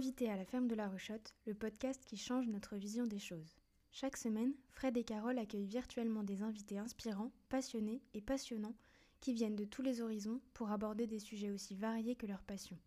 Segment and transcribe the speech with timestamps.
[0.00, 3.58] Invité à la ferme de la Rechotte, le podcast qui change notre vision des choses.
[3.92, 8.74] Chaque semaine, Fred et Carole accueillent virtuellement des invités inspirants, passionnés et passionnants
[9.20, 12.78] qui viennent de tous les horizons pour aborder des sujets aussi variés que leur passion.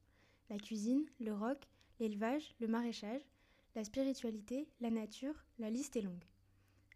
[0.49, 1.67] La cuisine, le rock,
[1.99, 3.21] l'élevage, le maraîchage,
[3.75, 6.25] la spiritualité, la nature, la liste est longue.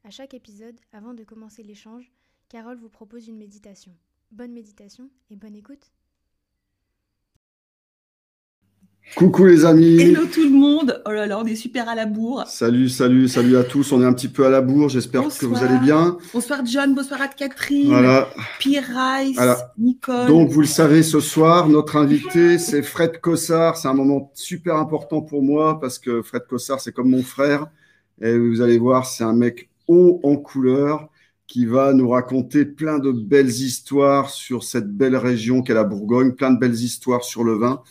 [0.03, 2.11] À chaque épisode, avant de commencer l'échange,
[2.49, 3.95] Carole vous propose une méditation.
[4.31, 5.91] Bonne méditation et bonne écoute.
[9.15, 9.99] Coucou les amis.
[9.99, 11.01] Hello tout le monde.
[11.07, 12.45] Oh là là, on est super à la bourre.
[12.47, 13.91] Salut, salut, salut à tous.
[13.91, 14.89] On est un petit peu à la bourre.
[14.89, 16.17] J'espère que vous allez bien.
[16.33, 18.29] Bonsoir John, bonsoir à Catherine, Voilà.
[18.59, 19.39] Pierre Rice,
[19.77, 20.27] Nicole.
[20.27, 23.77] Donc vous le savez, ce soir, notre invité, c'est Fred Cossard.
[23.77, 27.67] C'est un moment super important pour moi parce que Fred Cossard, c'est comme mon frère.
[28.21, 31.09] Et vous allez voir, c'est un mec haut en couleur
[31.47, 36.33] qui va nous raconter plein de belles histoires sur cette belle région qu'est la Bourgogne,
[36.33, 37.81] plein de belles histoires sur le vin.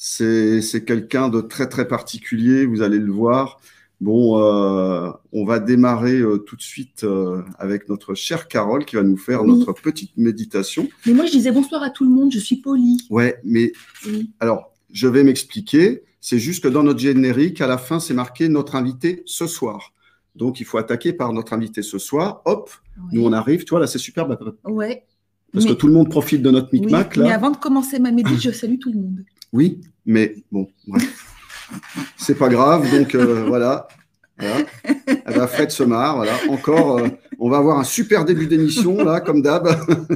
[0.00, 3.60] C'est quelqu'un de très très particulier, vous allez le voir.
[4.00, 8.94] Bon, euh, on va démarrer euh, tout de suite euh, avec notre chère Carole qui
[8.94, 9.48] va nous faire Oui.
[9.48, 10.88] notre petite méditation.
[11.04, 13.00] Mais moi je disais bonsoir à tout le monde, je suis polie.
[13.10, 13.72] Ouais, mais
[14.06, 14.30] Oui.
[14.38, 16.04] alors, je vais m'expliquer.
[16.20, 19.92] C'est juste que dans notre générique, à la fin, c'est marqué notre invité ce soir.
[20.36, 22.42] Donc, il faut attaquer par notre invité ce soir.
[22.44, 22.70] Hop,
[23.10, 23.64] nous on arrive.
[23.64, 25.02] Tu vois, là, c'est super bah, Ouais.
[25.52, 28.12] parce Mais- que tout le monde profite de notre micmac Mais avant de commencer ma
[28.12, 29.24] médite, je salue tout le monde.
[29.52, 31.24] Oui, mais bon, bref.
[32.16, 32.90] c'est pas grave.
[32.90, 33.88] Donc euh, voilà.
[34.38, 34.64] Voilà.
[34.84, 36.16] Eh ben, Fred se marre.
[36.16, 36.34] Voilà.
[36.48, 37.08] Encore, euh,
[37.40, 39.68] on va avoir un super début d'émission là, comme d'hab,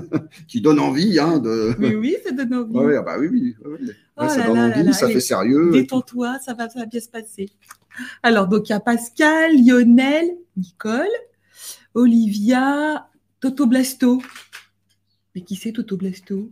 [0.49, 1.75] qui donne envie hein, de.
[1.79, 2.73] Oui, oui, ça donne envie.
[2.73, 3.57] Ouais, ah bah oui, oui.
[3.65, 3.79] ouais.
[4.17, 5.71] Oh ça là donne là envie, là, ça fait sérieux.
[5.73, 7.49] Détends-toi, ça va, ça va bien se passer.
[8.23, 11.07] Alors, donc, il y a Pascal, Lionel, Nicole,
[11.95, 13.09] Olivia,
[13.41, 14.23] Toto Blasto.
[15.35, 16.51] Mais qui c'est Toto Blasto?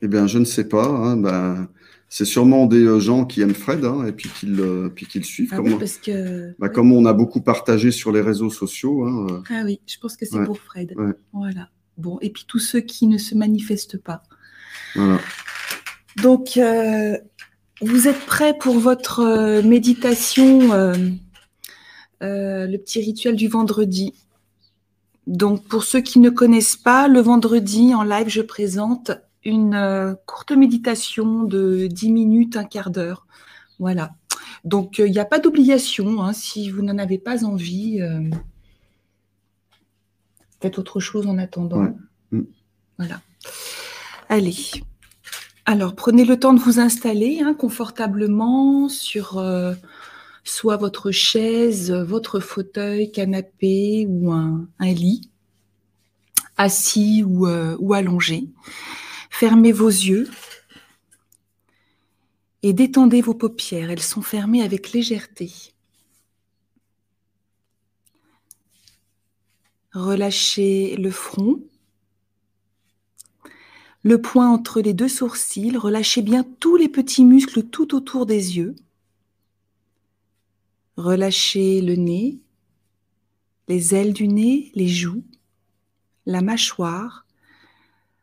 [0.00, 0.86] Eh bien, je ne sais pas.
[0.86, 1.68] hein, ben,
[2.08, 5.18] c'est sûrement des euh, gens qui aiment Fred hein, et puis qui le, puis qui
[5.18, 5.50] le suivent.
[5.52, 6.54] Ah comme, oui, parce que.
[6.58, 9.04] bah, comme on a beaucoup partagé sur les réseaux sociaux.
[9.04, 10.94] hein, euh, Ah oui, je pense que c'est Ouais, pour Fred.
[10.96, 11.12] ouais.
[11.32, 11.68] Voilà.
[11.98, 14.22] Bon, et puis tous ceux qui ne se manifestent pas.
[14.94, 15.18] voilà.
[16.22, 17.16] Donc, euh,
[17.82, 20.94] vous êtes prêts pour votre euh, méditation, euh,
[22.22, 24.14] euh, le petit rituel du vendredi?
[25.26, 29.10] Donc, pour ceux qui ne connaissent pas, le vendredi en live, je présente
[29.48, 33.26] une euh, courte méditation de 10 minutes, un quart d'heure.
[33.78, 34.14] Voilà.
[34.64, 36.22] Donc, euh, il n'y a pas d'obligation.
[36.22, 38.30] hein, si vous n'en avez pas envie, euh,
[40.60, 41.82] faites autre chose en attendant.
[41.82, 41.92] Ouais.
[42.32, 42.42] Mm.
[42.98, 43.20] Voilà.
[44.28, 44.56] Allez.
[45.64, 49.74] Alors, prenez le temps de vous installer hein, confortablement sur euh,
[50.44, 55.30] soit votre chaise, votre fauteuil, canapé ou un, un lit,
[56.56, 58.48] assis ou, euh, ou allongé.
[59.30, 60.28] Fermez vos yeux
[62.62, 63.90] et détendez vos paupières.
[63.90, 65.52] Elles sont fermées avec légèreté.
[69.92, 71.62] Relâchez le front,
[74.02, 78.56] le poing entre les deux sourcils, relâchez bien tous les petits muscles tout autour des
[78.56, 78.76] yeux.
[80.96, 82.38] Relâchez le nez,
[83.68, 85.24] les ailes du nez, les joues,
[86.26, 87.26] la mâchoire.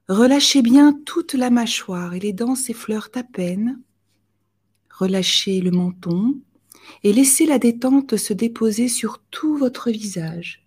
[0.08, 3.82] Relâchez bien toute la mâchoire et les dents s'effleurent à peine.
[4.92, 6.40] Relâchez le menton
[7.04, 10.64] et laissez la détente se déposer sur tout votre visage,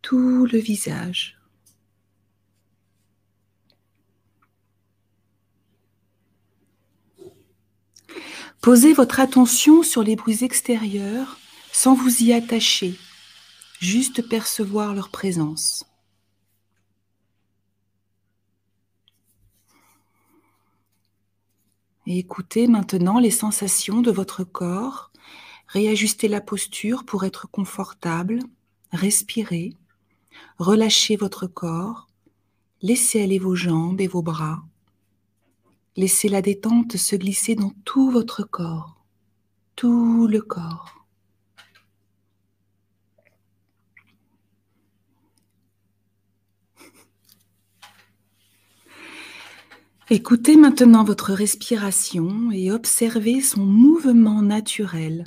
[0.00, 1.38] tout le visage.
[8.62, 11.38] Posez votre attention sur les bruits extérieurs
[11.72, 12.94] sans vous y attacher,
[13.80, 15.89] juste percevoir leur présence.
[22.12, 25.12] Écoutez maintenant les sensations de votre corps.
[25.68, 28.40] Réajustez la posture pour être confortable.
[28.90, 29.74] Respirez.
[30.58, 32.08] Relâchez votre corps.
[32.82, 34.64] Laissez aller vos jambes et vos bras.
[35.94, 39.04] Laissez la détente se glisser dans tout votre corps,
[39.76, 40.99] tout le corps.
[50.12, 55.22] Écoutez maintenant votre respiration et observez son mouvement naturel.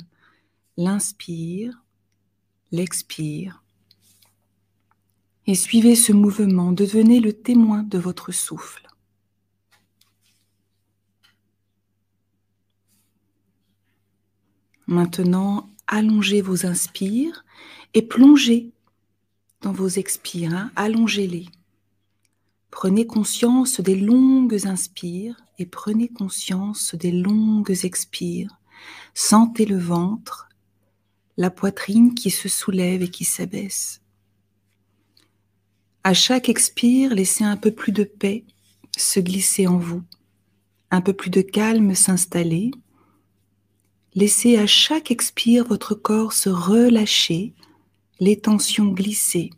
[0.76, 1.82] L'inspire,
[2.70, 3.64] l'expire.
[5.46, 8.86] Et suivez ce mouvement, devenez le témoin de votre souffle.
[14.86, 17.46] Maintenant, allongez vos inspires
[17.94, 18.70] et plongez
[19.62, 20.52] dans vos expires.
[20.52, 21.46] hein, Allongez-les.
[22.74, 28.60] Prenez conscience des longues inspires et prenez conscience des longues expires.
[29.14, 30.48] Sentez le ventre,
[31.36, 34.02] la poitrine qui se soulève et qui s'abaisse.
[36.02, 38.44] À chaque expire, laissez un peu plus de paix
[38.98, 40.02] se glisser en vous,
[40.90, 42.72] un peu plus de calme s'installer.
[44.16, 47.54] Laissez à chaque expire votre corps se relâcher,
[48.18, 49.50] les tensions glisser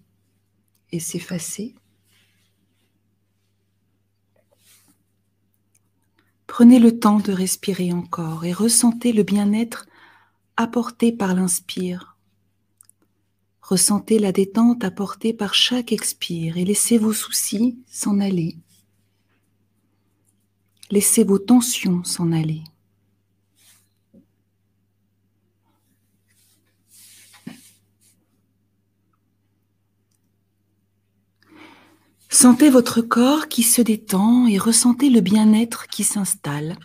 [0.93, 1.75] et s'effacer.
[6.47, 9.87] Prenez le temps de respirer encore et ressentez le bien-être
[10.57, 12.17] apporté par l'inspire.
[13.61, 18.57] Ressentez la détente apportée par chaque expire et laissez vos soucis s'en aller.
[20.91, 22.63] Laissez vos tensions s'en aller.
[32.29, 36.77] Sentez votre corps qui se détend et ressentez le bien-être qui s'installe.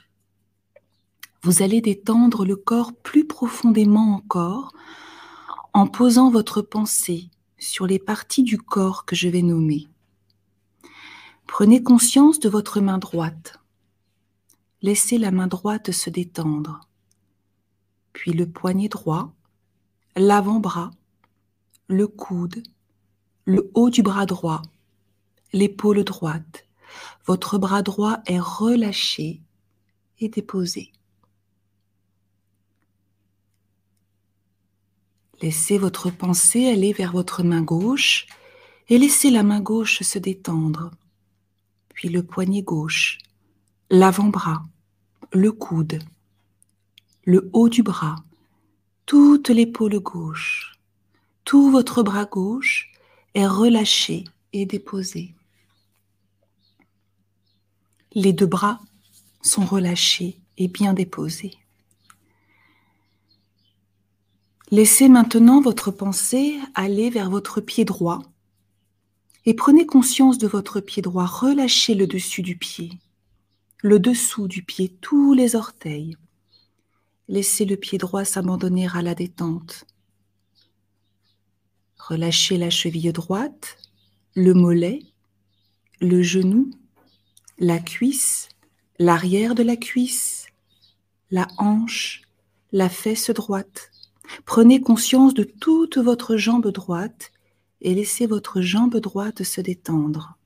[1.43, 4.71] Vous allez détendre le corps plus profondément encore
[5.73, 9.87] en posant votre pensée sur les parties du corps que je vais nommer.
[11.47, 13.59] Prenez conscience de votre main droite.
[14.83, 16.81] Laissez la main droite se détendre,
[18.13, 19.33] puis le poignet droit,
[20.15, 20.91] l'avant-bras,
[21.87, 22.63] le coude,
[23.45, 24.61] le haut du bras droit,
[25.53, 26.65] l'épaule droite.
[27.25, 29.41] Votre bras droit est relâché
[30.19, 30.91] et déposé.
[35.41, 38.27] Laissez votre pensée aller vers votre main gauche
[38.89, 40.91] et laissez la main gauche se détendre,
[41.93, 43.17] puis le poignet gauche,
[43.89, 44.63] l'avant-bras,
[45.33, 45.99] le coude,
[47.23, 48.17] le haut du bras,
[49.05, 50.77] toute l'épaule gauche,
[51.43, 52.91] tout votre bras gauche
[53.33, 55.33] est relâché et déposé.
[58.13, 58.81] Les deux bras
[59.41, 61.55] sont relâchés et bien déposés.
[64.69, 68.21] Laissez maintenant votre pensée aller vers votre pied droit
[69.45, 71.25] et prenez conscience de votre pied droit.
[71.25, 72.91] Relâchez le dessus du pied,
[73.79, 76.15] le dessous du pied, tous les orteils.
[77.27, 79.85] Laissez le pied droit s'abandonner à la détente.
[81.97, 83.77] Relâchez la cheville droite,
[84.35, 85.01] le mollet,
[86.01, 86.71] le genou,
[87.61, 88.49] la cuisse,
[88.97, 90.47] l'arrière de la cuisse,
[91.29, 92.23] la hanche,
[92.71, 93.91] la fesse droite.
[94.45, 97.31] Prenez conscience de toute votre jambe droite
[97.81, 100.39] et laissez votre jambe droite se détendre.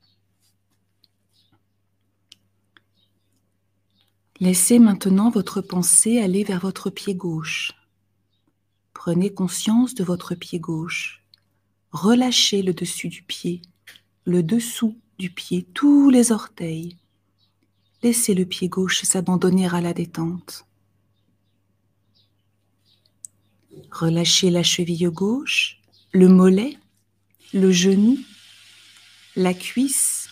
[4.42, 7.72] Laissez maintenant votre pensée aller vers votre pied gauche.
[8.94, 11.24] Prenez conscience de votre pied gauche.
[11.94, 13.62] Relâchez le dessus du pied,
[14.26, 16.98] le dessous du pied, tous les orteils.
[18.03, 20.65] Laissez le pied gauche s'abandonner à la détente.
[23.92, 25.80] Relâchez la cheville gauche,
[26.12, 26.77] le mollet,
[27.53, 28.18] le genou,
[29.36, 30.30] la cuisse,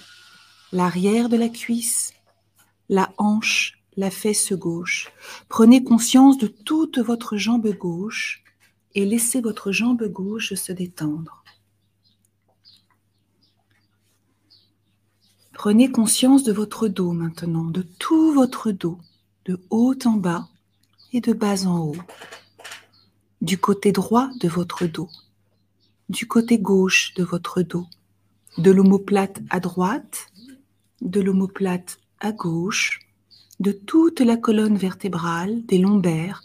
[0.71, 2.13] l'arrière de la cuisse,
[2.89, 5.11] la hanche, la fesse gauche.
[5.49, 8.43] Prenez conscience de toute votre jambe gauche
[8.95, 11.42] et laissez votre jambe gauche se détendre.
[15.63, 18.97] Prenez conscience de votre dos maintenant, de tout votre dos,
[19.45, 20.49] de haut en bas
[21.13, 21.95] et de bas en haut.
[23.41, 25.07] Du côté droit de votre dos,
[26.09, 27.85] du côté gauche de votre dos,
[28.57, 30.27] de l'omoplate à droite,
[30.99, 32.99] de l'omoplate à gauche,
[33.61, 36.43] de toute la colonne vertébrale, des lombaires,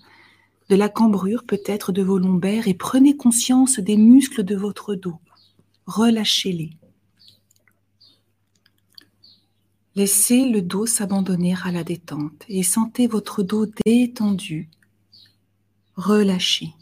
[0.69, 5.19] de la cambrure peut-être de vos lombaires et prenez conscience des muscles de votre dos.
[5.87, 6.71] Relâchez-les.
[9.99, 14.71] Laissez le dos s'abandonner à la détente et sentez votre dos détendu,
[15.97, 16.73] relâché.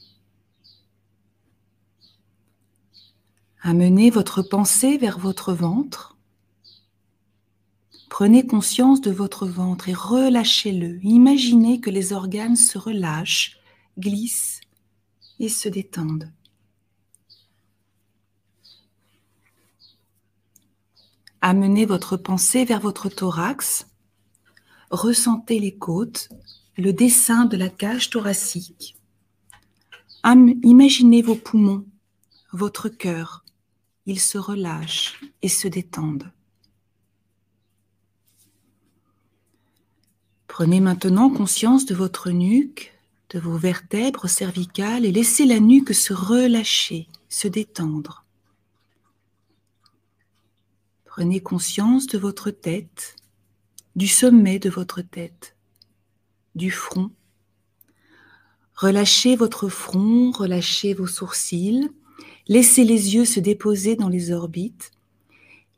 [3.63, 6.19] Amenez votre pensée vers votre ventre.
[8.11, 11.03] Prenez conscience de votre ventre et relâchez-le.
[11.03, 13.57] Imaginez que les organes se relâchent,
[13.99, 14.61] glissent
[15.39, 16.31] et se détendent.
[21.49, 23.87] Amenez votre pensée vers votre thorax.
[24.91, 26.29] Ressentez les côtes,
[26.77, 28.97] le dessin de la cage thoracique.
[30.25, 31.87] Imaginez vos poumons,
[32.53, 33.45] votre cœur.
[34.07, 36.33] Ils se relâchent et se détendent.
[40.49, 42.93] Prenez maintenant conscience de votre nuque,
[43.31, 48.26] de vos vertèbres cervicales et laissez la nuque se relâcher, se détendre.
[51.17, 53.17] Prenez conscience de votre tête,
[53.95, 55.57] du sommet de votre tête,
[56.55, 57.11] du front.
[58.75, 61.89] Relâchez votre front, relâchez vos sourcils,
[62.49, 64.91] laissez les yeux se déposer dans les orbites,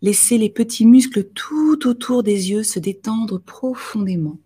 [0.03, 4.41] laissez les petits muscles tout autour des yeux se détendre profondément.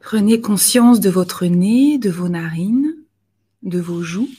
[0.00, 2.96] Prenez conscience de votre nez, de vos narines,
[3.62, 4.30] de vos joues,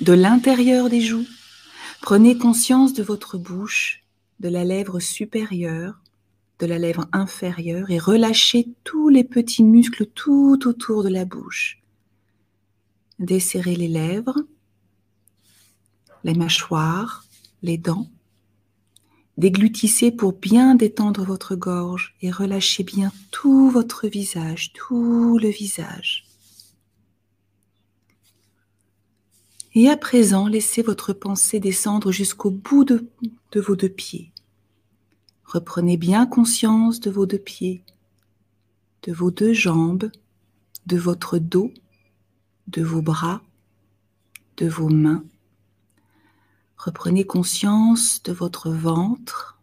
[0.00, 1.26] de l'intérieur des joues.
[2.00, 4.04] Prenez conscience de votre bouche,
[4.38, 6.00] de la lèvre supérieure,
[6.60, 11.82] de la lèvre inférieure et relâchez tous les petits muscles tout autour de la bouche.
[13.18, 14.38] Desserrez les lèvres,
[16.22, 17.24] les mâchoires,
[17.62, 18.08] les dents.
[19.36, 26.27] Déglutissez pour bien détendre votre gorge et relâchez bien tout votre visage, tout le visage.
[29.80, 33.08] Et à présent, laissez votre pensée descendre jusqu'au bout de,
[33.52, 34.32] de vos deux pieds.
[35.44, 37.84] Reprenez bien conscience de vos deux pieds,
[39.04, 40.10] de vos deux jambes,
[40.86, 41.72] de votre dos,
[42.66, 43.40] de vos bras,
[44.56, 45.22] de vos mains.
[46.76, 49.60] Reprenez conscience de votre ventre,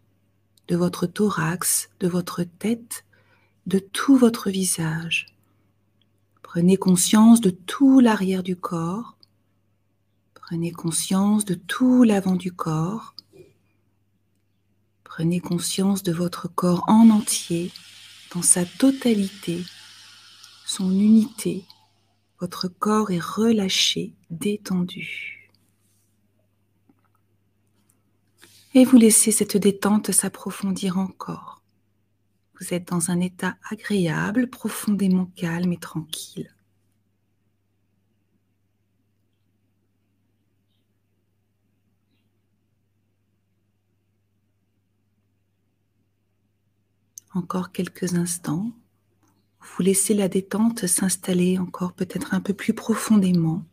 [0.70, 3.04] de votre thorax, de votre tête,
[3.66, 5.36] de tout votre visage.
[6.42, 9.15] Prenez conscience de tout l'arrière du corps.
[10.48, 13.16] Prenez conscience de tout l'avant du corps
[15.04, 17.72] Prenez conscience de votre corps en entier,
[18.34, 19.64] dans sa totalité,
[20.66, 21.64] son unité.
[22.40, 25.50] Votre corps est relâché, détendu.
[28.76, 31.64] Et vous laissez cette détente s'approfondir encore.
[32.60, 36.55] Vous êtes dans un état agréable, profondément calme et tranquille.
[47.36, 48.72] Encore quelques instants.
[49.60, 53.64] Vous laissez la détente s'installer encore peut-être un peu plus profondément.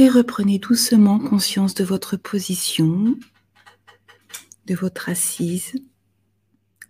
[0.00, 3.18] Et reprenez doucement conscience de votre position,
[4.66, 5.74] de votre assise,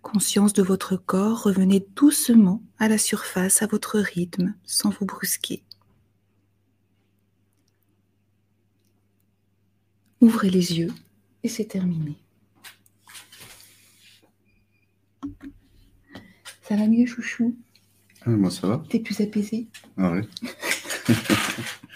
[0.03, 1.41] conscience de votre corps.
[1.43, 5.63] Revenez doucement à la surface, à votre rythme, sans vous brusquer.
[10.21, 10.93] Ouvrez les yeux
[11.43, 12.15] et c'est terminé.
[16.61, 17.57] Ça va mieux, chouchou?
[18.21, 18.83] Ah, Moi, ça va.
[18.89, 19.67] T'es plus apaisé?
[19.97, 20.21] Ah ouais.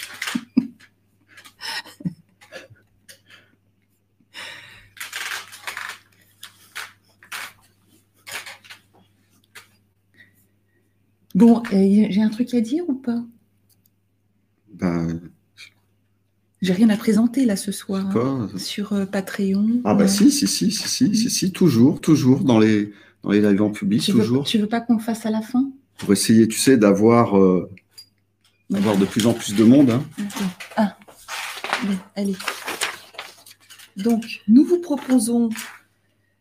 [11.44, 13.22] Bon, j'ai un truc à dire ou pas?
[14.74, 15.20] Ben.
[16.62, 19.82] J'ai rien à présenter là ce soir hein, sur euh, Patreon.
[19.84, 23.42] Ah bah si, si, si, si, si, si, si, toujours, toujours dans les dans les
[23.42, 24.44] lives en public, tu toujours.
[24.44, 25.70] Veux, tu veux pas qu'on fasse à la fin?
[25.98, 27.70] Pour essayer, tu sais, d'avoir euh,
[28.70, 29.92] d'avoir de plus en plus de monde.
[29.92, 30.04] Hein.
[30.78, 30.98] Ah,
[32.16, 32.38] allez.
[33.98, 35.50] Donc, nous vous proposons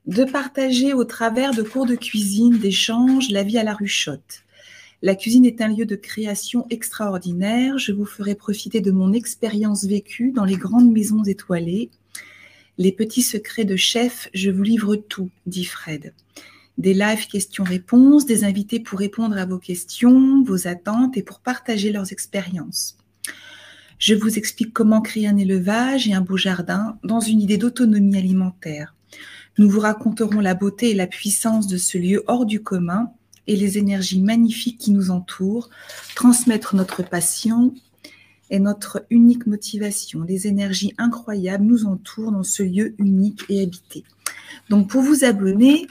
[0.06, 4.44] de partager au travers de cours de cuisine, d'échanges, la vie à la ruchotte.
[5.04, 7.76] La cuisine est un lieu de création extraordinaire.
[7.76, 11.90] Je vous ferai profiter de mon expérience vécue dans les grandes maisons étoilées.
[12.78, 16.14] Les petits secrets de chef, je vous livre tout, dit Fred.
[16.78, 21.90] Des lives questions-réponses, des invités pour répondre à vos questions, vos attentes et pour partager
[21.90, 22.96] leurs expériences.
[23.98, 28.18] Je vous explique comment créer un élevage et un beau jardin dans une idée d'autonomie
[28.18, 28.94] alimentaire.
[29.58, 33.12] Nous vous raconterons la beauté et la puissance de ce lieu hors du commun
[33.46, 35.70] et les énergies magnifiques qui nous entourent,
[36.14, 37.72] transmettre notre passion
[38.50, 40.22] et notre unique motivation.
[40.22, 44.04] Les énergies incroyables nous entourent dans ce lieu unique et habité.
[44.68, 45.86] Donc pour vous abonner,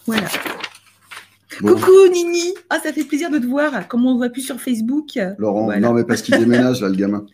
[0.05, 0.27] Voilà.
[1.59, 3.87] Coucou Nini Ah, ça fait plaisir de te voir.
[3.87, 5.19] Comme on ne voit plus sur Facebook?
[5.37, 7.25] Laurent, non, mais parce qu'il déménage, là, le gamin.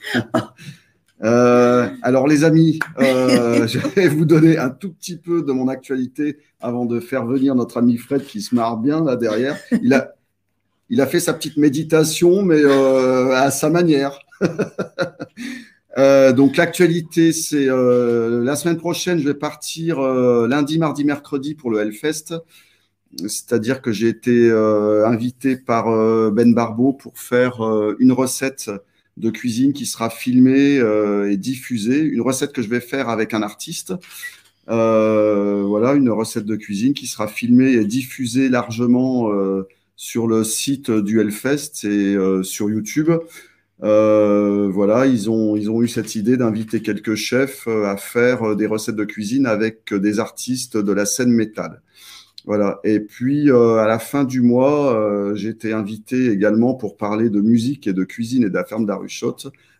[2.01, 6.85] alors les amis, je vais vous donner un tout petit peu de mon actualité avant
[6.85, 9.57] de faire venir notre ami Fred qui se marre bien là derrière.
[9.81, 10.15] Il a,
[10.89, 14.19] il a fait sa petite méditation, mais à sa manière.
[15.97, 21.55] Euh, donc l'actualité, c'est euh, la semaine prochaine, je vais partir euh, lundi, mardi, mercredi
[21.55, 22.35] pour le Hellfest.
[23.17, 25.85] C'est-à-dire que j'ai été invité par
[26.33, 27.61] Ben Barbeau pour faire
[27.99, 28.69] une recette
[29.15, 30.81] de cuisine qui sera filmée
[31.31, 32.01] et diffusée.
[32.01, 33.93] Une recette que je vais faire avec un artiste.
[34.67, 39.31] voilà, une recette de cuisine qui sera filmée et diffusée largement
[39.95, 43.11] sur le site du Hellfest et sur YouTube.
[43.83, 48.43] Euh, voilà, ils ont, ils ont eu cette idée d'inviter quelques chefs euh, à faire
[48.43, 51.81] euh, des recettes de cuisine avec des artistes de la scène métal.
[52.45, 52.79] Voilà.
[52.83, 57.87] Et puis à la fin du mois, j'ai été invité également pour parler de musique
[57.87, 59.37] et de cuisine et de la ferme d'Arushot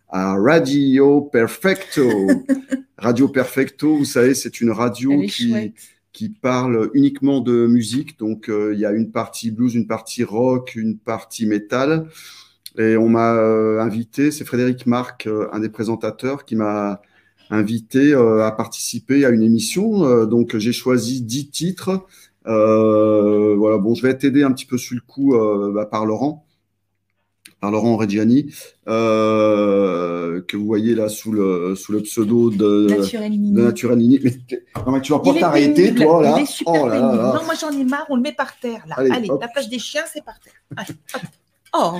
[0.08, 2.10] à Radio Perfecto.
[2.98, 5.74] radio Perfecto, vous savez, c'est une radio qui,
[6.16, 8.18] qui parle uniquement de musique.
[8.18, 12.08] Donc il y a une partie blues, une partie rock, une partie métal.
[12.78, 17.00] Et on m'a euh, invité, c'est Frédéric Marc, euh, un des présentateurs, qui m'a
[17.50, 20.26] invité euh, à participer à une émission.
[20.26, 22.06] donc j'ai choisi dix titres.
[22.44, 25.34] voilà, bon, je vais t'aider un petit peu sur le coup
[25.74, 26.45] bah, par Laurent
[27.66, 28.54] par Laurent Reggiani,
[28.86, 32.86] que vous voyez là sous le, sous le pseudo de.
[32.88, 32.96] Mais,
[34.86, 36.34] non, mais tu vas pas t'arrêter, toi, là.
[36.38, 38.56] Il est super oh, là, là, Non, moi j'en ai marre, on le met par
[38.58, 38.94] terre, là.
[38.98, 40.52] Allez, la plage des chiens, c'est par terre.
[40.76, 40.94] Allez,
[41.76, 41.98] oh.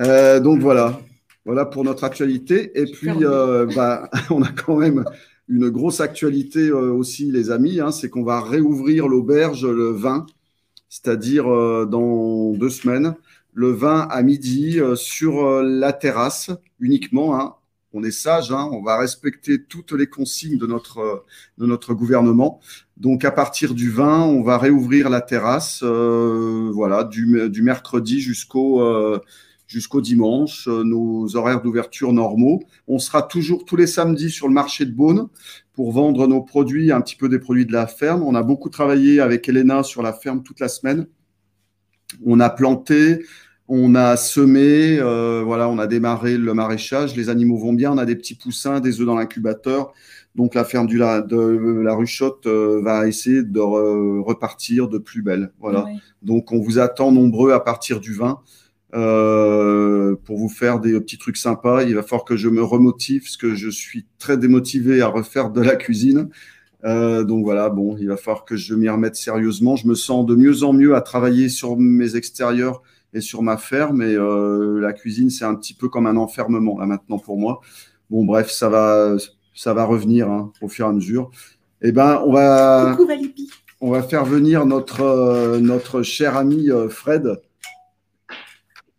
[0.00, 1.00] Euh, donc voilà,
[1.46, 2.78] voilà pour notre actualité.
[2.78, 5.04] Et puis, euh, bah, on a quand même
[5.48, 10.26] une grosse actualité euh, aussi, les amis, hein, c'est qu'on va réouvrir l'auberge le 20,
[10.90, 13.14] c'est-à-dire dans deux semaines,
[13.52, 16.50] le 20 à midi sur la terrasse
[16.80, 17.38] uniquement.
[17.38, 17.54] Hein.
[17.92, 21.24] On est sage, hein, on va respecter toutes les consignes de notre,
[21.56, 22.60] de notre gouvernement.
[22.96, 28.82] Donc à partir du 20, on va réouvrir la terrasse, voilà, du, du mercredi jusqu'au
[29.68, 32.64] jusqu'au dimanche, euh, nos horaires d'ouverture normaux.
[32.88, 35.28] On sera toujours tous les samedis sur le marché de Beaune
[35.74, 38.22] pour vendre nos produits, un petit peu des produits de la ferme.
[38.22, 41.06] On a beaucoup travaillé avec Elena sur la ferme toute la semaine.
[42.24, 43.24] On a planté,
[43.68, 47.16] on a semé, euh, voilà, on a démarré le maraîchage.
[47.16, 49.92] Les animaux vont bien, on a des petits poussins, des œufs dans l'incubateur.
[50.34, 51.36] Donc la ferme du la, de
[51.82, 55.52] la Ruchotte euh, va essayer de repartir de plus belle.
[55.60, 55.86] Voilà.
[56.22, 58.40] Donc on vous attend nombreux à partir du 20.
[58.94, 61.82] Euh, pour vous faire des petits trucs sympas.
[61.82, 65.50] Il va falloir que je me remotive parce que je suis très démotivé à refaire
[65.50, 66.30] de la cuisine.
[66.84, 69.76] Euh, donc voilà, bon, il va falloir que je m'y remette sérieusement.
[69.76, 73.56] Je me sens de mieux en mieux à travailler sur mes extérieurs et sur ma
[73.56, 74.02] ferme.
[74.02, 77.60] Et euh, la cuisine, c'est un petit peu comme un enfermement là maintenant pour moi.
[78.10, 79.16] Bon, bref, ça va,
[79.54, 81.30] ça va revenir hein, au fur et à mesure.
[81.82, 82.96] Eh ben, on va,
[83.80, 87.40] on va faire venir notre notre cher ami Fred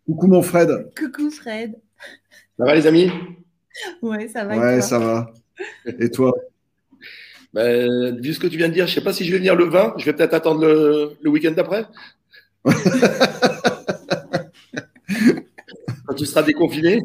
[0.06, 0.90] Coucou mon Fred.
[0.98, 1.78] Coucou Fred.
[2.58, 3.10] Ça va les amis?
[4.02, 4.58] Ouais, ça va.
[4.58, 5.32] Ouais, ça va.
[5.86, 6.34] Et toi?
[7.54, 9.38] Ben, Vu ce que tu viens de dire, je ne sais pas si je vais
[9.38, 9.94] venir le 20.
[9.98, 11.86] Je vais peut-être attendre le, week-end d'après.
[16.06, 17.00] Quand tu seras déconfiné.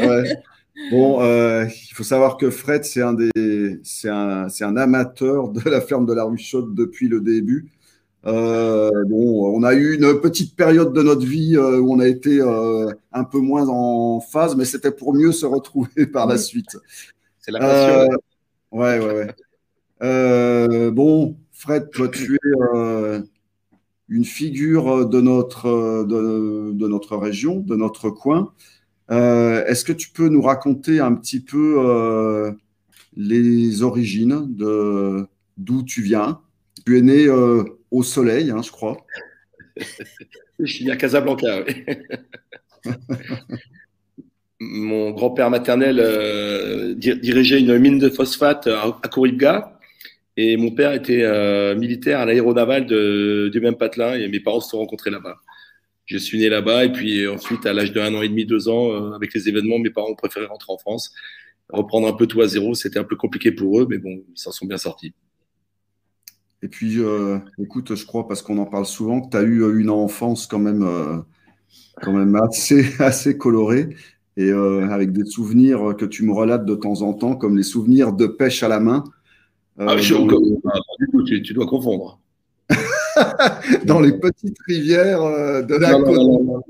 [0.00, 0.42] ouais.
[0.90, 5.80] Bon, euh, il faut savoir que Fred, c'est un, des, c'est un, amateur de la
[5.80, 7.70] ferme de la rue Chaude depuis le début.
[8.24, 12.06] Euh, bon, on a eu une petite période de notre vie euh, où on a
[12.06, 12.40] été
[13.12, 16.76] un peu moins en phase, mais c'était pour mieux se retrouver par la suite.
[17.38, 18.18] C'est la passion.
[18.72, 19.34] ouais, ouais, ouais.
[20.02, 23.22] Bon, Fred, toi, tu es
[24.08, 28.52] une figure de notre, de, notre région, de notre coin.
[29.08, 32.54] Est-ce que tu peux nous raconter un petit peu
[33.16, 36.40] les origines de d'où tu viens?
[36.84, 38.96] Tu es né au soleil, hein, je crois.
[40.58, 41.64] je suis à Casablanca.
[44.60, 49.78] Mon grand-père maternel euh, dirigeait une mine de phosphate à, Kouribga
[50.36, 54.70] et mon père était euh, militaire à l'aéronaval du même patelin et mes parents se
[54.70, 55.36] sont rencontrés là-bas.
[56.06, 58.68] Je suis né là-bas et puis ensuite, à l'âge de un an et demi, deux
[58.68, 61.12] ans, euh, avec les événements, mes parents ont préféré rentrer en France.
[61.68, 64.38] Reprendre un peu tout à zéro, c'était un peu compliqué pour eux, mais bon, ils
[64.38, 65.14] s'en sont bien sortis.
[66.62, 69.62] Et puis, euh, écoute, je crois, parce qu'on en parle souvent, que tu as eu
[69.62, 71.18] euh, une enfance quand même, euh,
[72.00, 73.96] quand même assez, assez colorée
[74.38, 78.14] et avec des souvenirs que tu me relates de temps en temps, comme les souvenirs
[78.14, 79.04] de pêche à la main.
[79.78, 80.14] Ah, je,
[81.26, 82.20] tu, tu, dois confondre.
[83.84, 85.22] dans les petites rivières
[85.64, 86.64] de la côte.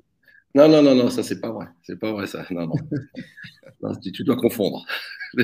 [0.55, 1.67] Non, non, non, non, ça c'est pas vrai.
[1.83, 2.45] C'est pas vrai ça.
[2.51, 3.95] Non, non.
[4.03, 4.85] tu, dois confondre.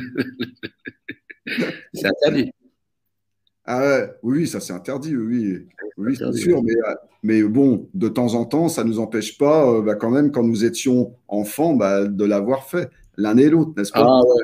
[1.94, 2.52] c'est interdit.
[3.64, 5.66] Ah ouais, oui, ça c'est interdit, oui,
[5.98, 6.72] oui, c'est sûr, mais,
[7.22, 10.32] mais, bon, de temps en temps, ça ne nous empêche pas, euh, bah, quand même,
[10.32, 14.06] quand nous étions enfants, bah, de l'avoir fait, l'un et l'autre, n'est-ce pas?
[14.06, 14.42] Ah ouais,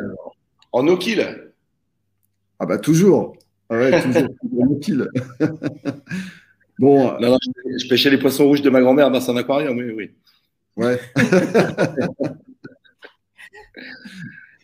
[0.73, 1.54] en no kill
[2.65, 3.37] Ah bah toujours,
[3.69, 5.07] ah ouais, toujours, kill.
[6.79, 7.39] bon, non, non,
[7.79, 10.11] je, pêchais les poissons rouges de ma grand-mère dans son aquarium, oui, oui.
[10.75, 10.99] Ouais.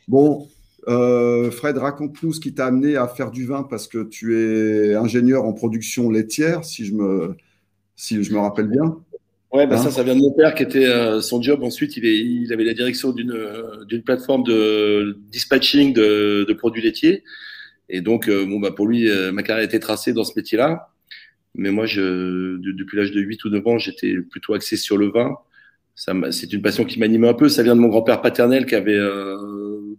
[0.08, 0.48] bon,
[0.88, 4.94] euh, Fred, raconte-nous ce qui t'a amené à faire du vin parce que tu es
[4.94, 7.36] ingénieur en production laitière, si je me,
[7.96, 8.96] si je me rappelle bien.
[9.52, 11.62] Ouais, bah hein ça, ça vient de mon père qui était euh, son job.
[11.62, 13.36] Ensuite, il, est, il avait la direction d'une
[13.86, 17.24] d'une plateforme de dispatching de, de produits laitiers.
[17.90, 20.90] Et donc, euh, bon, bah, pour lui, ma carrière était tracée dans ce métier-là.
[21.54, 25.10] Mais moi, je, depuis l'âge de 8 ou 9 ans, j'étais plutôt axé sur le
[25.10, 25.36] vin
[26.30, 27.48] c'est une passion qui m'anime un peu.
[27.48, 29.36] Ça vient de mon grand-père paternel qui avait, euh,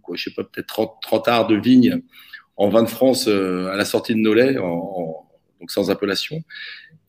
[0.02, 2.00] quoi, je sais pas, peut-être 30, 30 arts de vigne
[2.56, 5.26] en vin de France euh, à la sortie de Nolay, en,
[5.60, 6.42] donc sans appellation.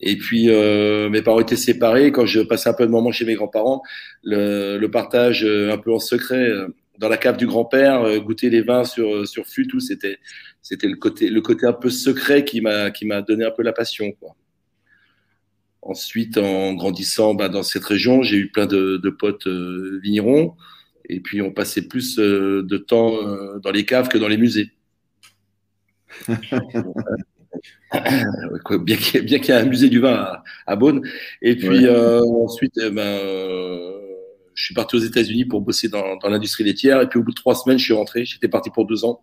[0.00, 2.12] Et puis, euh, mes parents étaient séparés.
[2.12, 3.82] Quand je passais un peu de moments chez mes grands-parents,
[4.22, 6.68] le, le, partage euh, un peu en secret euh,
[6.98, 10.18] dans la cave du grand-père, goûter les vins sur, sur fût, tout, c'était,
[10.64, 13.62] c'était le côté, le côté un peu secret qui m'a, qui m'a donné un peu
[13.62, 14.34] la passion, quoi.
[15.82, 20.56] Ensuite, en grandissant bah, dans cette région, j'ai eu plein de, de potes euh, vignerons.
[21.10, 24.38] Et puis, on passait plus euh, de temps euh, dans les caves que dans les
[24.38, 24.70] musées.
[28.80, 31.06] bien qu'il y, ait un musée du vin à, à Beaune.
[31.42, 33.20] Et puis, ensuite, eh ben,
[34.54, 37.02] je suis parti aux États-Unis pour bosser dans, dans l'industrie laitière.
[37.02, 38.24] Et puis, au bout de trois semaines, je suis rentré.
[38.24, 39.22] J'étais parti pour deux ans.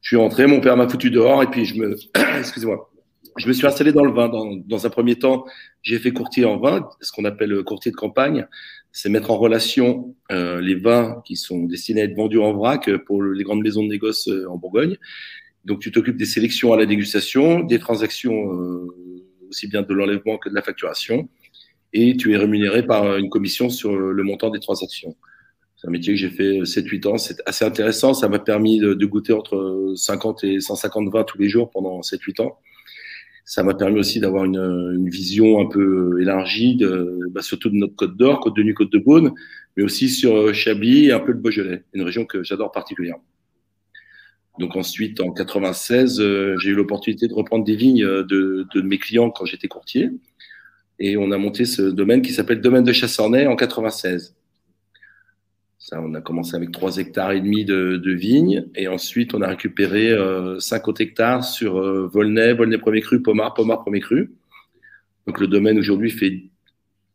[0.00, 0.46] Je suis rentré.
[0.46, 1.42] Mon père m'a foutu dehors.
[1.42, 1.96] Et puis, je me.
[2.38, 2.90] Excusez-moi
[3.36, 4.28] je me suis installé dans le vin.
[4.28, 5.44] Dans, dans un premier temps,
[5.82, 8.46] j'ai fait courtier en vin, ce qu'on appelle courtier de campagne.
[8.92, 12.90] C'est mettre en relation euh, les vins qui sont destinés à être vendus en vrac
[13.06, 14.96] pour les grandes maisons de négoce euh, en Bourgogne.
[15.64, 18.86] Donc, tu t'occupes des sélections à la dégustation, des transactions euh,
[19.48, 21.28] aussi bien de l'enlèvement que de la facturation,
[21.92, 25.16] et tu es rémunéré par une commission sur le montant des transactions.
[25.80, 27.16] C'est un métier que j'ai fait 7-8 ans.
[27.16, 28.12] C'est assez intéressant.
[28.12, 32.42] Ça m'a permis de, goûter entre 50 et 150 vins tous les jours pendant 7-8
[32.42, 32.58] ans
[33.46, 34.60] ça m'a permis aussi d'avoir une,
[34.94, 38.74] une, vision un peu élargie, de, bah, surtout de notre Côte d'Or, Côte de Nuit,
[38.74, 39.32] Côte de Beaune,
[39.76, 43.24] mais aussi sur euh, Chablis et un peu le Beaujolais, une région que j'adore particulièrement.
[44.60, 48.82] Donc ensuite, en 96, euh, j'ai eu l'opportunité de reprendre des vignes euh, de, de
[48.82, 50.10] mes clients quand j'étais courtier,
[51.00, 54.36] et on a monté ce domaine qui s'appelle Domaine de Chassernay en 96
[55.92, 60.10] on a commencé avec 3 hectares et demi de, vignes et ensuite on a récupéré
[60.10, 64.32] euh, 50 hectares sur euh, Volnay, Volnay premier cru, Pomard, Pomard premier cru.
[65.26, 66.42] Donc le domaine aujourd'hui fait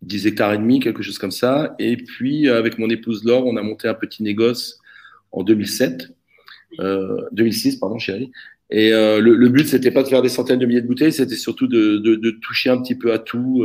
[0.02, 1.76] 10 hectares et demi, quelque chose comme ça.
[1.80, 4.80] Et puis avec mon épouse Laure, on a monté un petit négoce
[5.32, 6.14] en 2007,
[6.80, 8.32] 2006 euh, pardon chérie.
[8.72, 11.14] Et euh, le, le, but c'était pas de faire des centaines de milliers de bouteilles,
[11.14, 13.64] c'était surtout de, de, de, toucher un petit peu à tout.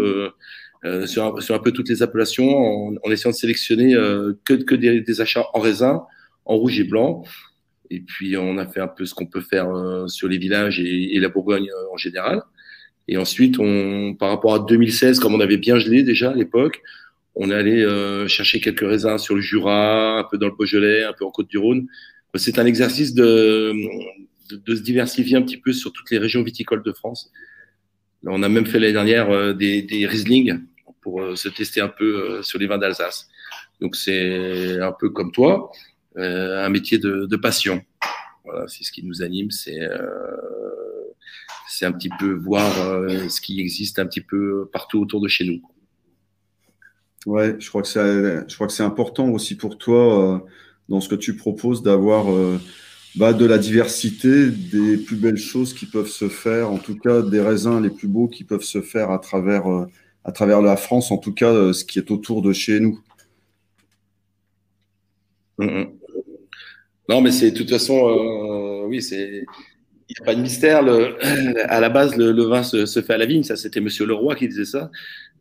[0.86, 4.74] Euh, sur, un, peu toutes les appellations en, en essayant de sélectionner euh, que, que
[4.74, 6.04] des, des, achats en raisin,
[6.46, 7.22] en rouge et blanc.
[7.90, 10.80] Et puis on a fait un peu ce qu'on peut faire euh, sur les villages
[10.80, 12.42] et, et la Bourgogne en général.
[13.08, 16.80] Et ensuite, on, par rapport à 2016, comme on avait bien gelé déjà à l'époque,
[17.34, 21.04] on est allé euh, chercher quelques raisins sur le Jura, un peu dans le Beaujolais,
[21.04, 21.86] un peu en Côte-du-Rhône.
[22.36, 23.74] C'est un exercice de,
[24.50, 27.30] de, de, se diversifier un petit peu sur toutes les régions viticoles de France.
[28.26, 30.60] On a même fait l'année dernière des, des Riesling
[31.00, 33.28] pour euh, se tester un peu euh, sur les vins d'Alsace.
[33.80, 35.70] Donc c'est un peu comme toi,
[36.18, 37.82] euh, un métier de, passion.
[38.44, 39.78] Voilà, c'est ce qui nous anime, c'est
[41.68, 45.44] c'est un petit peu voir ce qui existe un petit peu partout autour de chez
[45.44, 45.62] nous.
[47.26, 50.38] Ouais, je crois que c'est, je crois que c'est important aussi pour toi euh,
[50.88, 52.58] dans ce que tu proposes d'avoir euh,
[53.16, 57.22] bah, de la diversité, des plus belles choses qui peuvent se faire, en tout cas
[57.22, 59.86] des raisins les plus beaux qui peuvent se faire à travers euh,
[60.24, 63.00] la France, en tout cas, euh, ce qui est autour de chez nous.
[65.58, 65.86] Mm, mm.
[67.08, 69.44] Non, mais c'est de toute façon, euh, oui, c'est.
[70.08, 70.84] Il n'y a pas de mystère.
[71.68, 73.44] À la base, le, vin se, fait à la vigne.
[73.44, 74.90] Ça, c'était Monsieur Leroy qui disait ça.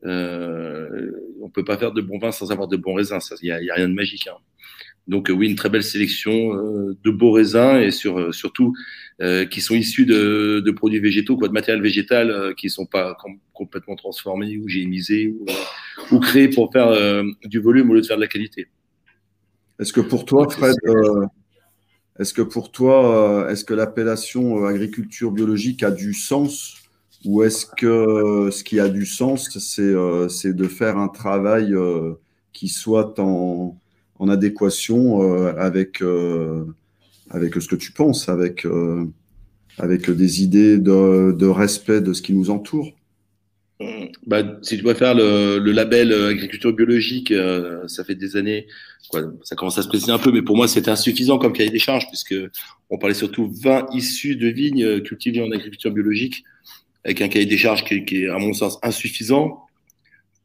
[0.04, 3.18] On ne peut pas faire de bon vin sans avoir de bons raisins.
[3.42, 4.28] Il n'y a, a, rien de magique.
[4.28, 4.38] Hein.
[5.10, 8.74] Donc, euh, oui, une très belle sélection euh, de beaux raisins et euh, surtout
[9.52, 13.38] qui sont issus de, produits végétaux, quoi, de matériel végétal qui ne sont pas com
[13.52, 15.46] complètement transformés ou génisés ou,
[16.16, 16.94] ou créés pour faire
[17.44, 18.68] du volume au lieu de faire de la qualité.
[19.78, 20.74] Est-ce que pour toi, Fred,
[22.18, 26.78] est-ce que pour toi, est-ce que l'appellation agriculture biologique a du sens
[27.26, 31.76] ou est-ce que ce qui a du sens, c'est de faire un travail
[32.54, 33.79] qui soit en,
[34.20, 36.66] en adéquation euh, avec, euh,
[37.30, 39.06] avec ce que tu penses, avec, euh,
[39.78, 42.92] avec des idées de, de, respect de ce qui nous entoure.
[44.28, 47.34] Bah, si tu préfères le, le label agriculture biologique,
[47.88, 48.68] ça fait des années,
[49.08, 51.70] quoi, ça commence à se préciser un peu, mais pour moi c'est insuffisant comme cahier
[51.70, 52.36] des charges, puisque
[52.90, 56.44] on parlait surtout vins issus de vignes cultivées en agriculture biologique,
[57.06, 59.69] avec un cahier des charges qui, qui est à mon sens insuffisant.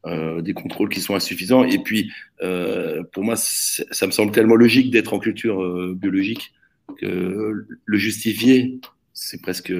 [0.07, 1.63] Euh, des contrôles qui sont insuffisants.
[1.63, 2.11] Et puis,
[2.43, 6.53] euh, pour moi, ça me semble tellement logique d'être en culture euh, biologique
[6.99, 8.79] que le justifier,
[9.13, 9.73] c'est presque,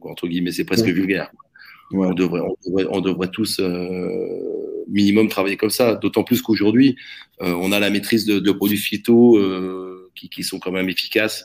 [0.00, 1.30] entre guillemets, c'est presque vulgaire.
[1.92, 2.08] Ouais.
[2.08, 3.60] On, devrait, on, devrait, on, devrait, tous
[4.88, 6.96] minimum travailler comme ça, d'autant plus qu'aujourd'hui,
[7.38, 9.38] on a la maîtrise de, de produits phyto
[10.16, 11.44] qui, qui, sont quand même efficaces.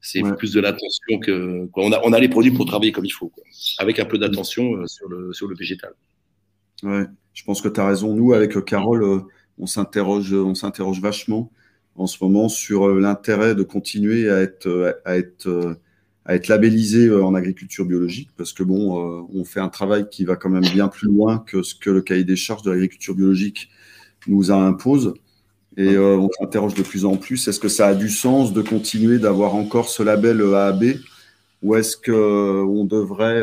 [0.00, 0.34] C'est ouais.
[0.34, 1.66] plus de l'attention que.
[1.66, 1.84] Quoi.
[1.84, 3.44] On, a, on a les produits pour travailler comme il faut, quoi.
[3.78, 5.92] avec un peu d'attention sur, le, sur le végétal.
[6.82, 8.14] Ouais je pense que tu as raison.
[8.14, 9.20] Nous, avec Carole, euh,
[9.58, 11.50] on s'interroge, on s'interroge vachement
[11.96, 15.76] en ce moment sur euh, l'intérêt de continuer à être, euh, à être,
[16.24, 20.36] à être labellisé en agriculture biologique, parce que bon, on fait un travail qui va
[20.36, 23.70] quand même bien plus loin que ce que le cahier des charges de l'agriculture biologique
[24.28, 25.14] nous impose.
[25.76, 29.18] Et on s'interroge de plus en plus, est-ce que ça a du sens de continuer
[29.18, 30.84] d'avoir encore ce label AAB
[31.62, 33.42] ou est-ce qu'on devrait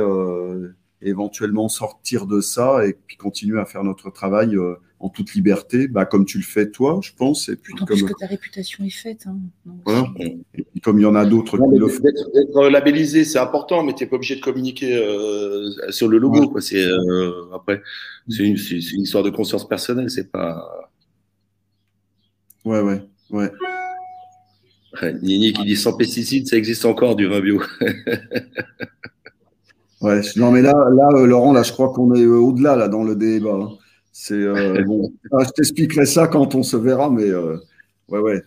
[1.01, 5.88] éventuellement sortir de ça et puis continuer à faire notre travail euh, en toute liberté,
[5.88, 7.47] bah, comme tu le fais toi, je pense.
[7.47, 7.88] Et puis, comme...
[7.88, 9.27] que ta réputation est faite.
[9.27, 9.38] Hein.
[9.85, 10.07] Voilà.
[10.19, 12.03] Et comme il y en a d'autres qui le font.
[12.03, 16.41] D'être labellisé, c'est important, mais tu n'es pas obligé de communiquer euh, sur le logo.
[16.41, 16.47] Ouais.
[16.49, 16.62] Quoi.
[16.62, 17.81] C'est, euh, après,
[18.27, 20.91] c'est une, c'est, une, histoire de conscience personnelle, c'est pas.
[22.65, 23.51] Ouais, ouais, ouais.
[25.21, 27.62] Nini qui dit sans pesticides, ça existe encore du vin bio.
[30.01, 32.88] Ouais, non, mais là, là euh, Laurent, là, je crois qu'on est euh, au-delà là,
[32.88, 33.53] dans le débat.
[33.53, 33.69] Hein.
[34.12, 35.12] C'est euh, bon.
[35.31, 37.57] Ah, je t'expliquerai ça quand on se verra, mais euh,
[38.07, 38.43] ouais, ouais.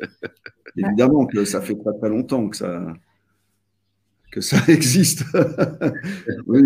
[0.76, 2.94] Évidemment que ça fait très très longtemps que ça,
[4.30, 5.24] que ça existe.
[6.46, 6.62] oui.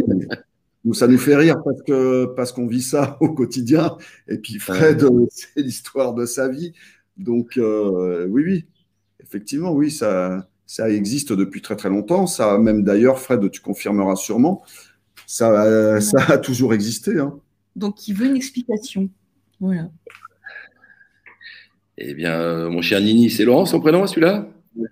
[0.84, 3.96] Nous, ça nous fait rire parce que parce qu'on vit ça au quotidien.
[4.28, 6.74] Et puis Fred, c'est l'histoire de sa vie.
[7.16, 8.66] Donc euh, oui, oui,
[9.20, 12.26] effectivement, oui, ça ça existe depuis très très longtemps.
[12.26, 14.62] Ça, même d'ailleurs, Fred, tu confirmeras sûrement,
[15.26, 17.18] ça, euh, ça a toujours existé.
[17.18, 17.38] Hein.
[17.76, 19.08] Donc, il veut une explication.
[19.60, 19.90] Voilà.
[21.98, 24.48] Eh bien, euh, mon cher Nini, c'est Laurent son prénom, celui-là?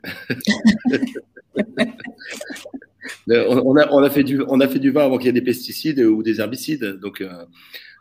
[3.29, 5.33] On, a, on, a, fait du, on a fait du vin avant qu'il y ait
[5.33, 6.99] des pesticides ou des herbicides.
[7.01, 7.45] Donc, euh,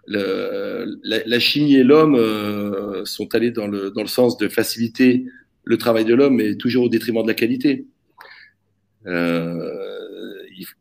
[0.07, 4.47] le, la, la, chimie et l'homme euh, sont allés dans le, dans le sens de
[4.47, 5.25] faciliter
[5.63, 7.85] le travail de l'homme est toujours au détriment de la qualité.
[9.07, 9.69] Euh,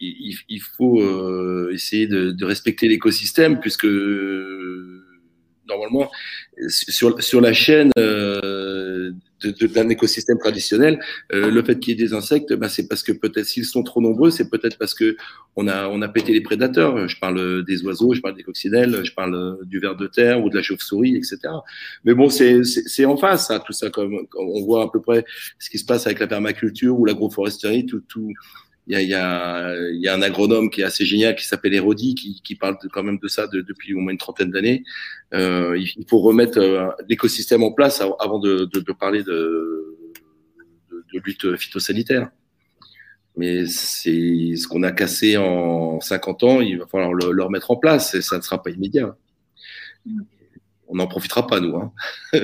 [0.01, 3.87] il, faut euh, essayer de respecter l'écosystème puisque
[5.71, 6.11] normalement
[6.69, 11.01] sur, sur la chaîne euh, d'un écosystème traditionnel,
[11.33, 13.83] euh, le fait qu'il y ait des insectes, bah, c'est parce que peut-être s'ils sont
[13.83, 15.17] trop nombreux, c'est peut-être parce que
[15.57, 17.09] on a on a pété les prédateurs.
[17.09, 20.51] Je parle des oiseaux, je parle des coccinelles, je parle du ver de terre ou
[20.51, 21.39] de la chauve-souris, etc.
[22.05, 23.89] Mais bon, c'est en face, ça, tout ça.
[23.89, 25.25] Comme, on voit à peu près
[25.59, 28.33] ce qui se passe avec la permaculture ou l'agroforesterie, tout tout
[28.87, 31.75] il y a, y, a, y a, un agronome qui est assez génial qui s'appelle
[31.75, 34.51] Hérodi, qui, qui, parle de, quand même de ça de, depuis au moins une trentaine
[34.51, 34.85] d'années.
[35.35, 39.97] Euh, il faut remettre euh, l'écosystème en place avant de, de, de parler de,
[41.13, 42.31] lutte phytosanitaire.
[43.37, 47.71] Mais c'est ce qu'on a cassé en 50 ans, il va falloir le, le, remettre
[47.71, 49.17] en place et ça ne sera pas immédiat.
[50.89, 51.77] On n'en profitera pas, nous.
[51.77, 51.93] Hein.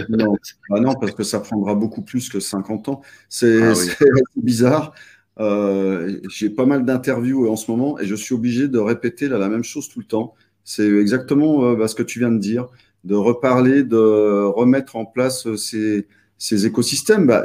[0.09, 0.37] non.
[0.71, 3.03] Ah non, parce que ça prendra beaucoup plus que 50 ans.
[3.29, 4.21] C'est ah oui.
[4.37, 4.95] bizarre.
[5.39, 9.39] Euh, j'ai pas mal d'interviews en ce moment et je suis obligé de répéter là,
[9.39, 10.35] la même chose tout le temps.
[10.65, 12.67] C'est exactement euh, bah, ce que tu viens de dire,
[13.05, 15.57] de reparler, de remettre en place euh,
[16.39, 17.27] ces, écosystèmes.
[17.27, 17.45] Bah,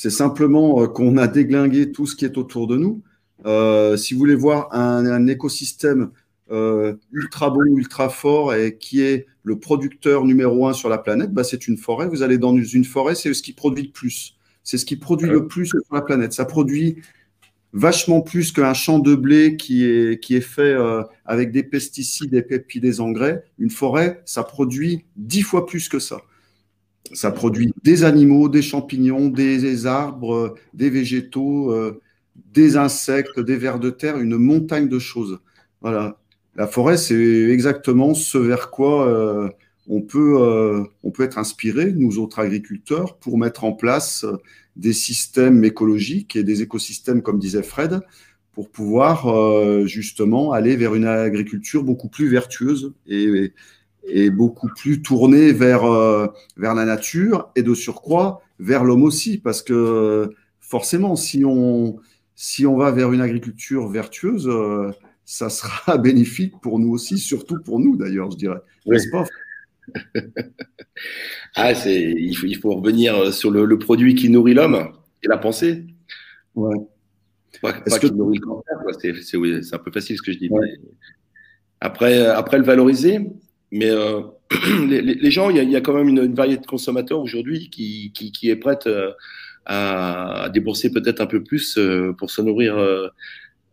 [0.00, 3.02] c'est simplement euh, qu'on a déglingué tout ce qui est autour de nous.
[3.44, 6.10] Euh, si vous voulez voir un, écosystème
[6.50, 11.34] euh, ultra bon, ultra fort et qui est le producteur numéro un sur la planète,
[11.34, 12.08] bah, c'est une forêt.
[12.08, 14.36] Vous allez dans une forêt, c'est ce qui produit le plus.
[14.70, 16.32] C'est ce qui produit le plus sur la planète.
[16.32, 17.02] Ça produit
[17.72, 22.32] vachement plus qu'un champ de blé qui est, qui est fait euh, avec des pesticides
[22.34, 23.42] et puis des engrais.
[23.58, 26.20] Une forêt, ça produit dix fois plus que ça.
[27.12, 32.00] Ça produit des animaux, des champignons, des, des arbres, des végétaux, euh,
[32.36, 35.40] des insectes, des vers de terre, une montagne de choses.
[35.80, 36.20] Voilà.
[36.54, 39.48] La forêt, c'est exactement ce vers quoi euh,
[39.90, 44.36] on peut, euh, on peut être inspiré, nous autres agriculteurs, pour mettre en place euh,
[44.76, 48.00] des systèmes écologiques et des écosystèmes, comme disait Fred,
[48.52, 53.52] pour pouvoir euh, justement aller vers une agriculture beaucoup plus vertueuse et,
[54.30, 55.82] beaucoup plus tourné vers,
[56.56, 61.98] vers la nature et de surcroît vers l'homme aussi, parce que forcément, si on,
[62.34, 64.50] si on va vers une agriculture vertueuse,
[65.24, 68.60] ça sera bénéfique pour nous aussi, surtout pour nous d'ailleurs, je dirais.
[68.86, 69.26] N'est-ce pas
[71.56, 75.38] ah, c'est, il, faut, il faut revenir sur le, produit qui nourrit l'homme et la
[75.38, 75.86] pensée.
[76.54, 76.76] Ouais.
[77.62, 78.06] Pas, que...
[78.06, 80.50] qui nourrit le cancer, c'est, c'est, un peu facile ce que je dis.
[81.80, 83.20] Après, après le valoriser,
[83.70, 84.20] mais euh,
[84.88, 87.20] les, les, gens, il y, a, il y, a, quand même une, variété de consommateurs
[87.20, 89.12] aujourd'hui qui, qui, qui, est prête euh,
[89.66, 92.78] à, débourser peut-être un peu plus euh, pour se nourrir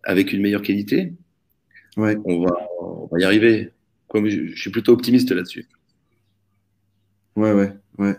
[0.03, 1.13] avec une meilleure qualité.
[1.97, 2.17] Ouais.
[2.25, 3.71] On, va, on va y arriver.
[4.07, 5.67] Comme je, je suis plutôt optimiste là-dessus.
[7.37, 8.15] Ouais, ouais, ouais.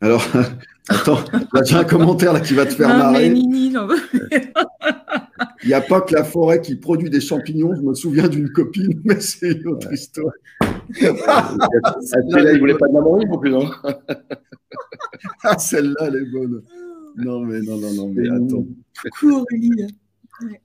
[0.00, 0.26] Alors,
[0.88, 1.24] attends,
[1.64, 3.28] y a un commentaire là qui va te faire marrer.
[5.62, 7.72] Il n'y a pas que la forêt qui produit des champignons.
[7.76, 10.32] Je me souviens d'une copine, mais c'est une autre histoire.
[10.90, 13.70] celle-là, il voulait pas de la non plus, non
[15.44, 16.62] ah, Celle-là, elle est bonne.
[17.16, 18.66] Non, mais non, non, non, mais attends.
[19.02, 19.86] Coucou Aurélie.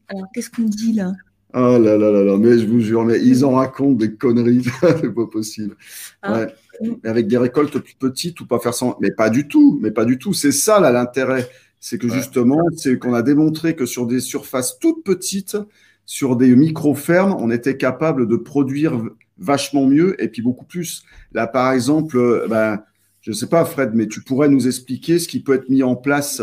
[0.08, 1.12] Alors, qu'est-ce qu'on dit là?
[1.54, 4.66] Oh là là là là, mais je vous jure, mais ils en racontent des conneries,
[4.82, 5.76] c'est pas possible.
[6.24, 6.40] Ah.
[6.40, 6.56] Ouais.
[7.04, 8.98] Avec des récoltes plus petites ou pas faire sans.
[9.02, 10.34] Mais pas du tout, mais pas du tout.
[10.34, 11.50] C'est ça là l'intérêt.
[11.80, 15.58] C'est que justement, c'est qu'on a démontré que sur des surfaces toutes petites,
[16.06, 19.02] sur des micro-fermes, on était capable de produire
[19.38, 21.04] vachement mieux et puis beaucoup plus.
[21.34, 22.82] Là, par exemple, euh, ben,
[23.22, 25.84] je ne sais pas, Fred, mais tu pourrais nous expliquer ce qui peut être mis
[25.84, 26.42] en place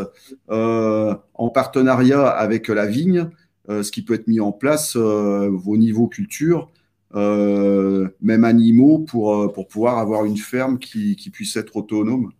[0.50, 3.30] euh, en partenariat avec la vigne
[3.70, 6.72] euh, ce qui peut être mis en place euh, vos niveaux culture,
[7.14, 12.32] même animaux, pour, pour pouvoir avoir une ferme qui, qui puisse être autonome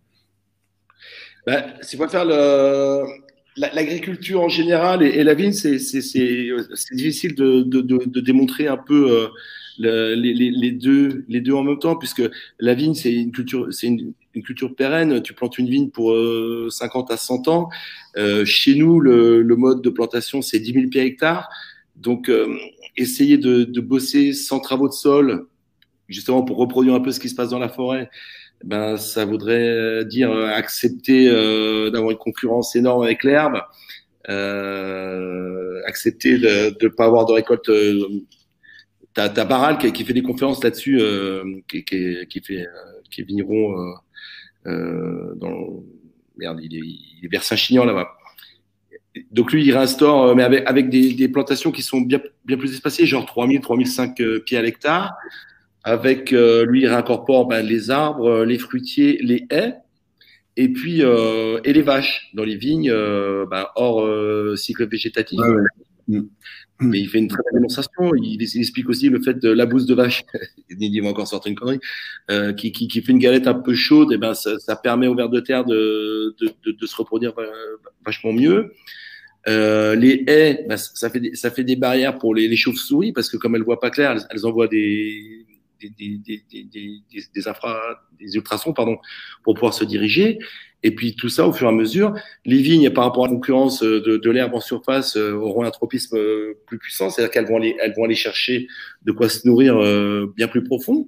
[1.45, 3.05] ben, Si on faire le,
[3.57, 5.77] l'agriculture en général et, la vigne, c'est
[6.91, 9.29] difficile de, de, de, démontrer un peu
[9.81, 12.23] les, les, deux, les deux en même temps, puisque
[12.59, 15.21] la vigne, c'est une culture, c'est une, culture pérenne.
[15.21, 16.15] Tu plantes une vigne pour
[16.69, 17.69] 50 à 100 ans.
[18.17, 21.49] Euh, chez nous, le, le, mode de plantation, c'est 10 000 pieds hectares.
[21.95, 22.47] Donc, euh,
[22.97, 25.47] essayer de, de, bosser sans travaux de sol,
[26.07, 28.09] justement pour reproduire un peu ce qui se passe dans la forêt,
[28.63, 33.61] ben, ça voudrait dire accepter euh, d'avoir une concurrence énorme avec l'herbe,
[34.29, 37.69] euh, accepter de ne pas avoir de récolte.
[37.69, 38.07] Euh,
[39.13, 42.65] T'as as Baral qui, qui, fait des conférences là-dessus, euh, qui, qui, qui, fait,
[43.11, 43.75] qui est vigneron
[44.65, 45.83] dans
[46.37, 48.07] merde, il est, il est vers Saint-Chinian là-bas.
[49.31, 52.57] Donc lui, il réinstaure, euh, mais avec, avec des, des, plantations qui sont bien, bien
[52.57, 55.13] plus espacées, genre 3000, 3005 euh, pieds à l'hectare.
[55.83, 59.75] Avec euh, lui, il réincorpore ben, les arbres, les fruitiers, les haies,
[60.57, 64.07] et puis euh, et les vaches dans les vignes, euh, ben, hors
[64.57, 65.39] cycle végétatif.
[65.39, 65.63] Ouais.
[66.07, 66.27] Mm.
[66.83, 68.11] Mais il fait une très belle démonstration.
[68.15, 70.23] Il, explique aussi le fait de la bouse de vache.
[70.69, 71.79] il va encore sortir une connerie.
[72.31, 74.11] Euh, qui, qui, qui, fait une galette un peu chaude.
[74.11, 77.33] Et ben, ça, ça permet aux vers de terre de, de, de, de se reproduire
[78.03, 78.73] vachement mieux.
[79.47, 83.11] Euh, les haies, ben, ça, fait des, ça fait des barrières pour les, les chauves-souris
[83.11, 85.45] parce que comme elles voient pas clair, elles, envoient des,
[85.81, 87.01] des, des, des,
[87.33, 87.79] des, infra,
[88.19, 88.97] des ultrasons pardon,
[89.43, 90.37] pour pouvoir se diriger.
[90.83, 92.13] Et puis tout ça, au fur et à mesure,
[92.45, 95.71] les vignes, par rapport à la concurrence de, de l'herbe en surface, euh, auront un
[95.71, 98.67] tropisme euh, plus puissant, c'est-à-dire qu'elles vont aller, vont aller chercher
[99.03, 101.07] de quoi se nourrir euh, bien plus profond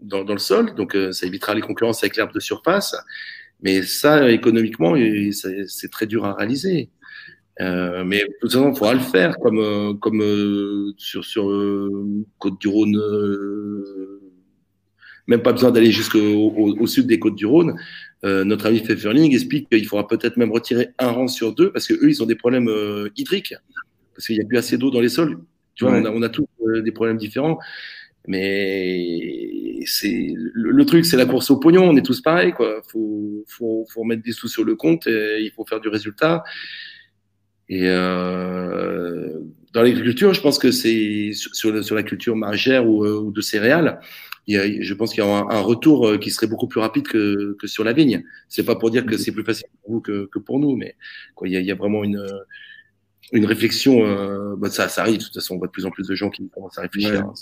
[0.00, 0.74] dans, dans le sol.
[0.74, 2.96] Donc ça évitera les concurrences avec l'herbe de surface.
[3.60, 4.94] Mais ça, économiquement,
[5.32, 6.90] c'est très dur à réaliser.
[7.62, 11.44] Euh, mais de toute façon, il faudra le faire, comme, comme sur, sur
[12.38, 13.00] Côte-du-Rhône.
[15.26, 17.76] même pas besoin d'aller jusqu'au au, au, sud des Côtes-du-Rhône.
[18.24, 21.88] Euh, notre ami Pfefferling explique qu'il faudra peut-être même retirer un rang sur deux parce
[21.88, 23.54] que eux, ils ont des problèmes euh, hydriques
[24.14, 25.38] parce qu'il n'y a plus assez d'eau dans les sols.
[25.74, 27.58] Tu vois, on a, on a tous euh, des problèmes différents.
[28.28, 31.88] Mais c'est le, truc, c'est la course au pognon.
[31.88, 32.80] On est tous pareils, quoi.
[32.88, 36.44] Faut, faut, faut mettre des sous sur le compte et il faut faire du résultat.
[37.72, 39.40] Et euh,
[39.72, 44.00] dans l'agriculture, je pense que c'est sur, sur, la culture margère ou, ou de céréales,
[44.46, 46.66] il y a, je pense qu'il y a un, un, retour euh, qui serait beaucoup
[46.66, 48.24] plus rapide que, que sur la vigne.
[48.48, 50.96] C'est pas pour dire que c'est plus facile pour vous que, que pour nous, mais
[51.34, 52.26] quoi, il, y a, il y a vraiment une,
[53.32, 54.04] une réflexion.
[54.04, 55.18] Euh, bah ça, ça arrive.
[55.18, 57.12] De toute façon, on voit de plus en plus de gens qui commencent à réfléchir.
[57.12, 57.18] Ouais.
[57.18, 57.32] Hein,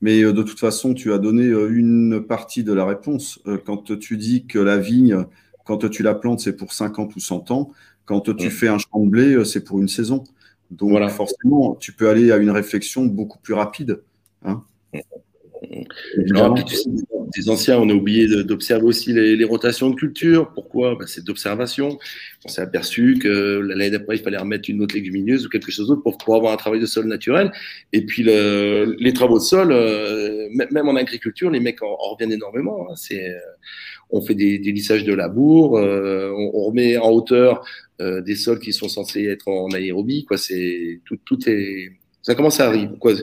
[0.00, 3.40] mais euh, de toute façon, tu as donné euh, une partie de la réponse.
[3.46, 5.24] Euh, quand tu dis que la vigne,
[5.64, 7.72] quand tu la plantes, c'est pour 50 ou 100 ans.
[8.06, 8.50] Quand tu ouais.
[8.50, 10.24] fais un champ de blé, c'est pour une saison.
[10.70, 11.08] Donc voilà.
[11.08, 14.00] forcément, tu peux aller à une réflexion beaucoup plus rapide.
[14.44, 14.62] Hein
[16.28, 16.90] non, tu sais,
[17.36, 20.52] des anciens, on a oublié d'observer aussi les, rotations de culture.
[20.52, 20.96] Pourquoi?
[20.96, 21.98] Ben, C'est d'observation.
[22.44, 25.88] On s'est aperçu que l'année d'après, il fallait remettre une autre légumineuse ou quelque chose
[25.88, 27.52] d'autre pour, avoir un travail de sol naturel.
[27.92, 32.86] Et puis les travaux de sol, euh, même en agriculture, les mecs en, reviennent énormément.
[32.88, 32.94] Hein.
[32.96, 33.38] C'est, euh,
[34.10, 37.64] on fait des, des lissages de labour, euh, on, remet en hauteur
[37.98, 40.24] des sols qui sont censés être en aérobie.
[40.26, 41.92] Quoi, c'est tout, tout est,
[42.22, 42.90] ça commence à arriver.
[43.00, 43.14] Quoi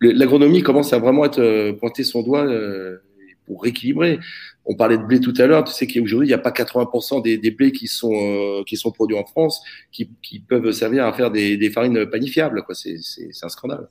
[0.00, 2.98] l'agronomie commence à vraiment être euh, pointer son doigt euh,
[3.46, 4.18] pour rééquilibrer.
[4.64, 5.64] On parlait de blé tout à l'heure.
[5.64, 8.76] Tu sais qu'aujourd'hui, il n'y a pas 80% des, des, blés qui sont, euh, qui
[8.76, 9.62] sont produits en France
[9.92, 12.64] qui, qui, peuvent servir à faire des, des farines panifiables.
[12.72, 12.98] C'est
[13.42, 13.88] un scandale.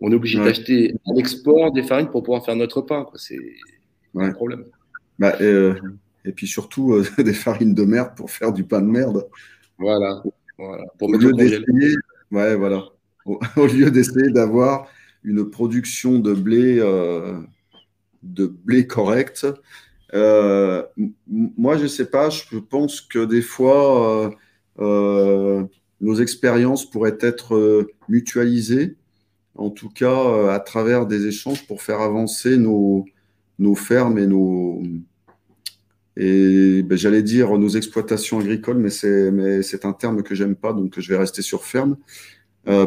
[0.00, 3.06] On est obligé d'acheter à l'export des farines pour pouvoir faire notre pain.
[3.14, 3.38] C'est
[4.16, 4.64] un problème.
[5.18, 9.26] Bah, et, puis surtout, des farines de merde pour faire du pain de merde.
[9.78, 10.22] Voilà.
[10.58, 10.84] voilà.
[10.98, 11.96] Pour au lieu d'essayer,
[12.30, 12.84] ouais, voilà.
[13.56, 14.88] au lieu d'essayer d'avoir
[15.24, 17.40] une production de blé, euh,
[18.22, 19.46] de blé correct.
[20.14, 20.84] Euh,
[21.26, 24.30] moi, je ne sais pas, je pense que des fois,
[24.78, 25.64] euh,
[26.00, 28.96] nos expériences pourraient être mutualisées,
[29.56, 33.04] en tout cas à travers des échanges pour faire avancer nos,
[33.58, 34.82] nos fermes et nos,
[36.16, 40.56] et ben, j'allais dire nos exploitations agricoles, mais c'est mais c'est un terme que j'aime
[40.56, 41.96] pas, donc je vais rester sur ferme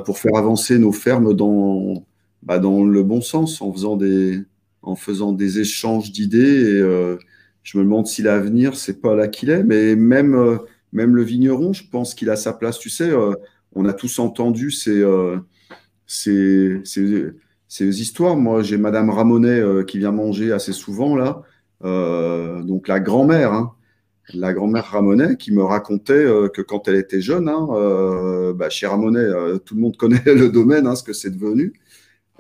[0.06, 2.04] pour faire avancer nos fermes dans
[2.44, 4.42] bah, dans le bon sens, en faisant des,
[4.82, 6.78] en faisant des échanges d'idées.
[6.78, 7.18] Et euh,
[7.64, 9.64] je me demande si l'avenir, c'est pas là qu'il est.
[9.64, 10.58] Mais même, euh,
[10.94, 12.80] même le vigneron, je pense qu'il a sa place.
[12.80, 13.34] Tu sais, euh,
[13.74, 15.04] on a tous entendu ces,
[16.08, 17.26] ces, ces,
[17.70, 18.36] ces histoires.
[18.36, 21.44] Moi, j'ai Madame Ramonet qui vient manger assez souvent là.
[21.82, 23.72] donc la grand-mère, hein,
[24.34, 27.68] la grand-mère Ramonet, qui me racontait que quand elle était jeune, hein,
[28.56, 29.28] bah, chez Ramonet,
[29.66, 31.74] tout le monde connaît le domaine, hein, ce que c'est devenu.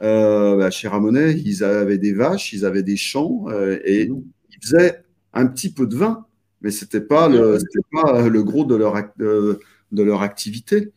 [0.01, 4.23] Euh, bah, chez Ramonet, ils avaient des vaches, ils avaient des champs euh, et mmh.
[4.51, 5.03] ils faisaient
[5.33, 6.25] un petit peu de vin,
[6.61, 7.57] mais ce n'était pas, le,
[7.91, 9.59] pas le gros de leur, de,
[9.91, 10.93] leur activité.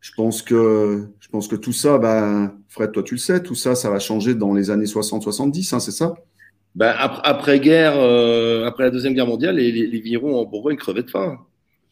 [0.00, 3.56] Je pense, que, je pense que tout ça, ben, Fred, toi tu le sais, tout
[3.56, 6.14] ça, ça va changer dans les années 60-70, hein, c'est ça?
[6.76, 11.02] Ben, après, guerre, euh, après la Deuxième Guerre mondiale, les, les, les en Bourgogne crevaient
[11.02, 11.38] de faim.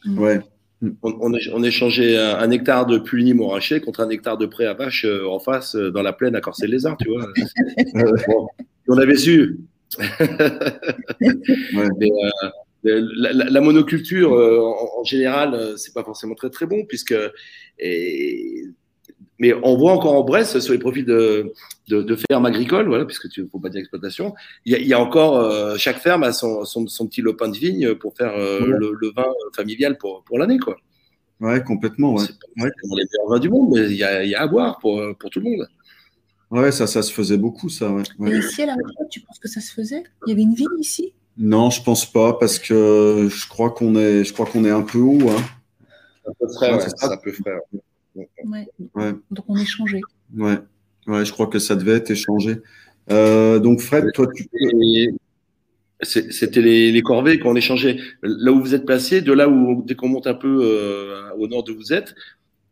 [0.06, 0.40] Ouais.
[0.80, 4.74] On, on, on échangeait un, hectare de puligny montrachet contre un hectare de pré à
[4.74, 7.26] vache euh, en face euh, dans la plaine à Corcelles-les-Arts, tu vois.
[8.88, 9.58] on avait su.
[12.86, 17.14] Euh, la, monoculture, en, général, c'est pas forcément très très bon puisque
[17.80, 18.62] et,
[19.38, 21.52] mais on voit encore en Bresse sur les profils de,
[21.88, 24.34] de, de fermes agricoles, voilà, puisque tu ne faut pas dire exploitation.
[24.64, 27.22] Il y a, il y a encore euh, chaque ferme a son, son, son, petit
[27.22, 30.76] lopin de vigne pour faire euh, le, le, vin familial pour, pour l'année, quoi.
[31.40, 32.14] Ouais, complètement.
[32.14, 32.24] Ouais.
[32.26, 32.70] C'est ouais.
[32.82, 35.00] les meilleurs vins du monde, mais il y a, il y a à boire pour,
[35.18, 35.68] pour tout le monde.
[36.50, 37.90] Ouais, ça, ça se faisait beaucoup, ça.
[37.92, 38.02] Ouais.
[38.26, 40.02] Et ici, à la retraite, tu penses que ça se faisait?
[40.26, 41.12] Il y avait une vigne ici?
[41.36, 44.82] Non, je pense pas, parce que je crois qu'on est, je crois qu'on est un
[44.82, 45.28] peu haut.
[45.28, 45.42] Hein.
[46.26, 47.52] Un peu frais, ouais, c'est un peu frais.
[48.44, 49.12] Ouais.
[49.30, 50.00] Donc on échangeait.
[50.36, 50.58] Ouais.
[51.06, 52.58] ouais, je crois que ça devait être échangé.
[53.10, 54.46] Euh, donc Fred, toi, tu
[56.02, 57.98] C'était les, les, corvées qu'on échangeait.
[58.22, 61.48] Là où vous êtes placé, de là où, dès qu'on monte un peu euh, au
[61.48, 62.14] nord de vous êtes,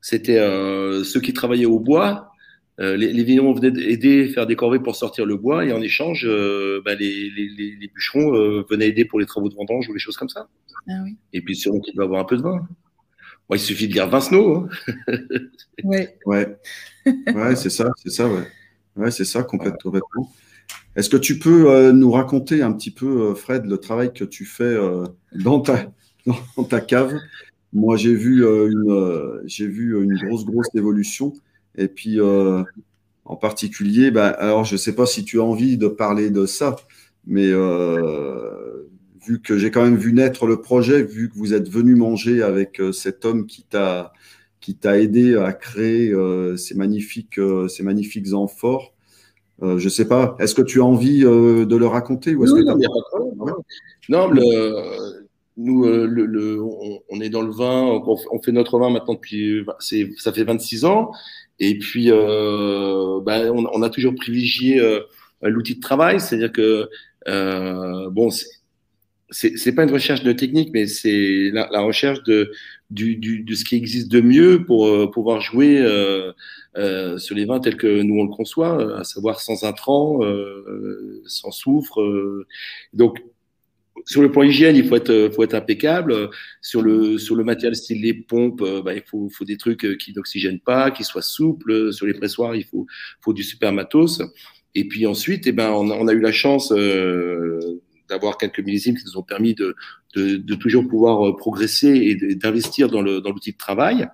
[0.01, 2.31] c'était euh, ceux qui travaillaient au bois.
[2.79, 5.81] Euh, les, les vignerons venaient aider, faire des corvées pour sortir le bois, et en
[5.81, 7.49] échange, euh, bah, les, les,
[7.81, 8.31] les, bûcherons
[8.69, 10.49] venaient aider pour les travaux de vendange ou les choses comme ça.
[10.89, 11.17] Ah oui.
[11.33, 12.69] Et puis sûrement qu'il doit avoir un peu de vin
[13.55, 14.57] il suffit de dire Vincenot.
[14.57, 14.69] Hein.
[15.85, 16.19] ouais.
[16.27, 16.57] Ouais.
[17.35, 18.43] Ouais, c'est ça, c'est ça, ouais.
[18.97, 20.33] Ouais, c'est ça, complètement.
[20.97, 24.25] Est-ce que tu peux euh, nous raconter un petit peu, euh, Fred, le travail que
[24.25, 25.93] tu fais euh, dans, ta,
[26.57, 27.15] dans ta cave?
[27.73, 31.35] Moi, j'ai vu, une, j'ai vu une grosse, grosse évolution.
[31.77, 35.89] Et puis, en particulier, bah, alors, je ne sais pas si tu as envie de
[35.89, 36.77] parler de ça,
[37.27, 37.51] mais
[39.27, 42.43] vu que j'ai quand même vu naître le projet, vu que vous êtes venu manger
[42.43, 44.13] avec euh, cet homme qui t'a
[44.67, 48.95] qui t'a aidé à créer euh, ces magnifiques euh, ces magnifiques amphores.
[49.63, 50.37] Euh, je sais pas.
[50.41, 53.57] Est-ce que tu as envie de le raconter ou est-ce non, que non, pas
[54.09, 55.25] non, le,
[55.57, 56.61] nous, le, le,
[57.09, 58.03] on, est dans le vin.
[58.05, 59.65] On, fait notre vin maintenant depuis.
[60.19, 61.13] Ça fait 26 ans.
[61.61, 64.83] Et puis, bah, on, on, a toujours privilégié
[65.43, 66.89] l'outil de travail, c'est-à-dire que
[68.11, 68.31] bon,
[69.31, 72.53] c'est pas une recherche de technique, mais c'est la, la, recherche de,
[72.91, 76.33] du, du, de ce qui existe de mieux pour euh, pouvoir jouer euh,
[76.77, 81.23] euh, sur les vins tels que nous on le conçoit, à savoir sans intrants, euh,
[81.27, 82.01] sans soufre.
[82.01, 82.47] Euh.
[82.93, 83.23] donc,
[84.05, 86.31] sur le plan hygiène, il faut être, faut être impeccable.
[86.61, 90.13] Sur le, sur le matériel style les pompes, bah, il faut, faut des trucs qui
[90.15, 91.93] n'oxygènent pas, qui soient souples.
[91.93, 92.87] Sur les pressoirs, il faut,
[93.23, 94.23] faut du super matos.
[94.77, 96.71] Et puis ensuite, eh ben, on, a eu la chance
[98.09, 99.75] d'avoir quelques millésimes qui nous ont permis de,
[100.15, 104.09] de, toujours pouvoir progresser et d'investir dans l'outil de travail.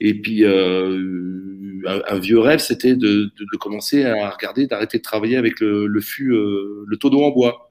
[0.00, 5.36] Et puis, euh, un, vieux rêve, c'était de, de, commencer à regarder, d'arrêter de travailler
[5.36, 7.68] avec le, le fût, euh, le tonneau en bois.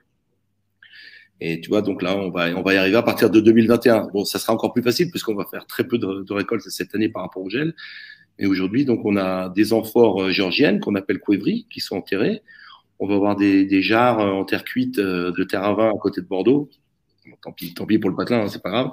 [1.42, 4.10] Et tu vois, donc là, on va, on va y arriver à partir de 2021.
[4.14, 6.94] Bon, ça sera encore plus facile puisqu'on va faire très peu de, de, récoltes cette
[6.94, 7.74] année par rapport au gel.
[8.38, 12.44] Et aujourd'hui, donc, on a des amphores euh, géorgiennes qu'on appelle couevry qui sont enterrées.
[13.00, 16.22] On va avoir des, des jarres en terre cuite de terre à vin à côté
[16.22, 16.70] de Bordeaux.
[17.42, 18.92] tant pis, tant pis pour le patelin, hein, c'est pas grave.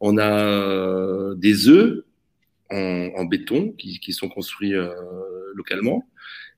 [0.00, 2.04] On a des œufs
[2.72, 4.92] en, béton qui, qui, sont construits euh,
[5.54, 6.08] localement.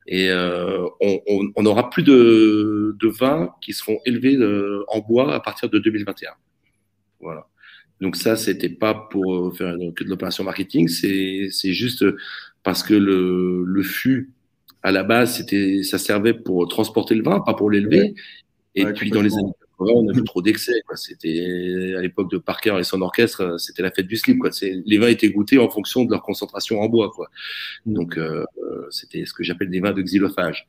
[0.07, 5.01] Et euh, on, on, on, aura plus de, de vins qui seront élevés euh, en
[5.01, 6.30] bois à partir de 2021.
[7.20, 7.47] Voilà.
[8.01, 12.05] Donc ça, c'était pas pour faire que de l'opération marketing, c'est juste
[12.62, 14.34] parce que le, le fût
[14.85, 18.14] à la base, c'était ça servait pour transporter le vin, pas pour l'élever.
[18.76, 20.82] Et puis dans les années on a vu trop d'excès.
[20.95, 24.39] C'était à l'époque de Parker et son orchestre, c'était la fête du slip.
[24.39, 24.51] Quoi.
[24.62, 27.11] Les vins étaient goûtés en fonction de leur concentration en bois.
[27.11, 27.28] Quoi.
[27.87, 28.45] Donc euh,
[28.91, 30.68] c'était ce que j'appelle des vins de xylophage.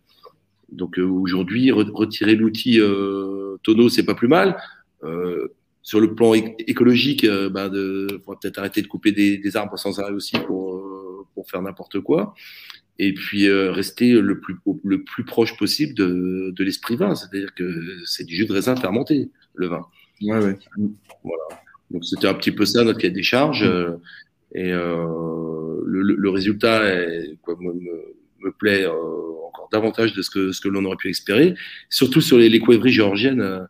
[0.72, 4.57] Donc euh, aujourd'hui, retirer l'outil euh, tonneau, c'est pas plus mal.
[5.03, 5.49] Euh,
[5.84, 9.78] sur le plan écologique, euh, ben de, faudrait peut-être arrêter de couper des, des arbres
[9.78, 12.34] sans arrêt aussi pour, pour faire n'importe quoi
[12.98, 17.16] et puis euh, rester le plus, le plus proche possible de, de l'esprit vin.
[17.16, 19.86] C'est-à-dire que c'est du jus de raisin fermenté, le vin.
[20.22, 20.58] Ouais, ouais.
[21.24, 21.43] Voilà.
[21.91, 23.64] Donc c'était un petit peu ça notre cahier des charges.
[23.64, 23.68] Mm.
[23.68, 23.91] Euh,
[24.54, 28.91] et euh, le, le, résultat est, quoi, me, me, plaît euh,
[29.48, 31.56] encore davantage de ce que, ce que l'on aurait pu espérer.
[31.89, 33.41] Surtout sur les, les couèvries géorgiennes.
[33.41, 33.66] Euh,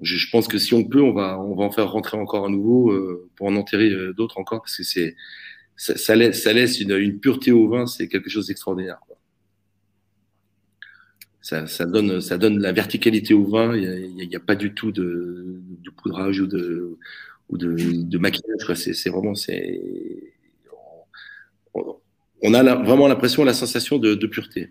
[0.00, 2.46] je, je, pense que si on peut, on va, on va en faire rentrer encore
[2.46, 2.90] à nouveau
[3.36, 5.14] pour en enterrer d'autres encore parce que c'est
[5.80, 8.98] ça, laisse, une, pureté au vin, c'est quelque chose d'extraordinaire.
[11.40, 13.74] Ça, donne, la verticalité au vin.
[13.74, 15.62] Il n'y a, pas du tout de,
[15.96, 18.74] poudrage ou de, maquillage.
[18.74, 19.32] C'est vraiment,
[21.72, 21.96] on,
[22.42, 24.68] on a vraiment l'impression, la sensation de, de pureté.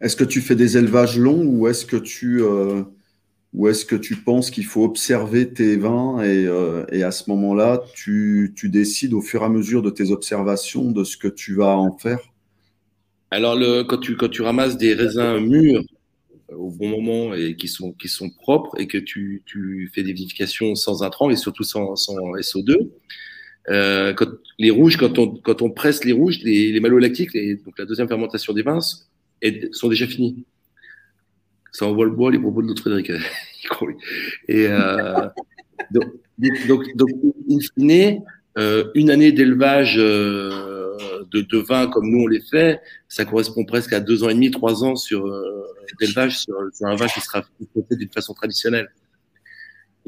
[0.00, 2.82] Est-ce que tu fais des élevages longs ou est-ce que tu euh,
[3.56, 7.30] ou est-ce que tu penses qu'il faut observer tes vins et, euh, et à ce
[7.30, 11.26] moment-là, tu, tu, décides au fur et à mesure de tes observations de ce que
[11.26, 12.20] tu vas en faire?
[13.30, 15.82] Alors, quand, tu, quand tu ramasses des raisins mûrs
[16.52, 20.02] euh, au bon moment et qui sont, qui sont propres et que tu, tu fais
[20.02, 22.76] des vinifications sans intrants et surtout sans, sans SO2,
[23.70, 24.28] euh, quand,
[24.58, 27.32] les rouges, quand on, quand on presse les rouges, les, les malolactiques,
[27.64, 28.80] donc la deuxième fermentation des vins,
[29.72, 30.44] sont déjà finis
[31.76, 33.12] ça envoie le bois les propos de notre Frédéric.
[34.48, 35.28] Et euh,
[35.90, 36.04] donc,
[36.66, 37.10] donc, donc,
[37.50, 38.22] in fine,
[38.58, 40.96] euh, une année d'élevage euh,
[41.30, 44.34] de, de vin comme nous on les fait, ça correspond presque à deux ans et
[44.34, 45.30] demi, trois ans sur
[46.00, 47.42] d'élevage sur, un vin qui sera
[47.88, 48.88] fait d'une façon traditionnelle.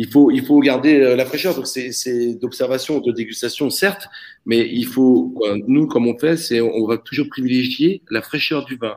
[0.01, 1.55] Il faut, il faut garder la fraîcheur.
[1.57, 4.07] Donc c'est d'observation, de dégustation, certes,
[4.47, 5.35] mais il faut,
[5.67, 8.97] nous comme on fait, c'est on va toujours privilégier la fraîcheur du vin.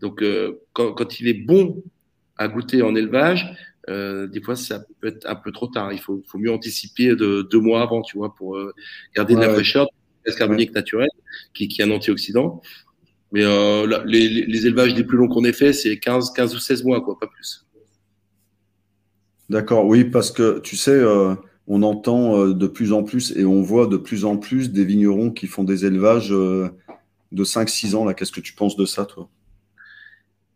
[0.00, 0.24] Donc
[0.72, 1.82] quand, quand il est bon
[2.36, 3.54] à goûter en élevage,
[3.88, 5.92] euh, des fois ça peut être un peu trop tard.
[5.92, 8.72] Il faut, faut mieux anticiper de deux mois avant, tu vois, pour euh,
[9.14, 9.88] garder de la fraîcheur,
[10.24, 10.74] gaz carbonique ouais.
[10.74, 11.08] naturel,
[11.54, 12.62] qui, qui est un antioxydant.
[13.32, 16.54] Mais euh, là, les, les, élevages les plus longs qu'on ait fait, c'est 15, 15
[16.54, 17.66] ou 16 mois, quoi, pas plus.
[19.48, 21.02] D'accord, oui, parce que tu sais,
[21.66, 25.30] on entend de plus en plus et on voit de plus en plus des vignerons
[25.30, 26.72] qui font des élevages de
[27.32, 28.04] 5-6 ans.
[28.04, 29.28] Là, qu'est-ce que tu penses de ça, toi?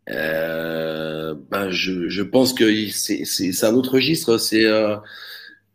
[0.09, 4.37] Euh, ben je, je, pense que c'est un autre registre.
[4.37, 4.95] C'est euh,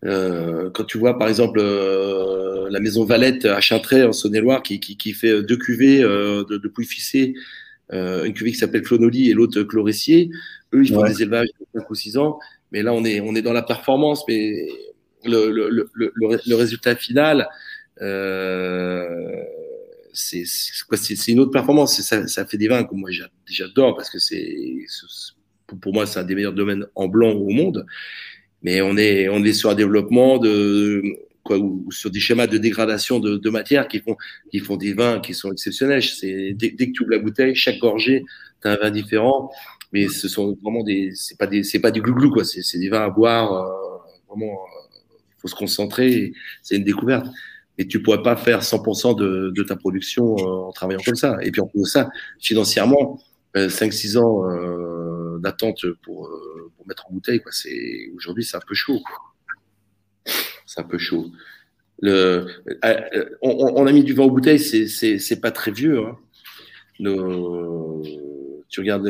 [0.05, 4.81] euh, quand tu vois par exemple euh, la maison Valette à Chintray en Saône-et-Loire qui,
[4.81, 7.35] qui, qui, fait deux cuvées euh, de, de pouilles ficées,
[7.93, 10.31] euh, une cuvée qui s'appelle Clonoli et l'autre Chloressier.
[10.75, 11.11] Eux, ils font ouais.
[11.11, 12.39] des élevages de 5 ou 6 ans.
[12.73, 14.67] Mais là, on est, on est dans la performance, mais
[15.25, 17.49] le, le, le, le résultat final,
[18.01, 19.43] euh,
[20.13, 22.01] c'est c'est une autre performance.
[22.01, 23.11] Ça, ça fait des vins que moi
[23.47, 24.57] j'adore parce que c'est
[25.81, 27.87] pour moi c'est un des meilleurs domaines en blanc au monde.
[28.63, 31.03] Mais on est on est sur un développement de
[31.45, 34.17] quoi ou sur des schémas de dégradation de, de matière qui font
[34.51, 36.03] qui font des vins qui sont exceptionnels.
[36.03, 38.25] C'est dès, dès, que tu ouvres la bouteille, chaque gorgée,
[38.61, 39.51] tu as un vin différent.
[39.93, 42.45] Mais ce sont vraiment des c'est pas des c'est pas du glouglou quoi.
[42.45, 44.53] C'est des vins à boire euh, vraiment.
[44.53, 44.79] Euh,
[45.39, 46.33] faut se concentrer.
[46.63, 47.27] C'est une découverte
[47.79, 51.39] et tu pourrais pas faire 100% de, ta production euh, en travaillant comme ça.
[51.43, 53.19] Et puis en plus de ça, financièrement,
[53.57, 57.53] euh, 5-6 ans euh, d'attente pour, euh, mettre en bouteille, quoi.
[57.53, 59.01] C'est aujourd'hui c'est un peu chaud.
[60.67, 61.27] C'est un peu chaud.
[62.05, 62.47] Euh,
[63.43, 66.01] on, a mis du vin en bouteille, c'est pas très vieux.
[66.01, 66.17] Hein.
[68.69, 69.07] Tu regardes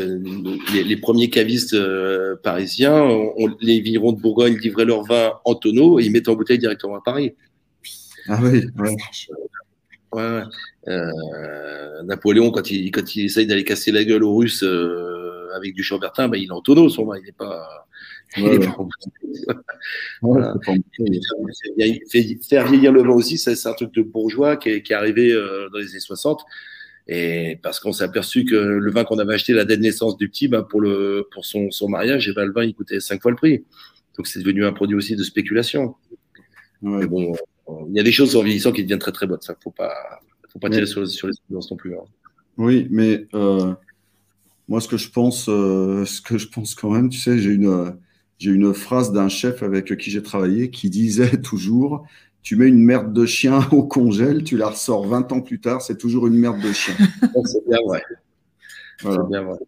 [0.75, 1.77] les, premiers cavistes
[2.43, 3.09] parisiens,
[3.61, 6.97] les vignerons de Bourgogne livraient leur vin en tonneau et ils mettaient en bouteille directement
[6.97, 7.35] à Paris.
[8.29, 8.97] Ah oui, ouais.
[10.13, 10.43] ouais,
[10.87, 11.13] ouais.
[12.05, 14.65] Napoléon, quand il, quand il essaye d'aller casser la gueule aux Russes
[15.55, 17.87] avec du Chambertin, bah, il est en tonneau, son il n'est pas.
[18.35, 18.51] Faire
[22.67, 25.69] vieillir le vin aussi, c'est un truc de bourgeois qui est, qui est arrivé euh,
[25.71, 26.43] dans les années 60.
[27.09, 30.17] Et parce qu'on s'est aperçu que le vin qu'on avait acheté la date de naissance
[30.17, 32.75] du petit, bah, pour, le, pour son, son mariage, et eh ben, le vin il
[32.75, 33.65] coûtait cinq fois le prix.
[34.17, 35.97] Donc c'est devenu un produit aussi de spéculation.
[36.81, 37.33] Mais bon,
[37.89, 39.41] il y a des choses en vieillissant qui deviennent très très bonnes.
[39.41, 41.95] Ça, faut pas, faut pas tirer sur, sur, les tendances non plus.
[41.95, 42.05] Hein.
[42.59, 43.73] Oui, mais euh,
[44.69, 47.51] moi, ce que je pense, euh, ce que je pense quand même, tu sais, j'ai
[47.51, 47.97] une,
[48.39, 52.07] j'ai une phrase d'un chef avec qui j'ai travaillé qui disait toujours
[52.43, 55.83] Tu mets une merde de chien au congèle, tu la ressors 20 ans plus tard,
[55.83, 56.95] c'est toujours une merde de chien.
[57.45, 58.03] c'est bien vrai.
[59.01, 59.59] C'est bien vrai.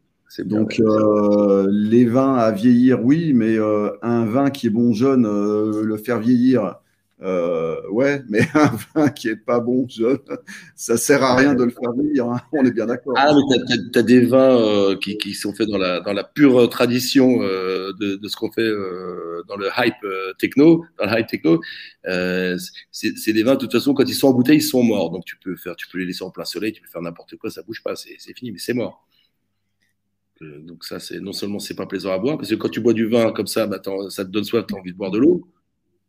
[0.42, 5.26] Donc, euh, les vins à vieillir, oui, mais euh, un vin qui est bon jeune,
[5.26, 6.76] euh, le faire vieillir,
[7.22, 10.18] euh, ouais, mais un vin qui est pas bon, jeune,
[10.74, 12.26] ça sert à rien de le faire vieillir.
[12.26, 12.40] Hein.
[12.52, 13.14] On est bien d'accord.
[13.16, 17.92] Ah, mais tu as, des vins euh, qui, sont faits dans la, pure tradition euh,
[18.00, 18.68] de, de, ce qu'on fait
[19.48, 20.06] dans le hype
[20.38, 21.60] techno, dans le hype techno.
[22.90, 25.10] c'est des vins, de toute façon, quand ils sont en bouteille, ils sont morts.
[25.10, 27.36] Donc tu peux faire, tu peux les laisser en plein soleil, tu peux faire n'importe
[27.36, 29.06] quoi, ça bouge pas, c'est fini, mais c'est mort.
[30.40, 32.92] Donc ça, c'est non seulement c'est pas plaisant à boire, parce que quand tu bois
[32.92, 35.18] du vin comme ça, bah, ça te donne soif, tu as envie de boire de
[35.18, 35.46] l'eau.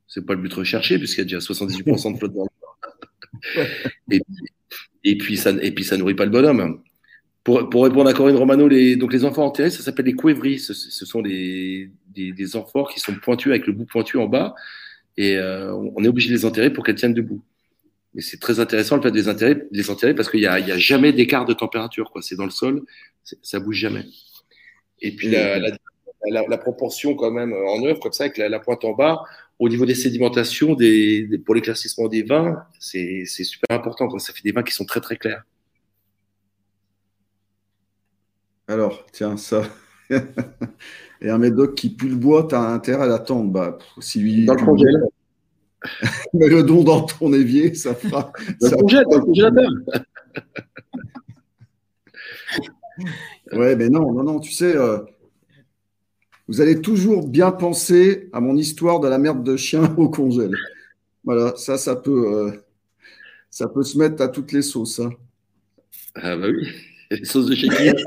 [0.07, 2.49] C'est pas le but recherché, puisqu'il y a déjà 78% de flotte dans le
[4.11, 4.21] et,
[5.03, 6.81] et, puis, ça, et puis, ça nourrit pas le bonhomme.
[7.43, 10.57] Pour, pour répondre à Corinne Romano, les, donc les enfants enterrés, ça s'appelle les couévris.
[10.57, 14.25] Ce, ce, sont des, des, des, amphores qui sont pointus avec le bout pointu en
[14.25, 14.55] bas.
[15.17, 17.43] Et euh, on est obligé de les enterrer pour qu'elles tiennent debout.
[18.15, 20.53] Mais c'est très intéressant le fait de les enterrer, les enterrer parce qu'il n'y a,
[20.53, 22.11] a jamais d'écart de température.
[22.21, 22.83] C'est dans le sol,
[23.23, 24.05] ça bouge jamais.
[25.01, 25.69] Et puis la, la,
[26.29, 29.23] la, la, proportion quand même en œuvre, comme ça, avec la, pointe en bas,
[29.59, 34.07] au niveau des sédimentations, des, pour l'éclaircissement des vins, c'est super important.
[34.07, 34.19] Quoi.
[34.19, 35.43] Ça fait des vins qui sont très très clairs.
[38.67, 39.63] Alors, tiens, ça.
[41.21, 43.51] Et un médoc qui pue le bois, tu as intérêt à l'attendre.
[43.51, 45.03] Bah, si dans le congèle.
[46.33, 48.33] Mais le don dans ton évier, ça fera.
[48.59, 49.69] Dans le congèle, dans le congélateur.
[53.53, 54.75] ouais, mais non, non, non, tu sais.
[54.75, 54.99] Euh,
[56.47, 60.55] vous allez toujours bien penser à mon histoire de la merde de chien au congèle.
[61.23, 62.51] Voilà, ça, ça peut, euh,
[63.49, 64.99] ça peut se mettre à toutes les sauces.
[64.99, 65.11] Hein.
[66.15, 66.67] Ah bah oui,
[67.11, 67.89] les sauces de chez qui?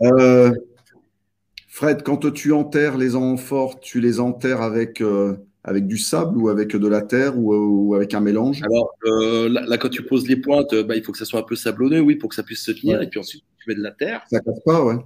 [0.00, 0.52] Euh,
[1.66, 6.48] Fred, quand tu enterres les amphores, tu les enterres avec, euh, avec du sable ou
[6.48, 8.62] avec de la terre ou, avec un mélange?
[8.62, 8.94] Alors
[9.48, 11.98] là, quand tu poses les pointes, bah, il faut que ça soit un peu sablonneux,
[11.98, 13.02] oui, pour que ça puisse se tenir.
[13.02, 13.42] Et puis ensuite,
[13.74, 14.22] de la terre.
[14.30, 14.96] Ça casse pas, ouais.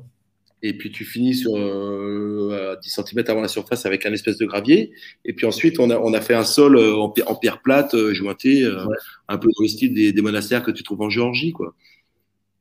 [0.65, 4.47] Et puis tu finis sur euh, 10 cm avant la surface avec un espèce de
[4.47, 4.93] gravier.
[5.25, 7.95] Et puis ensuite, on a, on a fait un sol euh, en, en pierre plate,
[7.95, 8.85] euh, jointé, euh,
[9.29, 11.53] un peu dans le style des, des, monastères que tu trouves en Géorgie.
[11.53, 11.75] quoi.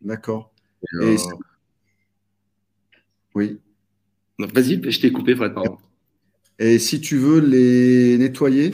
[0.01, 0.51] D'accord.
[1.03, 1.15] Et
[3.35, 3.59] oui.
[4.39, 5.77] Vas-y, je t'ai coupé, Fred, pardon.
[6.59, 8.71] Et si tu veux les nettoyer?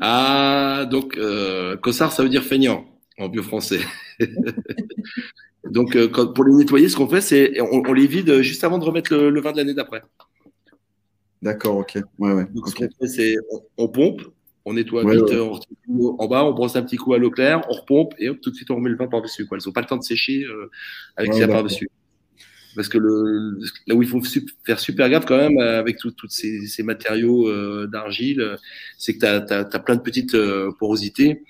[0.00, 2.86] Ah, donc, euh, Cossard, ça veut dire feignant
[3.18, 3.80] en vieux français.
[5.70, 8.84] Donc, euh, pour les nettoyer, ce qu'on fait, c'est on, les vide juste avant de
[8.84, 10.02] remettre le, vin de l'année d'après.
[11.42, 11.98] D'accord, ok.
[12.18, 12.46] Ouais, ouais.
[12.52, 13.36] Donc, ce qu'on fait, c'est
[13.78, 14.22] on, pompe,
[14.64, 15.32] on nettoie vite
[16.18, 18.50] en bas, on brosse un petit coup à l'eau claire, on repompe et hop, tout
[18.50, 19.46] de suite on remet le vin par-dessus.
[19.50, 20.70] Elles n'ont pas le temps de sécher euh,
[21.16, 21.88] avec ça par-dessus.
[22.76, 24.20] Parce que le, là où il faut
[24.64, 28.56] faire super gaffe quand même avec tous ces, ces, matériaux euh, d'argile,
[28.98, 30.36] c'est que tu as, as, plein de petites
[30.78, 31.44] porosités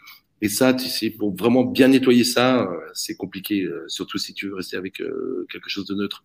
[0.45, 0.76] et ça,
[1.18, 5.01] pour vraiment bien nettoyer ça, euh, c'est compliqué, euh, surtout si tu veux rester avec
[5.01, 6.22] euh, quelque chose de neutre.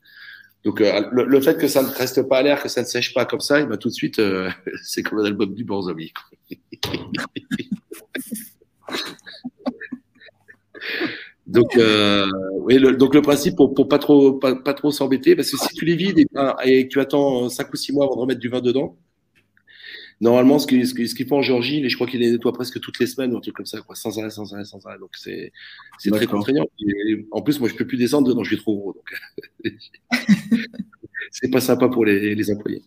[0.66, 3.24] Donc, le, fait que ça ne reste pas à l'air, que ça ne sèche pas
[3.24, 4.22] comme ça, il va tout de suite,
[4.84, 6.12] c'est comme l'album du Borzomi.
[11.48, 15.74] donc, le, donc le principe pour, pour pas trop pas, trop s'embêter, parce que si
[15.76, 16.28] tu les vides et,
[16.66, 18.98] et, tu attends 5 ou 6 mois avant de remettre du vin dedans,
[20.22, 23.00] Normalement, ce qu'il ce ce fait en Géorgie, je crois qu'il les nettoie presque toutes
[23.00, 25.00] les semaines ou un truc comme ça, quoi, sans arrêt, sans arrêt, sans arrêt.
[25.00, 25.52] Donc c'est
[26.12, 26.66] très contraignant.
[27.32, 28.94] en plus, moi, je peux plus descendre dedans, je suis trop gros.
[28.94, 29.10] Donc
[31.32, 32.82] c'est pas sympa pour les, les employés.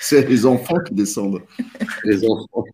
[0.00, 1.42] C'est les enfants qui descendent.
[2.04, 2.64] Les enfants.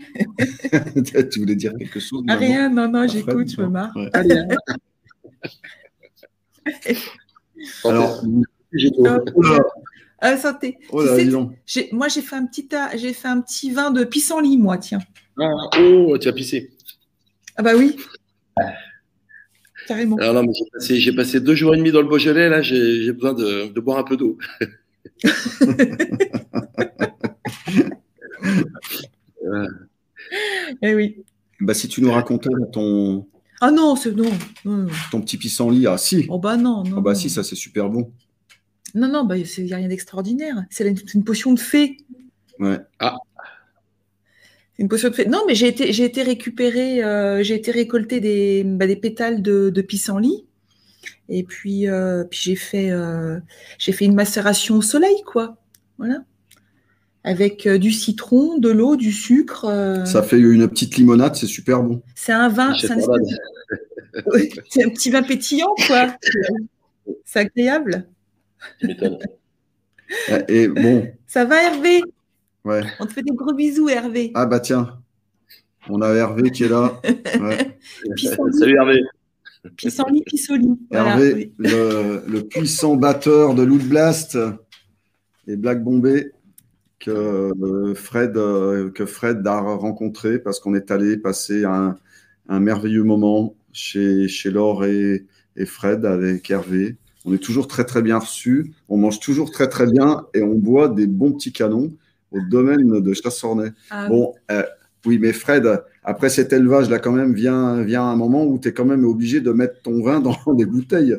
[1.30, 3.94] tu voulais dire quelque chose ah, Rien, non, non, j'écoute, je me marre.
[3.96, 4.10] Ouais.
[4.12, 4.42] Allez.
[7.84, 8.24] Alors,
[8.72, 8.90] j'ai
[10.24, 10.78] euh, santé.
[10.90, 11.02] Oh
[11.92, 15.00] moi, j'ai fait, un petit, j'ai fait un petit vin de pissenlit, moi, tiens.
[15.38, 15.48] Ah,
[15.80, 16.70] oh, tu as pissé.
[17.56, 17.96] Ah bah oui.
[19.86, 20.16] carrément.
[20.16, 22.48] Alors non, mais j'ai passé, j'ai passé deux jours et demi dans le Beaujolais.
[22.48, 24.38] Là, j'ai j'ai besoin de, de boire un peu d'eau.
[30.82, 31.16] Eh oui.
[31.60, 33.26] Bah, si tu nous racontais ton,
[33.60, 34.30] Ah non, c'est non.
[35.10, 36.26] ton petit pissenlit, ah si.
[36.28, 36.96] Oh bah non, non.
[36.98, 37.18] Ah bah non.
[37.18, 38.12] si, ça c'est super bon.
[38.94, 40.64] Non, non, bah, il n'y a rien d'extraordinaire.
[40.70, 41.96] C'est une potion de fée.
[42.58, 42.78] Ouais.
[43.00, 45.26] C'est une potion de fée.
[45.26, 49.42] Non, mais j'ai été, j'ai été récupérer, euh, j'ai été récolter des, bah, des pétales
[49.42, 50.46] de, de pissenlit.
[51.28, 53.38] Et puis, euh, puis j'ai fait, euh,
[53.78, 55.56] j'ai fait une macération au soleil, quoi.
[55.98, 56.24] Voilà.
[57.22, 59.66] Avec euh, du citron, de l'eau, du sucre.
[59.66, 62.02] euh, Ça fait une petite limonade, c'est super bon.
[62.14, 62.78] C'est un vin, un, de-
[64.70, 66.16] c'est un petit vin pétillant, quoi.
[67.24, 68.06] C'est agréable.
[68.78, 69.18] Tu m'étonnes.
[70.48, 72.02] Et bon, Ça va, Hervé?
[72.64, 72.82] Ouais.
[72.98, 74.32] On te fait des gros bisous, Hervé.
[74.34, 75.00] Ah bah tiens,
[75.88, 77.00] on a Hervé qui est là.
[77.40, 77.78] Ouais.
[78.52, 79.00] Salut Hervé.
[79.76, 80.78] pissenlit, pissenlit.
[80.90, 84.36] Voilà, Hervé, le, le puissant batteur de Loot Blast
[85.46, 86.32] et Black Bombay
[86.98, 91.96] que euh, Fred, euh, que Fred a rencontré parce qu'on est allé passer un,
[92.48, 95.24] un merveilleux moment chez, chez Laure et,
[95.56, 96.96] et Fred avec Hervé.
[97.24, 100.54] On est toujours très très bien reçus, on mange toujours très très bien et on
[100.54, 101.92] boit des bons petits canons
[102.32, 103.70] au domaine de Chassornay.
[103.90, 104.62] Ah, Bon, euh,
[105.04, 108.68] oui, mais Fred, après cet élevage, là, quand même, vient, vient un moment où tu
[108.68, 111.16] es quand même obligé de mettre ton vin dans des bouteilles.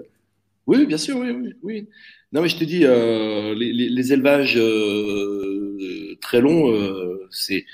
[0.68, 1.88] Oui, bien sûr, oui, oui, oui.
[2.34, 7.66] Non, mais je te dis, euh, les, les- les élevages euh, très longs, euh, c'est.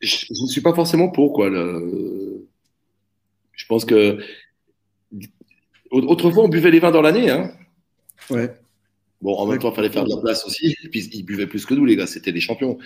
[0.00, 1.48] Je, je ne suis pas forcément pour, quoi.
[1.48, 2.46] le-
[3.52, 4.18] Je pense que.
[5.94, 7.52] Autrefois, on buvait les vins dans l'année, hein.
[8.30, 8.50] Ouais.
[9.22, 10.74] Bon, en même temps, il fallait faire de la place aussi.
[10.84, 12.06] Et puis, ils buvaient plus que nous, les gars.
[12.06, 12.76] C'était des champions.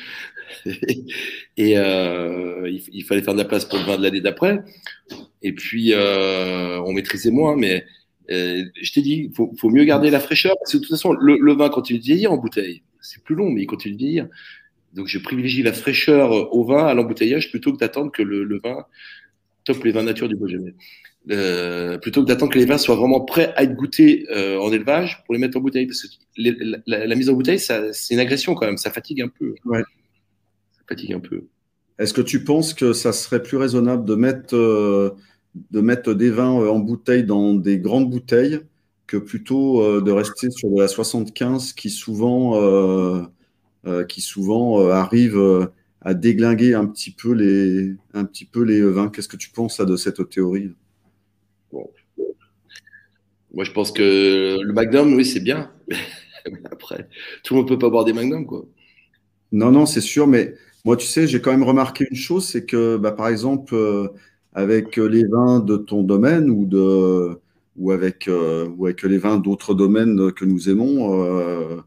[1.56, 4.62] Et euh, il, il fallait faire de la place pour le vin de l'année d'après.
[5.42, 7.56] Et puis, euh, on maîtrisait moins.
[7.56, 7.84] Mais
[8.30, 10.54] euh, je t'ai dit, il faut, faut mieux garder la fraîcheur.
[10.60, 12.82] Parce que de toute façon, le, le vin continue de vieillir en bouteille.
[13.00, 14.28] C'est plus long, mais il continue de vieillir.
[14.92, 18.60] Donc, je privilégie la fraîcheur au vin, à l'embouteillage, plutôt que d'attendre que le, le
[18.60, 18.84] vin,
[19.72, 20.74] top les vins nature du Beaujolais.
[21.30, 24.72] Euh, plutôt que d'attendre que les vins soient vraiment prêts à être goûtés euh, en
[24.72, 25.86] élevage pour les mettre en bouteille.
[25.86, 28.90] Parce que les- la, la- la mise en bouteille, c'est une agression quand même, ça
[28.90, 29.54] fatigue un peu.
[29.66, 29.82] Ouais.
[30.72, 31.44] Ça fatigue un peu.
[31.98, 35.10] Est-ce que tu penses que ça serait plus raisonnable de mettre, euh,
[35.70, 38.60] de mettre des vins euh, en bouteille dans des grandes bouteilles
[39.06, 43.26] que plutôt de rester sur de la 75 qui souvent,
[44.06, 45.70] qui souvent arrive
[46.08, 49.78] à déglinguer un petit peu les, un petit peu les vins Qu'est-ce que tu penses
[49.78, 50.72] de cette théorie?
[51.70, 55.70] Moi, je pense que le Magnum, oui, c'est bien.
[55.86, 55.96] Mais
[56.72, 57.08] après,
[57.44, 58.64] tout le monde peut pas boire des Magnum, quoi.
[59.52, 60.54] Non, non, c'est sûr, mais
[60.86, 64.08] moi, tu sais, j'ai quand même remarqué une chose, c'est que, bah, par exemple, euh,
[64.54, 67.38] avec les vins de ton domaine ou, de,
[67.76, 71.82] ou, avec, euh, ou avec les vins d'autres domaines que nous aimons, euh,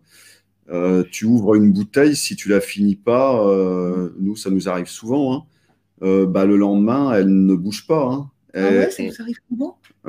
[0.70, 4.88] euh, tu ouvres une bouteille, si tu la finis pas, euh, nous, ça nous arrive
[4.88, 5.44] souvent, hein,
[6.04, 8.06] euh, bah, le lendemain, elle ne bouge pas.
[8.06, 8.30] hein.
[8.54, 9.78] Ah ouais, ça vous arrive souvent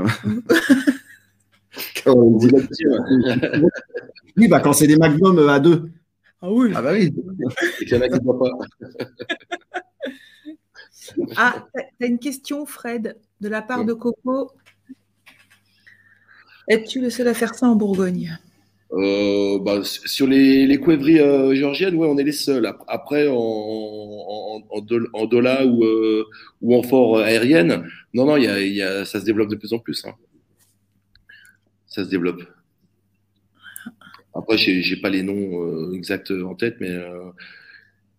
[2.05, 2.51] quand on dit-.
[4.37, 5.91] Oui, bah, quand c'est des magnums à deux.
[6.41, 6.73] Ah oui.
[6.75, 7.15] Ah bah oui.
[7.81, 8.89] Et qu'il y en a qui ne boivent pas.
[11.37, 14.53] Ah, t'as- t'as une question, Fred, de la part de Coco.
[16.69, 18.39] Es-tu le seul à faire ça en Bourgogne?
[18.95, 20.78] Euh, bah, sur les, les
[21.20, 22.66] euh, géorgiennes, ouais, on est les seuls.
[22.66, 26.24] Ap- Après, en, en, en, dol- en dola ou, euh,
[26.61, 29.57] ou en fort aérienne, non, non, il y a, y a, ça se développe de
[29.57, 30.05] plus en plus.
[30.05, 30.12] hein.
[31.86, 32.43] Ça se développe.
[34.34, 37.30] Après, j'ai pas les noms euh, exacts en tête, mais euh,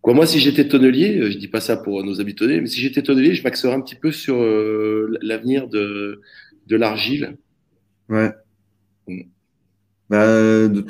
[0.02, 2.68] quoi, moi, si j'étais tonnelier, euh, je dis pas ça pour nos amis tonneliers, mais
[2.68, 6.20] si j'étais tonnelier, je m'axerais un petit peu sur euh, l'avenir de,
[6.66, 7.36] de l'argile.
[8.08, 8.32] Ouais.
[9.08, 9.22] Mm.
[10.10, 10.80] Bah, de,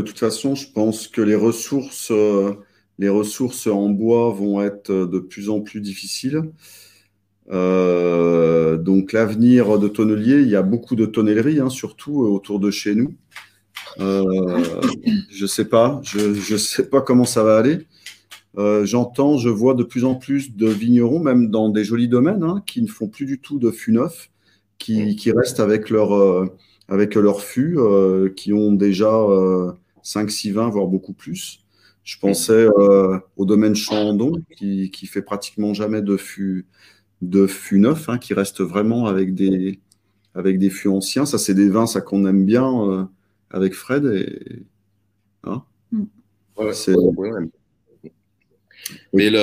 [0.00, 2.54] toute façon, je pense que les ressources, euh,
[3.66, 6.42] en bois vont être euh, de plus en plus difficiles.
[7.50, 12.70] Euh, donc l'avenir de tonnelier, il y a beaucoup de tonnelleries, hein, surtout autour de
[12.70, 13.14] chez nous.
[13.98, 17.86] Je sais pas, je, je sais pas comment ça va aller.
[18.84, 22.62] J'entends, je vois de plus en plus de vignerons, même dans des jolis domaines, hein,
[22.64, 24.30] qui ne font plus du tout de fût neuf,
[24.78, 26.48] qui, restent avec leur,
[26.92, 29.72] avec leur fût, euh, qui ont déjà euh,
[30.02, 31.60] 5-6 vins, voire beaucoup plus.
[32.04, 36.66] Je pensais euh, au domaine Chandon, qui, qui fait pratiquement jamais de fût,
[37.22, 39.80] de fût neuf, hein, qui reste vraiment avec des,
[40.34, 41.24] avec des fûts anciens.
[41.24, 43.04] Ça, c'est des vins, ça qu'on aime bien euh,
[43.50, 44.04] avec Fred.
[44.04, 44.62] Et,
[46.56, 48.12] Ouais, C'est- ouais, ouais.
[49.12, 49.42] Mais le,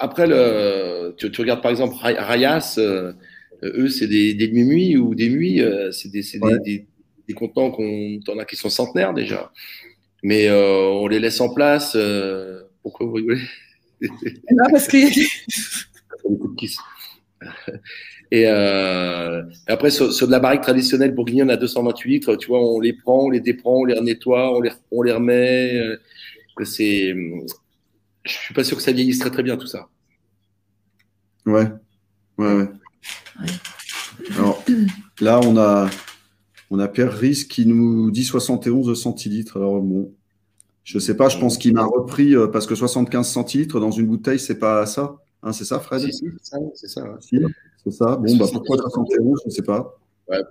[0.00, 3.12] après, le, tu, tu regardes par exemple Ray- Rayas, euh,
[3.62, 5.60] eux, c'est des, des nuits ou des nuits,
[5.92, 6.86] c'est des, des, des,
[7.26, 9.52] des, contenants qu'on en a qui sont centenaires déjà.
[10.22, 11.96] Mais on les laisse en place.
[12.82, 13.40] pourquoi vous rigolez?
[14.00, 14.98] Non, parce que.
[18.30, 22.60] Et, euh, après, sur, sur, de la barrique traditionnelle bourguignonne à 228 litres, tu vois,
[22.60, 25.74] on les prend, on les déprend, on les nettoie, on les, on les remet.
[25.74, 25.96] Euh,
[26.64, 27.14] c'est,
[28.24, 29.88] je suis pas sûr que ça vieillisse très très bien tout ça.
[31.46, 31.66] Ouais,
[32.36, 32.66] ouais, ouais.
[34.36, 34.64] Alors
[35.20, 35.88] là, on a,
[36.70, 39.56] on a Pierre Ries qui nous dit 71 centilitres.
[39.56, 40.12] Alors bon,
[40.84, 44.06] je sais pas, je pense qu'il m'a repris euh, parce que 75 centilitres dans une
[44.06, 45.16] bouteille, c'est pas ça.
[45.42, 46.00] Hein, c'est ça, Fred?
[46.00, 46.58] Si, si c'est ça.
[46.74, 47.18] C'est ça,
[47.84, 48.16] c'est ça.
[48.16, 49.98] Bon, bah, pourquoi 71 Je ne sais pas.
[50.28, 50.42] Ouais.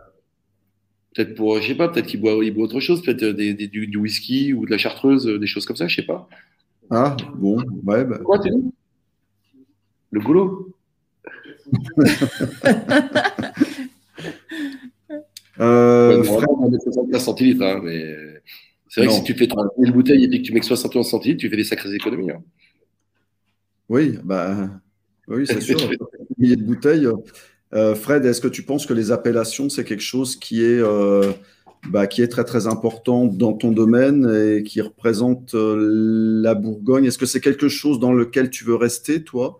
[1.14, 3.54] Peut-être pour, je sais pas, peut-être qu'il boit, il boit autre chose, peut-être euh, des,
[3.54, 6.30] des, du, whisky ou de la chartreuse, euh, des choses comme ça, je sais pas.
[6.92, 8.06] Ah, bon, ouais.
[8.06, 8.20] Bah.
[8.20, 8.52] Quoi, t'es
[10.12, 10.76] Le goulot
[15.59, 18.15] euh, ouais, on a 75 centilitres, hein, mais
[18.89, 21.07] c'est vrai que si tu fais 30 000 bouteilles et que tu mets que 71
[21.07, 22.32] centilitres, tu fais des sacrées économies.
[22.32, 22.43] Hein.
[23.89, 24.70] Oui, bah,
[25.28, 25.78] oui, c'est sûr.
[26.38, 27.07] milliers de bouteilles.
[27.74, 31.32] Euh, Fred, est-ce que tu penses que les appellations, c'est quelque chose qui est, euh,
[31.89, 37.05] bah, qui est très très important dans ton domaine et qui représente euh, la Bourgogne?
[37.05, 39.59] Est-ce que c'est quelque chose dans lequel tu veux rester, toi?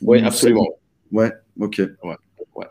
[0.00, 0.68] Oui, absolument.
[1.12, 1.82] Ouais, ok.
[2.04, 2.16] Ouais.
[2.56, 2.66] Ouais.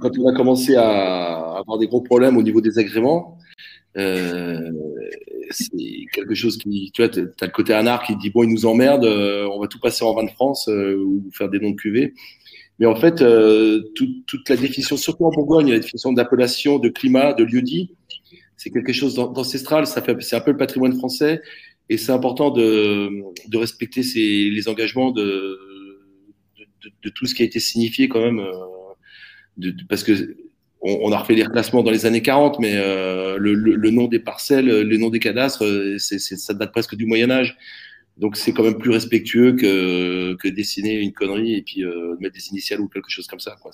[0.00, 3.38] quand on a commencé à avoir des gros problèmes au niveau des agréments,
[3.96, 4.70] euh,
[5.50, 5.70] c'est
[6.12, 8.66] quelque chose qui, tu vois, tu as le côté anarque qui dit bon, il nous
[8.66, 11.70] emmerde, euh, on va tout passer en vin de France euh, ou faire des noms
[11.70, 12.14] de cuvées.
[12.78, 13.24] Mais en fait,
[13.96, 17.90] toute la définition, surtout en Bourgogne, la définition d'appellation, de climat, de lieu dit,
[18.56, 19.84] c'est quelque chose d'ancestral.
[19.84, 21.42] C'est un peu le patrimoine français,
[21.88, 23.10] et c'est important de,
[23.48, 25.58] de respecter les engagements de,
[27.02, 28.44] de, tout ce qui a été signifié quand même,
[29.56, 30.36] de, parce que
[30.80, 34.66] on, a refait les reclassements dans les années 40, mais euh, le, nom des parcelles,
[34.66, 37.56] le nom des cadastres, euh, ça date presque du Moyen Âge.
[38.16, 42.34] Donc c'est quand même plus respectueux que, que dessiner une connerie et puis euh, mettre
[42.34, 43.56] des initiales ou quelque chose comme ça.
[43.60, 43.70] Quoi.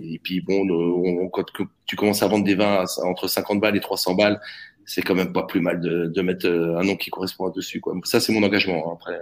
[0.00, 1.44] Et puis bon, quand
[1.86, 4.40] tu commences à vendre des vins entre 50 balles et 300 balles,
[4.86, 7.80] c'est quand même pas plus mal de, mettre un nom qui correspond dessus.
[7.80, 7.94] Quoi.
[8.04, 8.90] Ça c'est mon engagement.
[8.90, 8.94] Hein.
[8.94, 9.18] Après,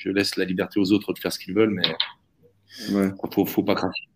[0.00, 1.86] je, laisse la liberté aux autres de faire ce qu'ils veulent, mais
[2.92, 3.10] ouais.
[3.32, 4.08] faut, faut pas craquer.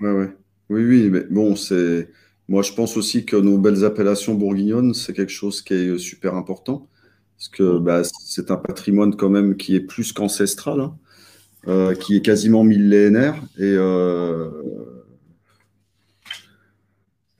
[0.00, 0.32] Ouais, ouais.
[0.70, 2.08] Oui, oui, mais bon, c'est.
[2.48, 6.34] Moi, je pense aussi que nos belles appellations bourguignonnes, c'est quelque chose qui est super
[6.34, 6.88] important.
[7.36, 10.96] Parce que bah, c'est un patrimoine quand même qui est plus qu'ancestral, hein,
[11.68, 13.36] euh, qui est quasiment millénaire.
[13.58, 14.97] Et, euh, et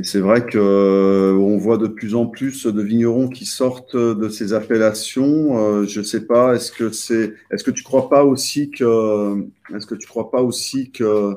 [0.01, 4.53] c'est vrai qu'on euh, voit de plus en plus de vignerons qui sortent de ces
[4.53, 5.59] appellations.
[5.59, 9.44] Euh, je ne sais pas, est-ce que c'est, est-ce que tu crois pas aussi que,
[9.74, 11.36] est-ce que tu crois pas aussi que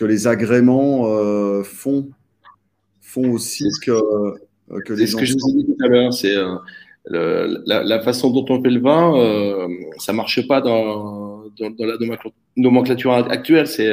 [0.00, 2.08] que les agréments euh, font,
[3.02, 5.18] font aussi que, euh, que les gens.
[5.18, 6.34] C'est ce que je vous ai dit tout à l'heure, c'est
[7.12, 11.96] euh, la, façon dont on fait le vin, ça marche pas dans, dans, la
[12.56, 13.66] nomenclature actuelle.
[13.66, 13.92] C'est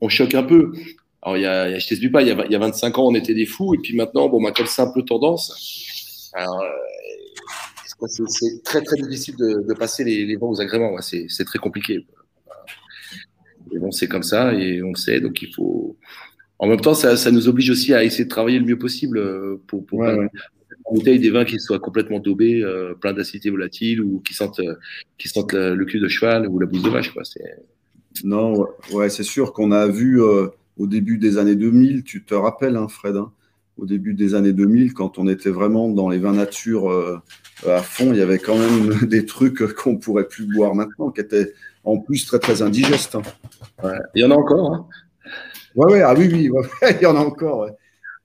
[0.00, 0.72] on choque un peu.
[1.24, 3.06] Alors, il y a, je t'explique pas, il y, a, il y a 25 ans,
[3.06, 6.30] on était des fous, et puis maintenant, bon, bah, quelle simple tendance.
[8.28, 10.96] c'est très très difficile de, passer les, les vins aux agréments.
[11.00, 12.06] C'est très compliqué.
[13.72, 15.20] Et bon, c'est comme ça et on le sait.
[15.20, 15.96] Donc il faut.
[16.58, 19.18] En même temps, ça, ça, nous oblige aussi à essayer de travailler le mieux possible
[19.18, 20.28] euh, pour, pour ouais,
[20.92, 24.76] bouteille des vins qui soient complètement daubés, euh, plein d'acidité volatile ou qui sentent, euh,
[25.18, 27.12] qui sentent le cul de cheval ou la bouse de vache.
[27.12, 27.22] Quoi.
[28.22, 30.20] Non, ouais, c'est sûr qu'on a vu
[30.78, 33.32] au début des années 2000, tu te rappelles, hein, Fred, hein,
[33.78, 36.90] au début des années 2000, quand on était vraiment dans les vins nature
[37.66, 41.20] à fond, il y avait quand même des trucs qu'on pourrait plus boire maintenant, qui
[41.20, 41.52] étaient
[41.84, 43.16] en plus très très indigeste.
[43.82, 43.98] Ouais.
[44.14, 44.72] Il y en a encore.
[44.72, 44.86] Hein.
[45.76, 46.50] Ouais, ouais, ah oui, oui,
[46.90, 47.68] il y en a encore.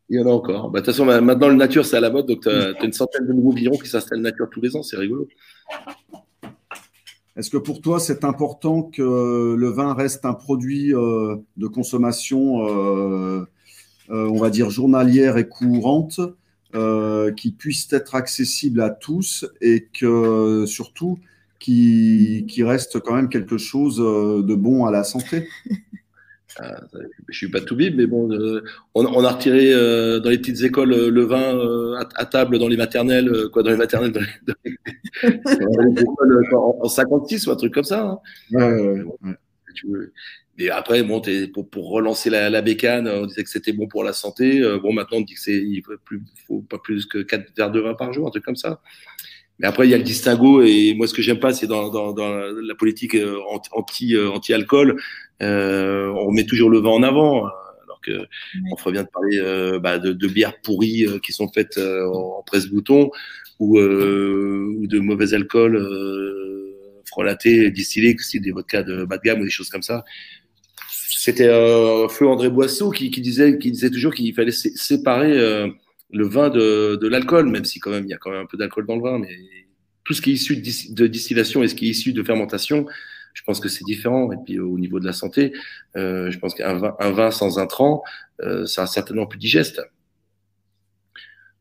[0.10, 0.72] Il y en a encore.
[0.72, 2.26] Bah, de toute façon, maintenant, le nature, c'est à la mode.
[2.28, 4.84] Donc, tu as, une centaine de nouveaux vignerons qui s'installent nature tous les ans.
[4.84, 5.28] C'est rigolo.
[7.40, 12.68] Est-ce que pour toi, c'est important que le vin reste un produit euh, de consommation,
[12.68, 13.46] euh,
[14.10, 16.20] euh, on va dire, journalière et courante,
[17.38, 21.18] qui puisse être accessible à tous et que surtout,
[21.60, 25.48] qui, reste quand même quelque chose de bon à la santé?
[26.62, 26.82] Ah,
[27.30, 28.62] je suis pas tout bib, mais bon, euh,
[28.94, 32.76] on, on, a retiré euh, dans les petites écoles le vin à, table dans les
[32.76, 34.22] maternelles, quoi, dans les maternelles, dans
[34.66, 34.78] les,
[36.56, 38.04] en, 56 ou un truc comme ça.
[38.04, 38.20] Hein.
[38.52, 39.06] Ouais,
[39.86, 40.08] ouais,
[40.58, 41.22] Et après, bon,
[41.54, 44.62] pour, pour, relancer la, la, bécane, on disait que c'était bon pour la santé.
[44.82, 47.72] bon, maintenant, on dit que c'est, il faut, plus, faut pas plus que 4 verres
[47.72, 48.82] de vin par jour, un truc comme ça.
[49.60, 50.62] Mais après, il y a le distinguo.
[50.64, 53.38] Et moi, ce que j'aime pas, c'est dans, dans, dans, la politique euh,
[53.74, 54.16] anti,
[55.42, 57.46] euh, euh, on met toujours le vin en avant.
[57.84, 58.28] Alors que
[58.72, 62.44] on ferait bien de parler euh, bah, de, de, bières pourries qui sont faites en
[62.46, 63.10] presse-bouton
[63.60, 65.78] ou, ou de mauvais alcool
[67.06, 70.06] frelatés, distillés, c'est des vodkas de bas de gamme ou des choses comme ça.
[70.90, 71.48] C'était
[72.10, 75.36] Feu André Boisseau qui, qui, disait, qui disait toujours qu'il fallait séparer
[76.12, 78.46] le vin de, de l'alcool, même si quand même il y a quand même un
[78.46, 79.36] peu d'alcool dans le vin, mais
[80.10, 82.88] tout ce qui est issu de, distillation et ce qui est issu de fermentation,
[83.34, 84.32] je pense que c'est différent.
[84.32, 85.54] Et puis au niveau de la santé,
[85.96, 88.04] euh, je pense qu'un vin, un vin sans intrant,
[88.42, 89.82] euh, ça certainement plus digeste.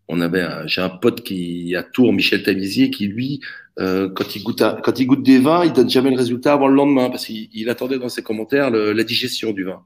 [0.09, 3.41] On avait, j'ai un pote qui à Tours, Michel Tamizier, qui lui,
[3.79, 6.69] euh, quand il goûte, quand il goûte des vins, il donne jamais le résultat avant
[6.69, 9.83] le lendemain parce qu'il attendait dans ses commentaires la digestion du vin,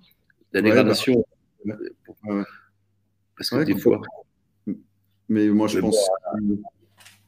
[0.52, 1.24] la dégradation.
[3.36, 4.00] Parce que des fois,
[5.28, 5.96] mais moi, je pense,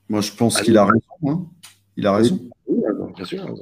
[0.09, 1.01] moi, je pense qu'il a raison.
[1.27, 1.47] Hein.
[1.97, 2.39] Il a raison.
[2.67, 2.83] Oui,
[3.17, 3.57] bien sûr.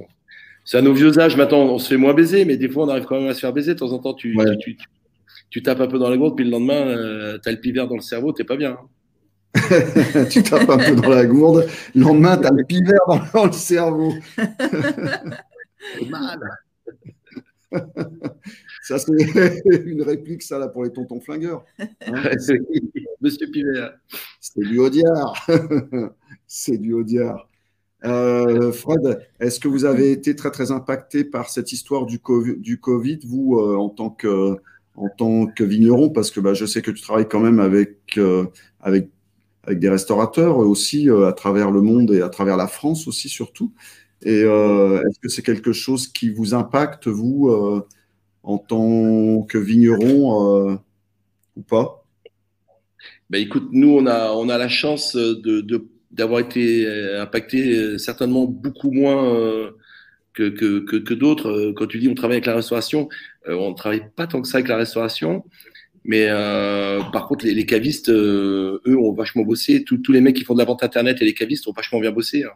[0.64, 2.88] C'est à nos vieux âges, maintenant, on se fait moins baiser, mais des fois, on
[2.88, 3.74] arrive quand même à se faire baiser.
[3.74, 4.76] De temps en temps, tu, tu,
[5.50, 7.88] tu, tapes un peu dans la gourde, puis le lendemain, euh, tu as le pivert
[7.88, 8.78] dans le cerveau, t'es pas bien.
[8.78, 8.88] Hein.
[10.30, 13.00] tu tapes un peu dans la gourde, le lendemain, tu as le pivert
[13.34, 14.12] dans, le cerveau.
[16.08, 16.38] mal.
[18.82, 19.12] Ça, c'est
[19.86, 21.64] une réplique, ça, là, pour les tontons flingueurs.
[21.78, 21.86] Hein
[23.20, 23.94] Monsieur Pivert.
[24.40, 25.46] C'est du Audiard.
[26.46, 27.48] c'est du Audiard.
[28.04, 33.20] Euh, Fred, est-ce que vous avez été très, très impacté par cette histoire du COVID,
[33.24, 34.56] vous, euh, en, tant que,
[34.96, 36.10] en tant que vigneron?
[36.10, 38.46] Parce que bah, je sais que tu travailles quand même avec, euh,
[38.80, 39.08] avec,
[39.64, 43.72] avec des restaurateurs aussi à travers le monde et à travers la France aussi, surtout.
[44.24, 47.48] Et est-ce que c'est quelque chose qui vous impacte, vous
[48.42, 50.76] en tant que vigneron euh,
[51.56, 52.04] ou pas?
[53.30, 56.86] Ben écoute, nous on a on a la chance de d'avoir été
[57.18, 59.72] impacté euh, certainement beaucoup moins euh,
[60.34, 61.72] que, que, que, que d'autres.
[61.76, 63.08] Quand tu dis on travaille avec la restauration,
[63.46, 65.44] on ne travaille pas tant que ça avec la restauration.
[66.04, 69.84] Mais euh, par contre, les, les cavistes, eux, ont vachement bossé.
[69.84, 72.00] Tous, tous les mecs qui font de la vente internet et les cavistes ont vachement
[72.00, 72.44] bien bossé.
[72.44, 72.50] Hein.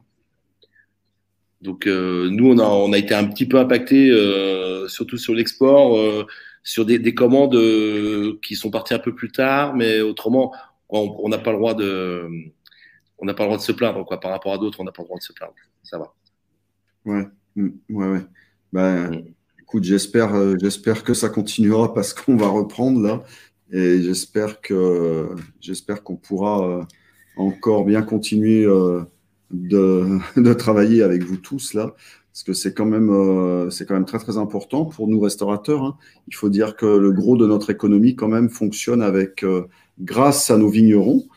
[1.62, 5.34] Donc euh, nous, on a, on a été un petit peu impacté, euh, surtout sur
[5.34, 6.26] l'export, euh,
[6.62, 10.52] sur des, des commandes euh, qui sont parties un peu plus tard, mais autrement,
[10.88, 12.28] on n'a pas le droit de,
[13.18, 14.20] on n'a pas le droit de se plaindre quoi.
[14.20, 15.54] Par rapport à d'autres, on n'a pas le droit de se plaindre.
[15.82, 16.14] Ça va.
[17.04, 18.26] Ouais, mm, ouais, ouais.
[18.72, 19.24] Ben,
[19.60, 23.22] écoute, j'espère, euh, j'espère que ça continuera parce qu'on va reprendre là,
[23.72, 25.28] et j'espère que,
[25.60, 26.86] j'espère qu'on pourra
[27.36, 28.64] encore bien continuer
[29.50, 31.94] de, de, travailler avec vous tous là,
[32.36, 35.82] parce que c'est quand même euh, c'est quand même très très important pour nous restaurateurs.
[35.82, 35.96] Hein.
[36.28, 39.68] Il faut dire que le gros de notre économie quand même fonctionne avec euh,
[40.00, 41.30] grâce à nos vignerons euh,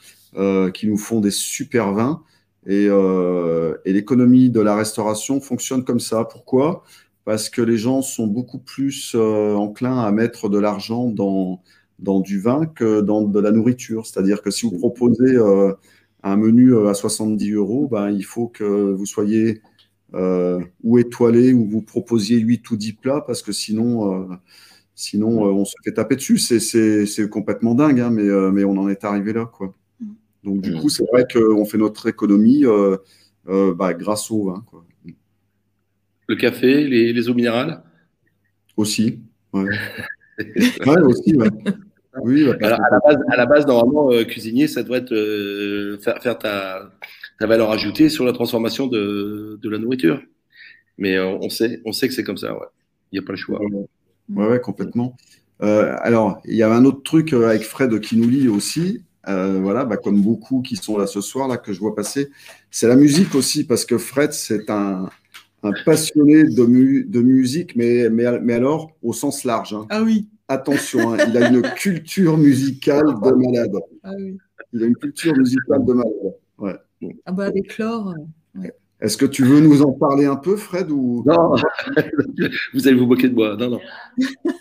[0.74, 2.24] qui nous font des super vins
[2.66, 6.26] et, euh, et l'économie de la restauration fonctionne comme ça.
[6.26, 6.84] Pourquoi?
[7.26, 11.62] Parce que les gens sont beaucoup plus euh, enclins à mettre de l'argent dans
[12.00, 14.06] dans du vin que dans de la nourriture.
[14.06, 15.38] C'est-à-dire que si vous proposez
[16.24, 18.64] un menu euh, à 70 euros, ben, il faut que
[18.94, 19.62] vous soyez
[20.14, 24.36] euh, ou étoilé ou vous proposiez 8 ou 10 plats parce que sinon, euh,
[24.96, 26.38] sinon on se fait taper dessus.
[26.40, 29.46] C'est complètement dingue, hein, mais, mais on en est arrivé là.
[29.46, 29.74] Quoi.
[30.44, 32.64] Donc, du coup, c'est vrai qu'on fait notre économie
[33.46, 34.64] bah, grâce au vin.
[34.66, 34.86] Quoi.
[36.28, 37.82] Le café, les, les eaux minérales?
[38.78, 39.20] Aussi.
[39.52, 39.68] Ouais.
[40.38, 41.50] ouais aussi, ouais.
[42.22, 46.22] Oui, à, la base, à la base, normalement, euh, cuisinier, ça doit être euh, faire,
[46.22, 46.92] faire ta,
[47.40, 50.22] ta, valeur ajoutée sur la transformation de, de la nourriture.
[50.98, 52.68] Mais euh, on, sait, on sait que c'est comme ça, ouais.
[53.12, 53.60] Il n'y a pas le choix.
[54.30, 55.16] Ouais, ouais, complètement.
[55.60, 59.04] alors, il y avait un autre truc avec Fred qui nous lit aussi.
[59.26, 62.30] Voilà, bah, comme beaucoup qui sont là ce soir, là, que je vois passer.
[62.72, 65.10] C'est la musique aussi, parce que Fred, c'est un,
[65.64, 69.74] un passionné de, mu de musique, mais, mais, mais alors au sens large.
[69.74, 69.86] Hein.
[69.90, 73.76] Ah oui attention, hein, il a une culture musicale de malade.
[74.04, 74.12] Ah
[74.74, 76.36] il a une culture musicale de malade.
[76.58, 76.76] Ouais.
[77.26, 78.14] Ah bah avec l'or.
[79.00, 81.24] Est-ce que tu veux nous en parler un peu, Fred ou...
[81.26, 81.56] Non,
[82.74, 83.56] vous allez vous moquer de moi.
[83.56, 83.80] Non, non.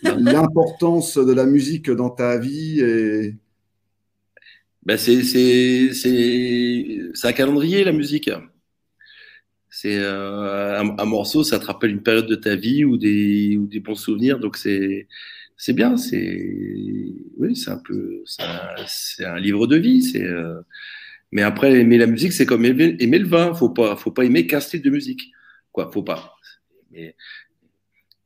[0.04, 3.34] L'importance de la musique dans ta vie et.
[4.85, 8.31] Ben c'est, c'est, c'est, un calendrier, la musique.
[9.70, 13.57] C'est euh, un, un, morceau, ça te rappelle une période de ta vie ou des,
[13.59, 14.39] ou des bons souvenirs.
[14.39, 15.07] Donc, c'est,
[15.59, 18.22] c'est bien, c'est oui, c'est un peu,
[18.87, 20.03] c'est un, livre de vie.
[20.03, 20.61] C'est euh,
[21.33, 23.53] mais après aimer la musique, c'est comme aimer, le vin.
[23.55, 25.33] Faut pas, faut pas aimer qu'un style de musique.
[25.72, 26.35] Quoi, faut pas.
[26.91, 27.16] Mais,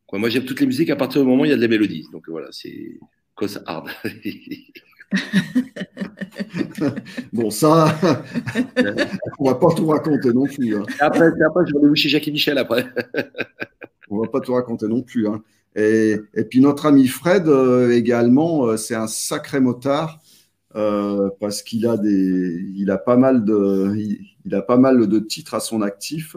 [0.07, 1.63] quoi, moi j'aime toutes les musiques à partir du moment où il y a de
[1.63, 2.07] la mélodie.
[2.13, 2.99] Donc voilà, c'est
[3.35, 3.89] cause hard.
[7.33, 7.99] bon, ça,
[9.39, 10.77] on va pas tout raconter non plus.
[10.77, 10.85] Hein.
[11.01, 12.87] Après, après, je vais chez Jacques et Michel après.
[14.11, 15.29] on va pas tout raconter non plus.
[15.29, 15.43] Hein.
[15.75, 20.21] Et, et, puis notre ami Fred euh, également, euh, c'est un sacré motard
[20.77, 23.95] euh, parce qu'il a des, il a pas mal de,
[24.45, 26.37] il, a pas mal de titres à son actif.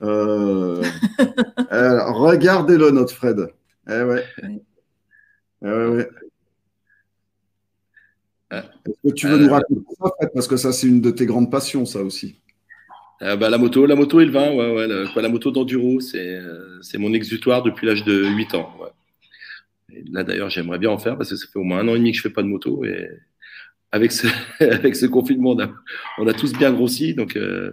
[0.00, 3.48] Regardez-le notre Fred.
[3.88, 4.24] Eh ouais.
[5.62, 6.08] Eh ouais, ouais.
[8.50, 11.50] Est-ce que tu veux nous raconter ça, Parce que ça, c'est une de tes grandes
[11.50, 12.40] passions, ça aussi.
[13.22, 16.36] Euh, bah, la moto, la moto et le vin, ouais, ouais, la moto d'enduro, c'est
[16.36, 18.72] euh, c'est mon exutoire depuis l'âge de 8 ans.
[18.80, 20.02] Ouais.
[20.12, 21.98] là d'ailleurs, j'aimerais bien en faire parce que ça fait au moins un an et
[21.98, 23.08] demi que je fais pas de moto et
[23.92, 24.28] avec ce,
[24.60, 25.70] avec ce confinement, on a,
[26.18, 27.72] on a tous bien grossi, donc euh,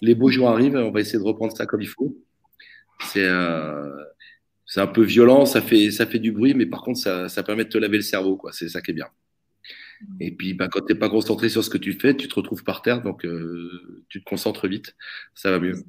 [0.00, 2.16] les beaux jours arrivent, on va essayer de reprendre ça comme il faut.
[3.00, 3.28] C'est
[4.66, 7.42] c'est un peu violent, ça fait ça fait du bruit, mais par contre ça, ça
[7.42, 8.52] permet de te laver le cerveau, quoi.
[8.52, 9.08] C'est ça qui est bien.
[10.20, 12.34] Et puis, bah, quand tu n'es pas concentré sur ce que tu fais, tu te
[12.34, 14.94] retrouves par terre, donc euh, tu te concentres vite,
[15.34, 15.84] ça va mieux.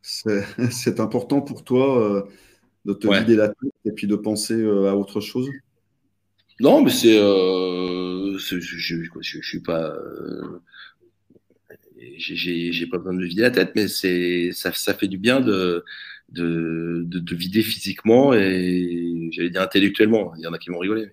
[0.00, 0.44] C'est
[1.00, 2.22] important pour toi euh,
[2.84, 5.48] de te vider la tête et puis de penser euh, à autre chose?
[6.60, 7.14] Non, mais c'est.
[7.16, 9.96] je, je, suis pas.
[12.16, 15.84] J'ai pas besoin de vider la tête, mais ça, ça fait du bien de,
[16.32, 20.34] de, de, vider physiquement et j'allais dire intellectuellement.
[20.36, 21.10] Il y en a qui vont rigoler.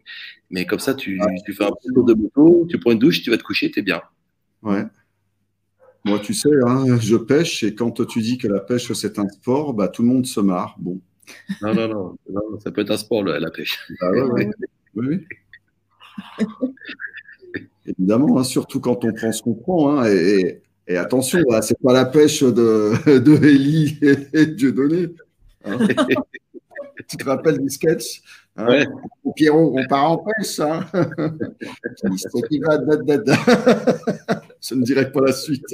[0.49, 3.21] Mais comme ça, tu, tu fais un peu tour de moto, tu prends une douche,
[3.21, 4.01] tu vas te coucher, tu es bien.
[4.61, 4.83] Ouais.
[6.05, 9.27] Moi, tu sais, hein, je pêche et quand tu dis que la pêche, c'est un
[9.27, 10.75] sport, bah, tout le monde se marre.
[10.79, 10.99] Bon.
[11.61, 13.79] Non, non, non, ça peut être un sport, la pêche.
[14.01, 14.49] Ah ouais,
[14.95, 15.25] oui, oui.
[17.85, 19.97] Évidemment, hein, surtout quand on prend ce qu'on prend.
[19.97, 20.61] Hein, et, et
[20.97, 25.09] attention, c'est pas la pêche de, de Eli et de Dieudonné.
[25.65, 25.77] Hein.
[27.07, 28.21] tu te rappelles du sketch
[28.57, 28.85] hein?
[29.35, 30.59] Pierrot, on part en pêche.
[30.59, 30.85] Hein?
[32.49, 32.79] Qui va
[34.61, 35.71] Je ne dirai pas la suite.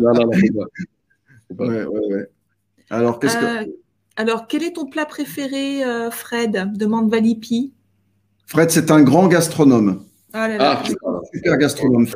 [0.00, 0.66] non, non, non.
[1.58, 2.30] Ouais, ouais, ouais.
[2.90, 3.64] Alors, qu'est-ce que...
[3.64, 3.72] Euh,
[4.16, 6.72] alors, quel est ton plat préféré, euh, Fred?
[6.74, 7.72] Demande Valipi.
[8.46, 10.04] Fred, c'est un grand gastronome.
[10.34, 10.82] Ah, ah
[11.32, 12.06] super gastronome.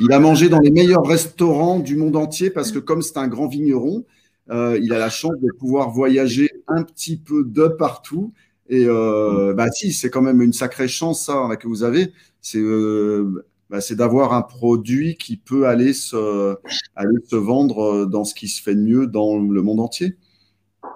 [0.00, 3.28] Il a mangé dans les meilleurs restaurants du monde entier parce que comme c'est un
[3.28, 4.04] grand vigneron,
[4.50, 8.32] euh, il a la chance de pouvoir voyager un petit peu de partout.
[8.68, 12.12] Et euh, bah si, c'est quand même une sacrée chance ça que vous avez.
[12.40, 16.56] C'est euh, bah, d'avoir un produit qui peut aller se,
[16.94, 20.16] aller se vendre dans ce qui se fait de mieux dans le monde entier.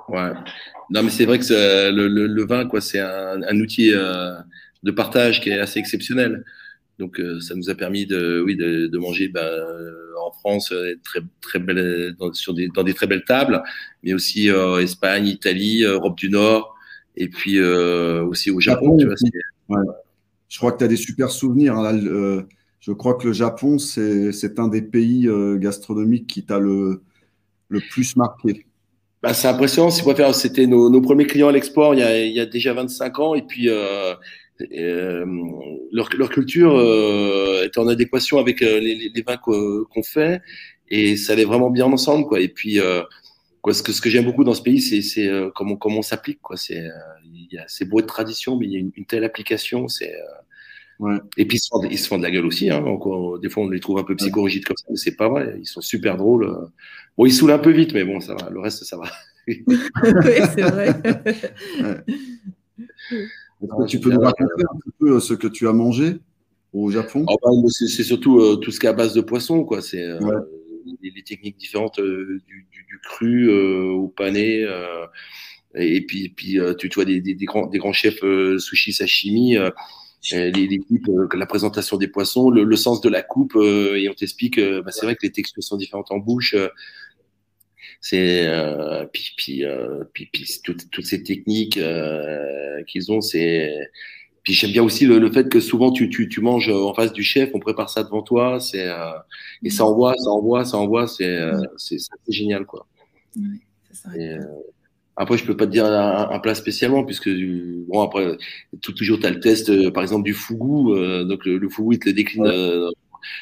[0.08, 0.32] Ouais.
[0.90, 5.58] Non, mais c'est vrai que le, vin, quoi, c'est un, outil de partage qui est
[5.58, 6.44] assez exceptionnel.
[7.01, 10.70] Donc, euh, ça nous a permis de, oui, de, de manger ben, euh, en France
[10.70, 13.62] euh, très, très belle, dans, sur des, dans des très belles tables,
[14.05, 14.48] mais aussi
[14.80, 16.76] Espagne, Italie, Europe du Nord,
[17.16, 18.96] et puis aussi au Japon.
[18.98, 19.14] tu vois,
[19.70, 19.86] ouais.
[20.48, 21.74] Je crois que tu as des super souvenirs.
[21.76, 22.44] Hein,
[22.80, 27.03] je crois que le Japon, c'est un des pays gastronomiques qui t'a le,
[27.68, 28.66] le plus marqué.
[29.22, 29.90] Bah, c'est impressionnant.
[29.90, 33.34] C'était nos, nos, premiers clients à l'export il, il, y a déjà 25 ans.
[33.34, 34.14] Et puis, euh,
[34.72, 35.24] euh,
[35.92, 40.42] leur, leur, culture euh, était en adéquation avec euh, les, les, vins qu'on fait
[40.88, 42.40] et ça allait vraiment bien ensemble quoi.
[42.40, 42.78] Et puis
[43.62, 46.02] quoi ce que ce que j'aime beaucoup dans ce pays c'est c'est comment comment on
[46.02, 46.56] s'applique quoi.
[46.56, 46.82] C'est
[47.24, 50.14] il y a c'est beau de tradition mais il y a une, telle application c'est
[50.98, 51.16] ouais.
[51.36, 52.82] et puis ils se, font, ils se font de la gueule aussi hein,
[53.42, 55.56] des fois on les trouve un peu psychorigides comme ça mais c'est pas vrai.
[55.58, 56.46] Ils sont super drôles
[57.16, 58.50] bon ils saoulent un peu vite mais bon ça va.
[58.50, 59.04] Le reste ça va.
[59.46, 59.64] Oui
[60.54, 60.92] c'est vrai
[63.62, 66.16] Est-ce que tu peux nous raconter un peu euh, ce que tu as mangé
[66.72, 67.24] au Japon?
[67.28, 69.64] Ah bah, C'est surtout euh, tout ce qui est à base de poisson.
[69.64, 69.82] Quoi.
[69.82, 70.18] C'est euh,
[71.02, 72.66] les, techniques différentes du,
[73.03, 74.66] cru au pané.
[75.74, 78.20] et puis, puis tu, vois des, des, grands, des grands chefs
[78.58, 79.57] sushi, sashimi.
[80.32, 85.14] La présentation des poissons, le, sens de la coupe, et on t'explique, bah, c'est vrai
[85.14, 86.54] que les textures sont différentes en bouche,
[88.01, 93.91] c'est euh, puis puis, euh, puis, puis toutes, toutes, ces techniques euh, qu'ils ont c'est
[94.43, 97.13] puis j'aime bien aussi le, le, fait que souvent tu, tu, tu, manges en face
[97.13, 99.11] du chef, on prépare ça devant toi, c'est euh,
[99.63, 101.99] et ça envoie, ça envoie, ça envoie, c'est euh, c'est
[102.29, 102.87] génial quoi.
[103.37, 103.61] Oui,
[103.93, 104.41] ça, et, euh,
[105.17, 108.39] après, je peux pas te dire un, un, plat spécialement puisque bon après
[108.81, 110.95] tout, toujours tu as le test par exemple du fougou,
[111.27, 112.91] donc le, le, fougou il te le décline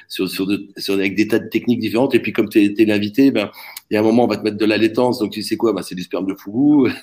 [0.08, 0.46] sur, sur,
[0.76, 2.14] sur, avec des tas de techniques différentes.
[2.14, 3.50] Et puis, comme tu es, l'invité, ben,
[3.90, 5.18] il y a un moment, on va te mettre de la laitance.
[5.18, 5.72] Donc, tu sais quoi?
[5.72, 6.88] Ben, C'est du sperme de fougou.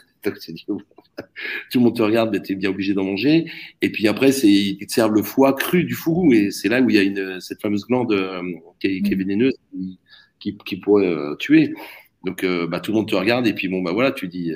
[1.71, 3.49] tout le monde te regarde, mais tu es bien obligé d'en manger.
[3.81, 6.33] Et puis après, c'est, ils te servent le foie cru du fougou.
[6.33, 8.41] Et c'est là où il y a une, cette fameuse glande euh,
[8.79, 9.19] qui, est, qui, est, mm.
[9.19, 9.53] vénéneuse
[10.39, 11.73] qui, qui, pourrait euh, tuer.
[12.23, 13.47] Donc, euh, bah, tout le monde te regarde.
[13.47, 14.51] Et puis, bon, bah voilà, tu dis,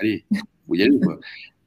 [0.00, 0.24] allez,
[0.66, 0.98] vous y aller.
[1.00, 1.20] Quoi.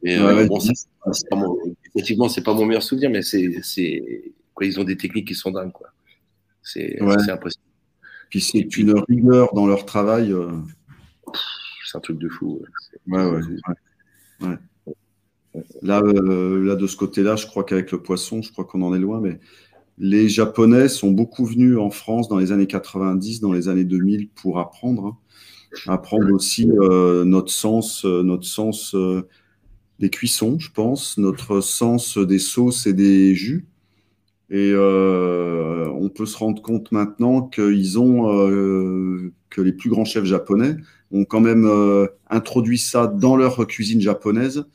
[0.03, 0.17] Et,
[0.47, 0.73] bon, ça,
[1.11, 1.57] c'est pas mon,
[1.95, 4.33] effectivement, c'est pas mon meilleur souvenir, mais c'est,
[4.65, 5.87] ils ont des techniques qui sont dingues, quoi.
[6.63, 7.65] C'est, c'est impressionnant.
[8.29, 10.35] Puis c'est une rigueur dans leur travail.
[11.85, 12.61] C'est un truc de fou.
[13.07, 13.41] Ouais, ouais.
[14.41, 14.57] ouais.
[15.81, 18.93] Là, euh, là, de ce côté-là, je crois qu'avec le poisson, je crois qu'on en
[18.93, 19.39] est loin, mais
[19.97, 24.29] les Japonais sont beaucoup venus en France dans les années 90, dans les années 2000
[24.29, 25.17] pour apprendre, hein.
[25.87, 28.95] apprendre aussi euh, notre sens, euh, notre sens
[29.99, 33.65] des cuissons, je pense, notre sens des sauces et des jus.
[34.49, 37.49] Et on peut se rendre compte maintenant
[37.97, 40.77] ont, que les plus grands chefs japonais
[41.11, 41.69] ont quand même
[42.29, 44.65] introduit ça dans leur cuisine japonaise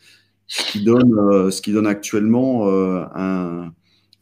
[0.53, 3.73] ce qui donne, euh, ce qui donne actuellement euh, un,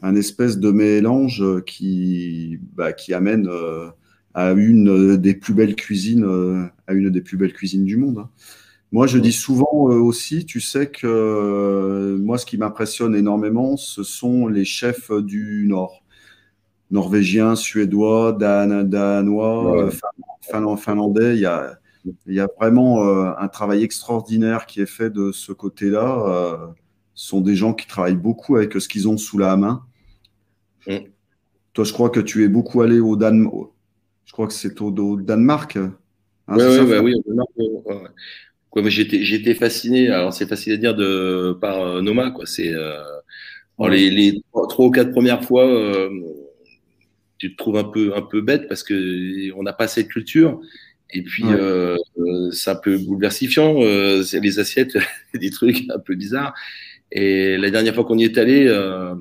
[0.01, 3.89] un, espèce de mélange qui, bah, qui amène euh,
[4.35, 8.19] à une des plus belles cuisines, à une des plus belles cuisines du monde.
[8.19, 8.31] Hein.
[8.93, 14.49] Moi, je dis souvent aussi, tu sais que moi, ce qui m'impressionne énormément, ce sont
[14.49, 16.03] les chefs du Nord,
[16.91, 19.91] norvégiens, suédois, dan danois,
[20.77, 21.37] finlandais.
[21.37, 21.79] Il y a,
[22.27, 26.25] il y a vraiment euh, un travail extraordinaire qui est fait de ce côté-là.
[26.27, 26.67] Euh,
[27.15, 29.85] ce sont des gens qui travaillent beaucoup avec ce qu'ils ont sous la main.
[30.87, 30.97] Mm.
[31.75, 33.71] Toi, je crois que tu es beaucoup allé au Danemark.
[34.25, 35.77] Je crois que c'est au, Danemark.
[35.77, 35.93] Hein,
[36.49, 37.15] oui, oui,
[38.77, 42.31] oui, J'étais fasciné, alors c'est facile à dire, de, par euh, Noma.
[42.31, 42.47] Quoi.
[42.47, 42.73] C'est,
[43.89, 45.67] les, les, trois ou quatre premières fois,
[47.39, 50.61] tu te trouves un peu, un peu bête parce qu'on n'a pas cette culture.
[51.13, 53.83] Et puis, euh, euh, c'est un peu bouleversifiant.
[53.83, 54.97] Euh, les assiettes,
[55.35, 56.55] des trucs un peu bizarres.
[57.11, 59.15] Et la dernière fois qu'on y est allé, euh,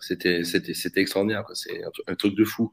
[0.00, 1.44] c'était, c'était, c'était extraordinaire.
[1.52, 2.72] C'est un, truc de fou.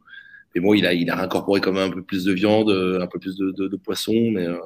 [0.56, 3.08] Mais bon, il a, il a incorporé quand même un peu plus de viande, un
[3.08, 4.14] peu plus de, de, de poisson.
[4.32, 4.58] Mais euh,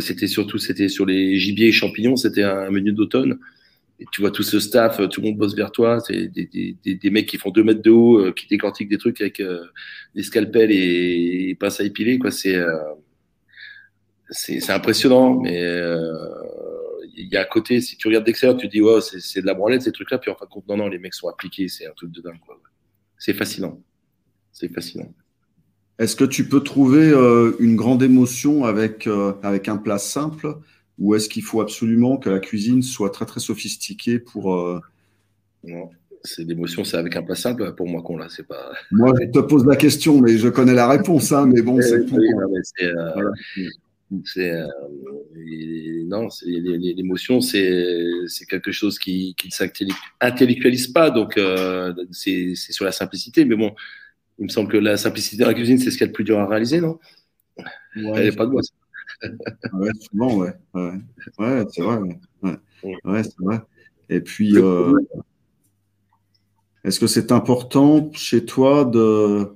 [0.00, 2.16] c'était surtout, c'était sur les gibiers et champignons.
[2.16, 3.38] C'était un menu d'automne.
[4.00, 6.00] Et tu vois tout ce staff, tout le monde bosse vers toi.
[6.00, 9.20] C'est des, des, des, mecs qui font deux mètres de haut, qui décortiquent des trucs
[9.20, 9.40] avec
[10.14, 12.18] des scalpels et, et pinces à épiler.
[12.18, 12.32] Quoi.
[12.32, 12.58] C'est,
[14.30, 16.16] c'est impressionnant, mais euh,
[17.16, 19.54] il y a à côté, si tu regardes d'extérieur, tu dis, ouais, c'est de la
[19.54, 21.86] branlette, ces trucs-là, puis en fin de compte, non, non, les mecs sont appliqués, c'est
[21.86, 22.38] un truc de dingue.
[23.18, 23.82] C'est fascinant.
[24.52, 25.12] C'est fascinant.
[25.98, 30.56] Est-ce que tu peux trouver euh, une grande émotion avec, euh, avec un plat simple
[30.98, 34.54] ou est-ce qu'il faut absolument que la cuisine soit très très sophistiquée pour.
[35.64, 35.90] Non,
[36.22, 38.72] c'est l'émotion, c'est avec un plat simple pour moi qu'on l'a, c'est pas.
[38.92, 42.04] Moi, je te pose la question, mais je connais la réponse, hein, mais bon, c'est.
[44.24, 44.66] C'est euh,
[46.06, 52.92] non, l'émotion, c'est quelque chose qui, qui ne s'intellectualise pas, donc euh, c'est sur la
[52.92, 53.44] simplicité.
[53.44, 53.74] Mais bon,
[54.38, 56.12] il me semble que la simplicité dans la cuisine, c'est ce qu'il y a de
[56.12, 56.98] plus dur à réaliser, non?
[57.96, 58.62] Ouais, Elle pas de moi.
[59.74, 60.52] ouais, souvent, ouais.
[60.74, 60.92] Ouais,
[61.38, 61.98] ouais c'est vrai.
[62.42, 62.56] Ouais,
[63.04, 63.60] ouais c'est vrai.
[64.08, 64.92] Et puis, euh,
[66.82, 69.48] est-ce que c'est important chez toi de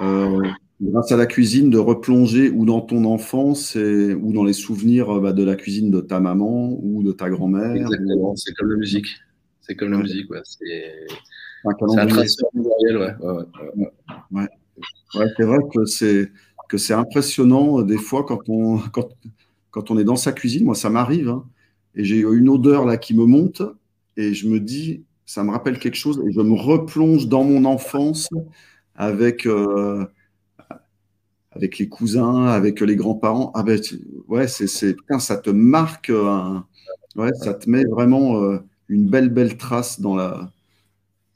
[0.00, 0.48] euh,
[0.80, 5.20] grâce à la cuisine, de replonger ou dans ton enfance ou dans les souvenirs euh,
[5.20, 7.74] bah, de la cuisine de ta maman ou de ta grand-mère.
[7.74, 9.08] Exactement, c'est comme la musique.
[9.62, 10.42] C'est comme la musique, ouais.
[11.62, 13.14] C'est un ouais.
[13.20, 14.48] ouais,
[15.14, 15.26] ouais.
[15.36, 16.30] c'est vrai que c'est
[16.68, 19.08] que c'est impressionnant euh, des fois quand on quand,
[19.70, 20.64] quand on est dans sa cuisine.
[20.64, 21.44] Moi, ça m'arrive hein,
[21.94, 23.62] et j'ai une odeur là qui me monte
[24.16, 27.64] et je me dis, ça me rappelle quelque chose et je me replonge dans mon
[27.64, 28.28] enfance
[28.94, 30.06] avec euh,
[31.52, 33.50] avec les cousins, avec les grands-parents.
[33.54, 33.80] Ah ben,
[34.28, 36.12] ouais, c'est, ça te marque,
[37.16, 38.58] ouais, ça te met vraiment euh,
[38.88, 40.50] une belle, belle trace dans la,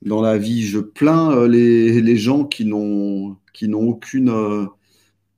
[0.05, 0.63] dans la vie.
[0.63, 4.67] Je plains euh, les, les, gens qui n'ont, qui n'ont aucune, euh,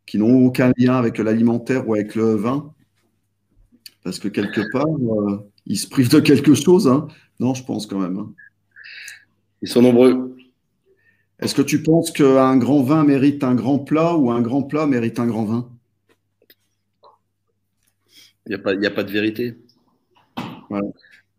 [0.07, 2.73] qui n'ont aucun lien avec l'alimentaire ou avec le vin,
[4.05, 4.87] parce que quelque part,
[5.67, 6.89] ils se privent de quelque chose.
[6.89, 7.09] Hein.
[7.41, 8.19] Non, je pense quand même.
[8.19, 8.33] Hein.
[9.63, 10.37] Ils sont nombreux.
[11.39, 14.87] Est-ce que tu penses qu'un grand vin mérite un grand plat ou un grand plat
[14.87, 15.69] mérite un grand vin?
[18.47, 19.57] Il n'y a, pas, a pas de vérité.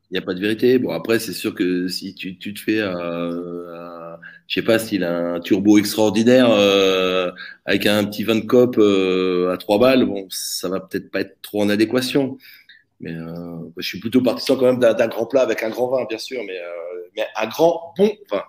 [0.10, 0.80] Il n'y a pas de vérité.
[0.80, 4.16] Bon, après, c'est sûr que si tu, te fais, euh,
[4.48, 7.32] je sais pas, s'il a un turbo extraordinaire euh,
[7.66, 11.22] avec un petit vin de cop euh, à trois balles, bon, ça va peut-être pas
[11.22, 12.38] être trop en adéquation.
[13.02, 16.06] Mais euh, je suis plutôt partisan quand même d'un grand plat avec un grand vin,
[16.08, 16.58] bien sûr, mais,
[17.16, 18.44] mais un grand bon vin.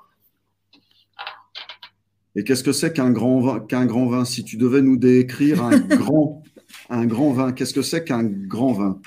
[2.36, 4.24] Et qu'est-ce que c'est qu'un grand vin, qu'un grand vin?
[4.24, 6.44] Si tu devais nous décrire un grand,
[6.89, 9.01] un grand vin, qu'est-ce que c'est qu'un grand vin?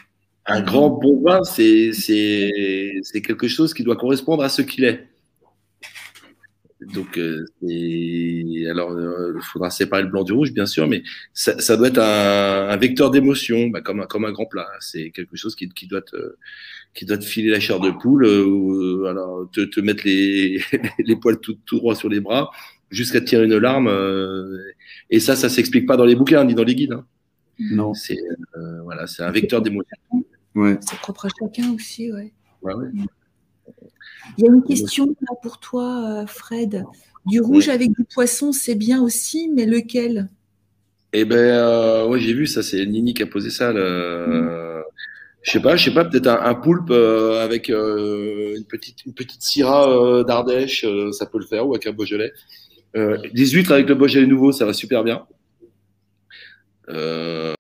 [0.45, 5.07] Un grand bon vin, c'est, c'est, quelque chose qui doit correspondre à ce qu'il est.
[6.95, 7.45] Donc, euh,
[8.71, 11.99] alors, il faudra séparer le blanc du rouge, bien sûr, mais ça, ça doit être
[11.99, 14.67] un, un vecteur d'émotion, bah, comme, un, comme un grand plat.
[14.79, 16.35] C'est quelque chose qui, qui, doit te,
[16.95, 20.59] qui doit te filer la chair de poule, ou alors te, te mettre les,
[21.05, 22.49] les poils tout, tout droit sur les bras,
[22.89, 23.91] jusqu'à tirer une larme.
[25.11, 26.93] et ça, ça s'explique pas dans les bouquins ni dans les guides.
[26.93, 27.05] Hein.
[27.59, 27.93] Non.
[27.93, 28.17] C'est
[28.83, 29.97] voilà, c'est un vecteur d'émotion.
[30.55, 30.77] Ouais.
[30.81, 32.33] C'est propre à chacun aussi, ouais.
[32.61, 32.89] Ouais, ouais.
[34.37, 36.85] Il y a une question là pour toi, euh, Fred.
[37.25, 40.29] Du rouge avec du poisson, c'est bien aussi, mais lequel?
[41.13, 42.63] Eh ben, euh, ouais, j'ai vu ça.
[42.63, 43.71] C'est Nini qui a posé ça.
[43.71, 44.83] Le...
[45.43, 49.05] Je sais pas, je sais pas, peut-être un, un poulpe euh, avec euh, une petite
[49.05, 52.31] une petite syrah d'Ardèche, ça peut le faire, ou avec un Beaujolais.
[52.95, 55.25] Des huîtres avec le Beaujolais nouveau, ça va super bien.
[56.89, 57.53] Euh,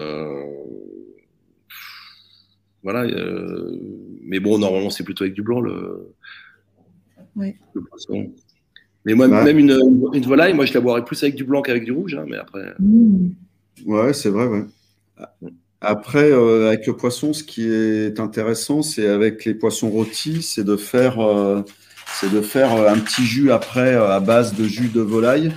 [2.83, 3.01] voilà.
[3.03, 3.71] euh,
[4.23, 6.13] mais bon, normalement, c'est plutôt avec du blanc le,
[7.37, 8.31] le poisson.
[9.05, 9.43] Mais moi, Ouais.
[9.43, 9.79] même une,
[10.13, 12.15] une volaille, moi, je la boirais plus avec du blanc qu'avec du rouge.
[12.15, 13.29] hein, mais après, Mmh.
[13.85, 14.65] Ouais, c'est vrai, ouais.
[15.79, 20.63] Après, euh, avec le poisson, ce qui est intéressant, c'est avec les poissons rôtis, c'est
[20.63, 21.63] de faire, euh,
[22.19, 25.51] c'est de faire un petit jus après euh, à base de jus de volaille.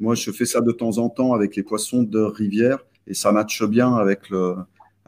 [0.00, 3.30] Moi, je fais ça de temps en temps avec les poissons de rivière et ça
[3.32, 4.54] matche bien avec le,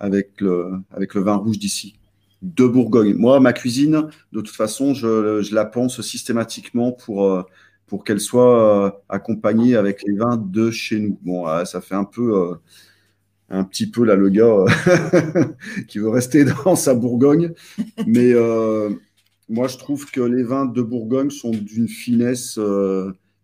[0.00, 1.94] avec le, avec le vin rouge d'ici,
[2.42, 3.14] de Bourgogne.
[3.14, 7.42] Moi, ma cuisine, de toute façon, je, je la pense systématiquement pour, euh,
[7.90, 11.18] pour qu'elle soit euh, accompagnée avec les vins de chez nous.
[11.22, 12.54] Bon, euh, ça fait un peu,
[13.50, 14.64] un petit peu là le gars
[15.88, 17.52] qui veut rester dans sa Bourgogne,
[18.06, 18.90] mais euh,
[19.48, 22.60] moi je trouve que les vins de Bourgogne sont d'une finesse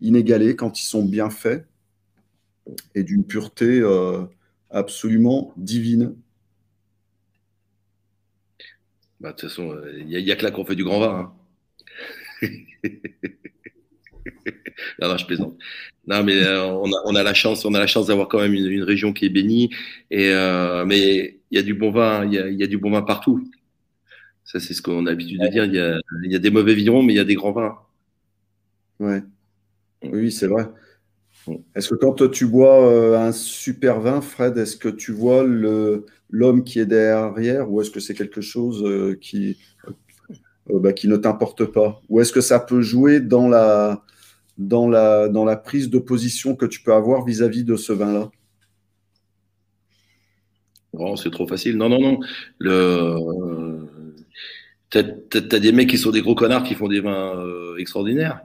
[0.00, 1.66] inégalée quand ils sont bien faits
[2.94, 3.82] et d'une pureté
[4.70, 6.14] absolument divine.
[9.20, 11.00] Bah, de toute façon, il n'y a, y a que là qu'on fait du grand
[11.00, 11.32] vin.
[12.42, 12.48] hein.
[15.00, 15.56] non, non, je plaisante.
[16.06, 18.38] Non, mais euh, on, a, on a la chance, on a la chance d'avoir quand
[18.40, 19.70] même une, une région qui est bénie.
[20.10, 22.66] Et euh, mais il y a du bon vin, il y a, il y a
[22.66, 23.48] du bon vin partout.
[24.44, 25.64] Ça, c'est ce qu'on a l'habitude de dire.
[25.64, 25.74] Il
[26.30, 27.78] y y a des mauvais vignerons, mais il y a des grands vins.
[29.00, 29.22] Ouais.
[30.04, 30.66] Oui, c'est vrai.
[31.74, 36.06] Est-ce que quand tu bois euh, un super vin, Fred, est-ce que tu vois le
[36.30, 39.58] l'homme qui est derrière ou est-ce que c'est quelque chose euh, qui
[40.70, 42.00] euh, bah, qui ne t'importe pas?
[42.08, 44.02] Ou est-ce que ça peut jouer dans la
[44.58, 48.30] dans la dans la prise de position que tu peux avoir vis-à-vis de ce vin-là?
[50.92, 51.76] Oh, c'est trop facile.
[51.76, 52.20] Non, non, non.
[52.58, 53.86] Le...
[54.88, 58.40] T'as, t'as des mecs qui sont des gros connards qui font des vins euh, extraordinaires.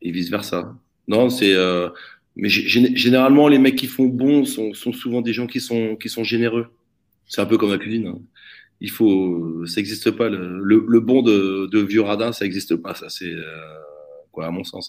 [0.00, 0.76] Et vice-versa.
[1.08, 1.54] Non, c'est.
[2.36, 5.60] Mais gé- gé- généralement, les mecs qui font bon sont, sont souvent des gens qui
[5.60, 6.68] sont, qui sont généreux.
[7.28, 8.08] C'est un peu comme la cuisine.
[8.08, 8.18] hein.
[8.80, 9.64] Il faut.
[9.66, 10.28] Ça n'existe pas.
[10.28, 12.94] Le, le, le bon de, de vieux radin, ça n'existe pas.
[12.94, 13.32] Ça, c'est.
[13.32, 13.44] euh,
[14.32, 14.88] Quoi, à mon sens.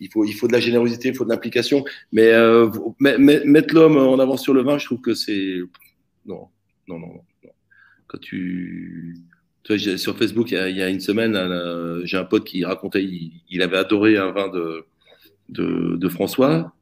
[0.00, 1.84] Il faut, il faut de la générosité, il faut de l'implication.
[2.12, 2.68] Mais euh,
[3.00, 5.58] mettre l'homme en avant sur le vin, je trouve que c'est.
[6.26, 6.48] Non,
[6.88, 7.50] non, non, non.
[8.06, 9.16] Quand tu.
[9.64, 12.24] Tu vois, sur Facebook, il y a, il y a une semaine, là, j'ai un
[12.24, 14.84] pote qui racontait, il, il avait adoré un vin de,
[15.48, 16.74] de, de François,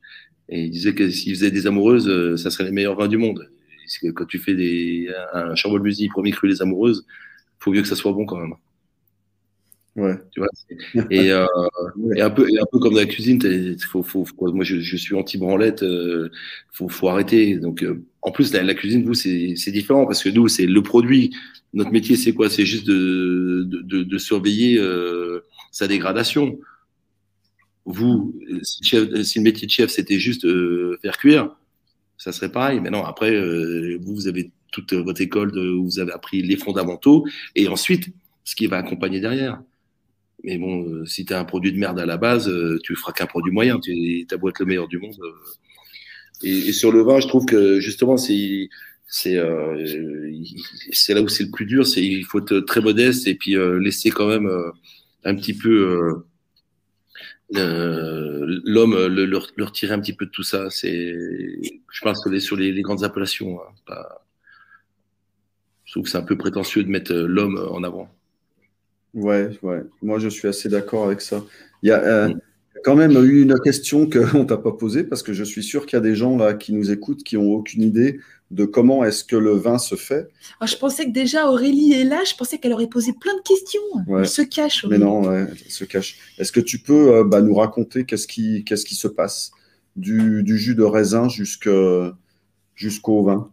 [0.49, 3.19] et il disait que s'il faisait des amoureuses, euh, ça serait les meilleurs vins du
[3.19, 3.49] monde.
[3.93, 7.05] Parce que quand tu fais des, un Chambol Musi, premier cru les amoureuses,
[7.59, 8.55] faut mieux que ça soit bon quand même.
[9.95, 10.17] Ouais.
[10.31, 10.49] Tu vois
[11.11, 11.45] et, euh,
[12.17, 13.39] et un peu et un peu comme dans la cuisine
[13.79, 16.31] faut, faut, faut- moi je, je suis anti branlette euh,
[16.71, 17.57] faut faut arrêter.
[17.57, 20.83] Donc euh, en plus la, la cuisine vous c'est différent parce que nous c'est le
[20.83, 21.35] produit.
[21.75, 22.49] Notre métier c'est quoi?
[22.49, 26.59] C'est juste de, de, de, de surveiller euh, sa dégradation.
[27.85, 30.47] Vous si, le chef- si le métier de chef c'était juste
[31.03, 31.55] faire cuire
[32.17, 35.85] ça serait pareil mais non après euh, vous vous avez toute votre école de, où
[35.85, 38.09] vous avez appris les fondamentaux et ensuite
[38.45, 39.61] ce qui va accompagner derrière
[40.45, 43.13] mais bon, euh, si tu un produit de merde à la base, euh, tu feras
[43.13, 43.79] qu'un produit moyen.
[43.79, 45.15] Tu as beau le meilleur du monde.
[45.23, 45.33] euh.
[46.43, 48.69] Et, et sur le vin, je trouve que justement, c'est
[49.07, 49.77] c'est euh,
[51.11, 51.87] là où c'est le plus dur.
[51.87, 54.71] C'est il faut être très modeste et puis euh, laisser quand même euh,
[55.25, 56.25] un petit peu
[57.57, 60.71] euh, euh, l'homme le, le, le retirer un petit peu de tout ça.
[60.71, 61.15] C'est
[61.93, 64.25] je pense que les, sur les, les grandes appellations, hein, pas-
[65.85, 68.09] je trouve que c'est un peu prétentieux de mettre euh, l'homme en avant.
[69.15, 69.83] Ouais, ouais.
[70.01, 71.45] Moi, je suis assez d'accord avec ça.
[71.83, 72.35] Il y a euh,
[72.83, 75.97] quand même eu une question qu'on t'a pas posée parce que je suis sûr qu'il
[75.97, 79.25] y a des gens là qui nous écoutent qui ont aucune idée de comment est-ce
[79.25, 80.29] que le vin se fait.
[80.61, 83.43] Ah, je pensais que déjà Aurélie est là, je pensais qu'elle aurait posé plein de
[83.43, 83.81] questions.
[84.07, 84.21] Ouais.
[84.21, 84.85] Elle se cache.
[84.89, 86.19] Mais non, ouais, elle se cache.
[86.39, 89.53] Est-ce que tu peux euh, bah, nous raconter qu'est-ce qui, qu'est-ce qui se passe
[89.97, 91.71] du, du jus de raisin jusque-
[92.75, 93.51] jusqu'au vin?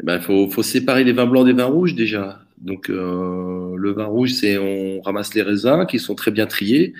[0.00, 2.40] Il ben, faut, faut séparer les vins blancs des vins rouges déjà.
[2.60, 6.94] Donc euh, le vin rouge, c'est on ramasse les raisins qui sont très bien triés.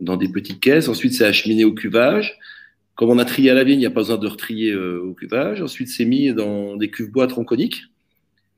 [0.00, 0.88] Dans des petites caisses.
[0.88, 2.38] Ensuite, c'est acheminé au cuvage.
[2.94, 5.00] Comme on a trié à la vigne, il n'y a pas besoin de retrier euh,
[5.02, 5.62] au cuvage.
[5.62, 7.84] Ensuite, c'est mis dans des cuves bois tronconiques.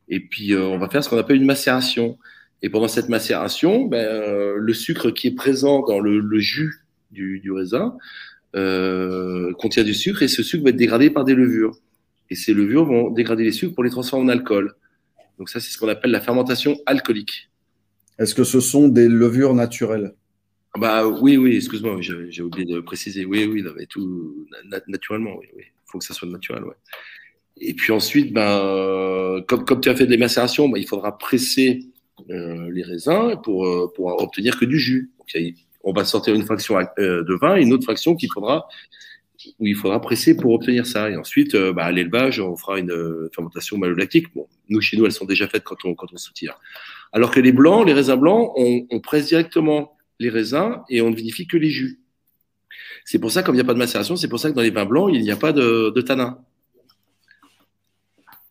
[0.08, 2.18] Et puis, euh, on va faire ce qu'on appelle une macération.
[2.62, 7.50] Et pendant cette macération, ben, euh, le sucre qui est présent dans le, jus du,
[7.52, 7.96] raisin
[8.52, 11.76] contient du sucre et ce sucre va être dégradé par des levures.
[12.30, 14.74] Et ces levures vont dégrader les sucres pour les transformer en alcool.
[15.38, 17.50] Donc ça, c'est ce qu'on appelle la fermentation alcoolique.
[18.18, 20.14] Est-ce que ce sont des levures naturelles?
[20.78, 23.24] Bah oui, oui, excuse-moi, j'ai oublié de préciser.
[23.24, 25.64] Oui, oui, mais tout na naturellement, oui, oui.
[25.86, 26.76] Faut que ça soit naturel, ouais.
[27.60, 31.80] Et puis ensuite, ben, comme, comme tu as fait des macérations, ben, il faudra presser
[32.30, 35.10] euh, les raisins pour, euh, pour obtenir que du jus.
[35.18, 38.68] Donc, on va sortir une fraction euh, de vin et une autre fraction qu'il faudra
[39.58, 41.10] où il faudra presser pour obtenir ça.
[41.10, 44.26] Et ensuite, euh, bah, à l'élevage, on fera une euh, fermentation malolactique.
[44.34, 46.58] Bon, nous, chez nous, elles sont déjà faites quand on, quand on soutire.
[47.12, 51.10] Alors que les blancs, les raisins blancs, on, on presse directement les raisins et on
[51.10, 52.00] ne vinifie que les jus.
[53.04, 54.62] C'est pour ça, comme il n'y a pas de macération, c'est pour ça que dans
[54.62, 56.38] les vins blancs, il n'y a pas de, de tanin.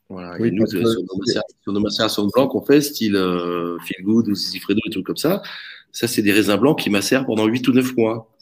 [0.10, 0.36] Voilà.
[0.40, 0.82] Oui, et nous, sur,
[1.68, 5.18] nos macérations de blanc qu'on fait, style euh, Feel Good ou Zizifredo, des trucs comme
[5.18, 5.44] ça,
[5.92, 8.36] ça, c'est des raisins blancs qui macèrent pendant 8 ou 9 mois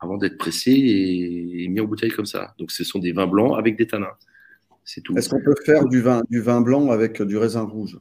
[0.00, 2.54] avant d'être pressés et mis en bouteille comme ça.
[2.58, 4.16] Donc, ce sont des vins blancs avec des tanins.
[4.84, 5.16] C'est tout.
[5.18, 7.98] Est-ce qu'on peut faire du vin, du vin blanc avec du raisin rouge?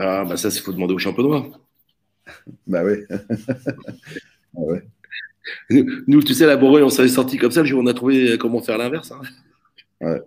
[0.00, 1.46] Ah, bah ça, il faut demander au champenois.
[2.66, 2.96] Bah oui.
[3.10, 4.82] ah ouais.
[5.70, 7.94] Nous, tu sais, la Bourgogne, on s'est sorti comme ça le jour où on a
[7.94, 9.12] trouvé comment faire l'inverse.
[9.12, 9.20] Hein.
[10.00, 10.22] Ouais.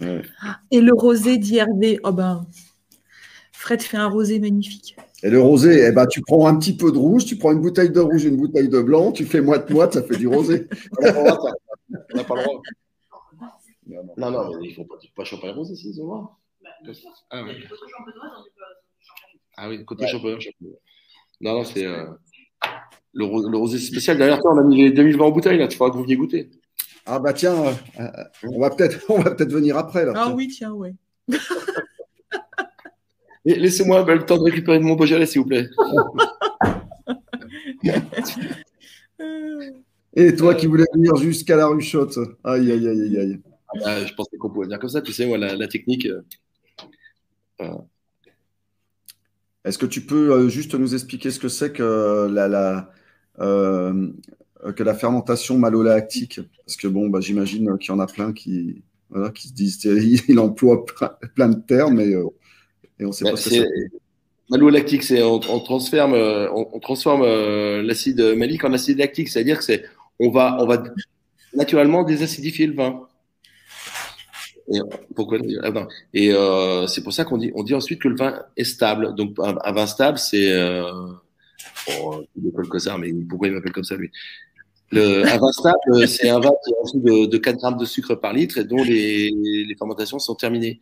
[0.00, 0.22] ouais.
[0.70, 2.46] Et le rosé d'IRV, oh ben,
[3.52, 4.96] Fred fait un rosé magnifique.
[5.22, 7.60] Et le rosé, eh ben, tu prends un petit peu de rouge, tu prends une
[7.60, 10.66] bouteille de rouge, une bouteille de blanc, tu fais moite-moite, ça fait du rosé.
[10.98, 12.62] On n'a pas le droit.
[14.16, 16.38] Non, non, mais il ne faut pas, pas champagne rosé, si, c'est moi.
[17.30, 17.56] Ah, ouais.
[19.56, 20.10] ah oui, côté ouais.
[20.10, 20.38] champagne.
[21.40, 22.06] Non, non, c'est euh,
[23.14, 24.18] le, le, rosé spécial.
[24.18, 26.50] D'ailleurs, on a mis les 2020 en bouteille, là, tu feras que vous veniez goûter.
[27.06, 27.56] Ah bah tiens,
[27.98, 28.08] euh,
[28.44, 29.06] on va peut-être
[29.36, 30.04] peut venir après.
[30.04, 30.34] Là, ah tiens.
[30.34, 30.94] oui, tiens, ouais.
[33.44, 35.66] Laissez-moi le temps de récupérer mon Beaujolais, s'il vous plaît.
[40.14, 42.18] Et toi qui voulais venir jusqu'à la ruchotte.
[42.44, 43.40] Aïe, aïe, aïe, aïe.
[43.84, 45.00] Ah, je pensais qu'on pouvait venir comme ça.
[45.00, 46.06] Tu sais, moi, la, la technique.
[47.60, 47.72] Euh...
[49.64, 52.90] Est-ce que tu peux euh, juste nous expliquer ce que c'est que la, la
[53.40, 56.40] euh, que la fermentation malolactique?
[56.64, 59.84] Parce que bon, bah, j'imagine qu'il y en a plein qui, voilà, qui se disent
[60.28, 60.84] il emploie
[61.34, 62.26] plein de termes, mais euh,
[62.98, 63.68] et on sait bah, pas ce que c'est.
[64.50, 69.58] Malolactique, c'est on, on, transforme, on, on transforme euh, l'acide malique en acide lactique, c'est-à-dire
[69.58, 69.84] que c'est
[70.18, 70.82] on va on va
[71.54, 73.06] naturellement désacidifier le vin.
[74.70, 74.80] Et,
[75.62, 79.14] ah, euh, c'est pour ça qu'on dit ensuite que le vin est stable.
[79.14, 80.92] Donc un, vin stable, c'est euh,
[82.68, 84.10] comme ça, mais pourquoi il m'appelle comme ça lui?
[84.92, 88.32] Un vin stable, c'est un vin qui dessous de, de 4 grammes de sucre par
[88.32, 89.30] litre et dont les,
[89.78, 90.80] fermentations sont terminées.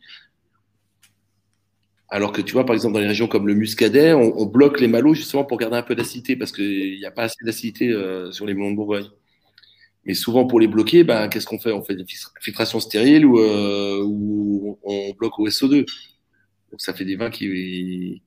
[2.11, 4.79] Alors que tu vois, par exemple, dans les régions comme le muscadet, on, on bloque
[4.79, 7.89] les malots justement pour garder un peu d'acidité parce qu'il n'y a pas assez d'acidité
[7.89, 9.09] euh, sur les melons de Bourgogne.
[10.09, 11.71] Mais souvent, pour les bloquer, ben, qu'est-ce qu'on fait?
[11.71, 12.03] On fait des
[12.41, 15.85] filtrations stériles ou, euh, ou, on bloque au SO2.
[16.71, 18.23] Donc, ça fait des vins qui,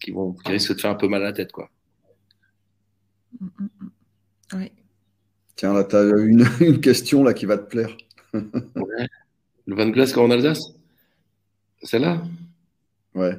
[0.00, 1.52] qui, vont, qui risquent de faire un peu mal à la tête.
[1.52, 1.68] Quoi.
[4.54, 4.72] Oui.
[5.56, 7.94] Tiens, là, tu as une, une, question là, qui va te plaire.
[8.32, 9.06] ouais.
[9.66, 10.72] Le vin de glace en Alsace?
[11.82, 12.22] Celle-là?
[13.14, 13.38] Ouais.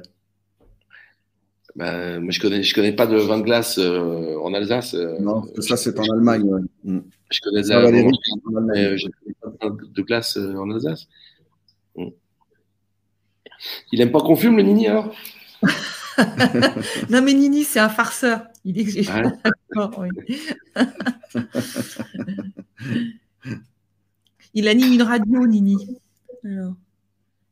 [1.76, 4.94] Ben, moi, je connais, je connais pas de vin de glace euh, en Alsace.
[4.94, 6.44] Euh, non, parce que ça, c'est en Allemagne.
[6.44, 6.62] Ouais.
[6.84, 7.00] Mm.
[7.30, 7.90] Je connais de la
[8.62, 11.06] mais euh, je connais pas de glace euh, en Alsace.
[11.94, 12.06] Mm.
[13.92, 15.14] Il aime pas qu'on fume, le Nini, alors?
[17.10, 18.46] Non, mais Nini, c'est un farceur.
[18.64, 19.22] Il que j'ai ouais?
[19.44, 20.08] d'accord, oui.
[24.54, 25.98] Il anime une radio, Nini.
[26.42, 26.72] Alors.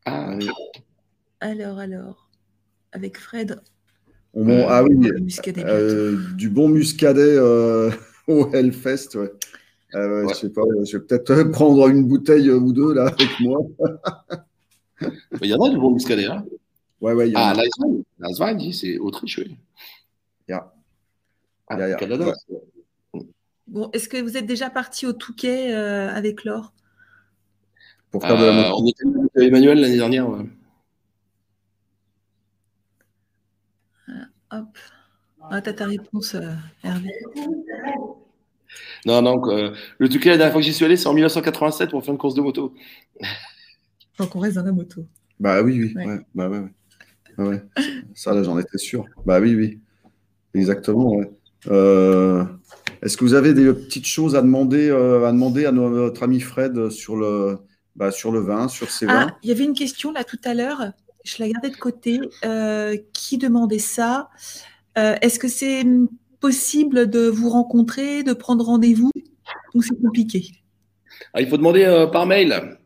[0.07, 0.49] Ah oui.
[1.41, 2.31] Alors, alors,
[2.93, 3.61] avec Fred.
[4.35, 5.11] Bon, ah oui,
[5.59, 7.91] euh, du bon muscadet euh,
[8.29, 9.31] au Hellfest, ouais.
[9.95, 10.35] Euh, ouais.
[10.35, 13.61] Je sais pas, je vais peut-être prendre une bouteille ou deux là avec moi.
[15.43, 16.45] Il y en a du bon muscadet là.
[17.01, 17.31] Ouais, ouais.
[17.31, 17.55] Y ah,
[18.19, 19.57] Leiswein, dit c'est Autriche, oui.
[20.49, 20.73] Yeah.
[21.69, 21.97] Ah, yeah, yeah.
[21.97, 22.33] Canada.
[23.13, 23.21] Ouais.
[23.69, 26.73] Bon, est-ce que vous êtes déjà parti au Touquet euh, avec Laure?
[28.11, 29.05] Pour faire de la On était
[29.37, 30.29] avec Emmanuel l'année dernière.
[30.29, 30.45] Ouais.
[34.55, 34.79] Hop.
[35.51, 36.53] Ah, t'as ta réponse, euh,
[36.83, 37.11] Hervé.
[39.05, 41.91] Non, non, euh, le Touquet, la dernière fois que j'y suis allé, c'est en 1987
[41.91, 42.75] pour faire une course de moto.
[44.19, 45.05] Donc on reste dans la moto.
[45.41, 45.93] Bah oui, oui.
[45.97, 46.07] Ouais.
[46.07, 46.65] Ouais, bah, ouais,
[47.39, 47.63] ouais.
[48.15, 49.05] Ça, là, j'en étais sûr.
[49.27, 49.81] Bah oui, oui.
[50.55, 51.31] Exactement, ouais.
[51.69, 52.45] Euh...
[53.03, 56.89] Est-ce que vous avez des petites choses à demander, à, demander à notre ami Fred
[56.89, 57.59] sur le,
[57.97, 59.29] bah, sur le vin, sur ses vins?
[59.29, 60.93] Ah, il y avait une question là tout à l'heure,
[61.25, 62.21] je la gardais de côté.
[63.13, 64.31] qui demandait ça?
[64.97, 65.85] Est-ce que c'est
[66.41, 69.11] possible de vous rencontrer, de prendre rendez-vous
[69.75, 70.51] ou c'est compliqué?
[71.33, 72.79] Ah, Il faut demander par mail.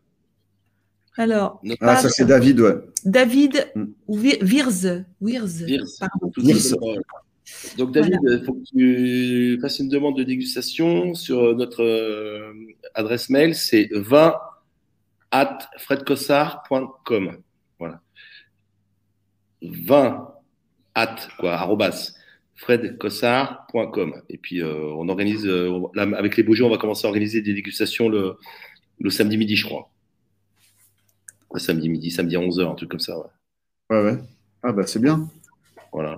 [1.19, 2.77] Alors, ah, ça c'est David, ouais.
[3.05, 3.85] David mm.
[4.07, 5.05] ou Virz.
[5.21, 5.65] Virz.
[7.77, 12.53] Donc, David, il faut que tu fasses une demande de dégustation sur notre euh,
[12.95, 13.57] adresse mail.
[13.57, 14.37] C'est 20
[15.33, 17.39] at fredcossard.com.
[19.63, 20.25] Voilà.
[20.25, 20.35] 20
[20.95, 22.15] at, quoi, arrobas,
[22.57, 24.23] fredcossard.com.
[24.29, 27.55] Et puis, euh, on organise, euh, avec les Beaujolais, on va commencer à organiser des
[27.55, 28.37] dégustations le,
[29.01, 29.91] le samedi midi, je crois
[31.57, 33.17] samedi midi, samedi à 11h, un truc comme ça.
[33.19, 33.25] Ouais,
[33.91, 34.03] ouais.
[34.03, 34.19] ouais.
[34.63, 35.29] Ah, bah, c'est bien.
[35.93, 36.17] Voilà.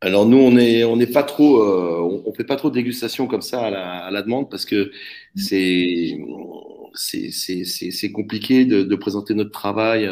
[0.00, 3.26] Alors, nous, on n'est on est pas trop, euh, on, fait pas trop de dégustation
[3.26, 4.92] comme ça à la, à la demande parce que
[5.34, 6.16] c'est
[6.94, 10.08] c'est compliqué de, de, présenter notre travail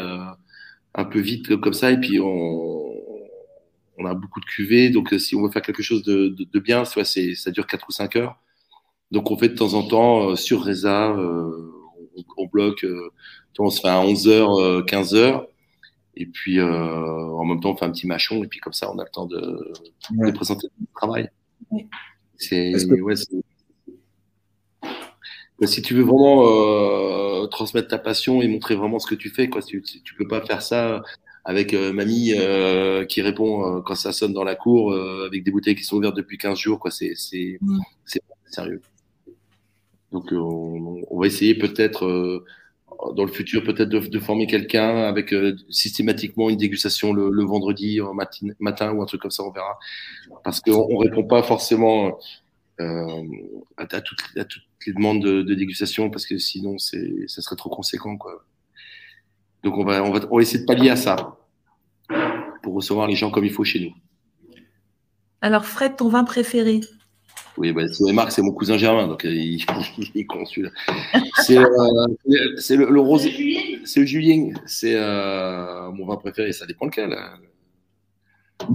[0.97, 1.91] un peu vite comme ça.
[1.91, 2.93] Et puis, on,
[3.97, 4.89] on a beaucoup de cuvées.
[4.89, 7.87] Donc, si on veut faire quelque chose de, de, de bien, soit ça dure 4
[7.87, 8.39] ou 5 heures.
[9.11, 12.85] Donc, on fait de temps en temps euh, sur Reza, on, on, bloque
[13.59, 15.45] on se fait à 11h, 15h.
[16.15, 18.43] Et puis, euh, en même temps, on fait un petit machon.
[18.43, 19.73] Et puis, comme ça, on a le temps de,
[20.31, 21.29] présenter le travail.
[22.37, 22.73] C'est,
[25.65, 29.49] si tu veux vraiment euh, transmettre ta passion et montrer vraiment ce que tu fais,
[29.49, 31.01] quoi, tu, tu peux pas faire ça
[31.45, 32.33] avec euh, mamie
[33.07, 36.37] qui répond quand ça sonne dans la cour avec des bouteilles qui sont ouvertes depuis
[36.37, 36.79] 15 jours.
[36.79, 37.59] Quoi, c'est, c'est,
[38.05, 38.81] c'est sérieux.
[40.11, 42.43] Donc, on, on, va essayer peut-être
[43.13, 48.13] dans le futur peut-être de, former quelqu'un avec euh, systématiquement une dégustation le, vendredi euh,
[48.13, 49.77] matin, matin ou un truc comme ça, on verra.
[50.43, 52.17] Parce qu'on ne répond pas forcément
[52.79, 53.23] euh,
[53.77, 54.21] à, toutes,
[54.85, 56.97] les demandes de, dégustation parce que sinon ça
[57.27, 58.17] serait trop conséquent.
[58.17, 58.45] Quoi.
[59.63, 61.37] Donc on va, on, va, on va essayer de pallier à ça
[62.61, 63.93] pour recevoir les gens comme il faut chez nous.
[65.41, 66.81] Alors Fred, ton vin préféré?
[67.57, 67.83] Oui, bah,
[68.13, 69.63] Marc, c'est mon cousin Germain, donc euh, il,
[70.15, 70.69] est con celui-là.
[71.41, 71.65] C'est euh,
[72.25, 73.79] le, le, rosé.
[73.83, 74.53] C'est le Julien.
[74.65, 77.13] C'est euh, mon vin préféré, ça dépend lequel.
[77.13, 77.39] Hein.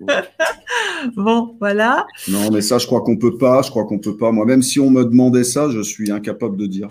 [1.16, 2.06] bon, voilà.
[2.28, 3.62] Non, mais ça, je crois qu'on peut pas.
[3.62, 4.32] Je crois qu'on peut pas.
[4.32, 6.88] Moi, même si on me demandait ça, je suis incapable de dire.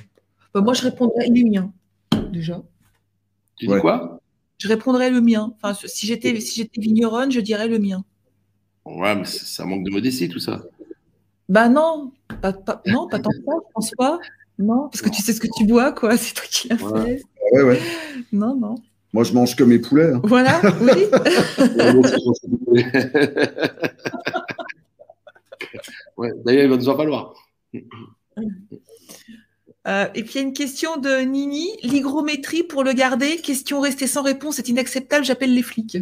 [0.53, 1.71] Bah, moi, je répondrais le mien,
[2.31, 2.61] déjà.
[3.57, 4.19] Tu dis quoi?
[4.57, 5.53] Je répondrais le mien.
[5.61, 8.03] Enfin, si j'étais si j'étais vigneronne, je dirais le mien.
[8.85, 10.63] Ouais, mais ça manque de modestie tout ça.
[11.49, 12.53] Bah non, pas,
[12.85, 14.19] non, pas tant que ça, je pense pas.
[14.59, 16.17] Non, parce que tu sais ce que tu bois, quoi.
[16.17, 17.21] C'est toi qui l'as fait.
[17.53, 17.79] Ouais, ouais.
[18.31, 18.75] Non, non.
[19.13, 20.11] Moi, je mange que mes poulets.
[20.13, 20.21] Hein.
[20.23, 21.05] Voilà, oui.
[26.17, 27.33] ouais, D'ailleurs, il va nous en falloir.
[29.87, 31.69] Euh, et puis il y a une question de Nini.
[31.83, 35.97] L'hygrométrie pour le garder, question restée sans réponse, c'est inacceptable, j'appelle les flics.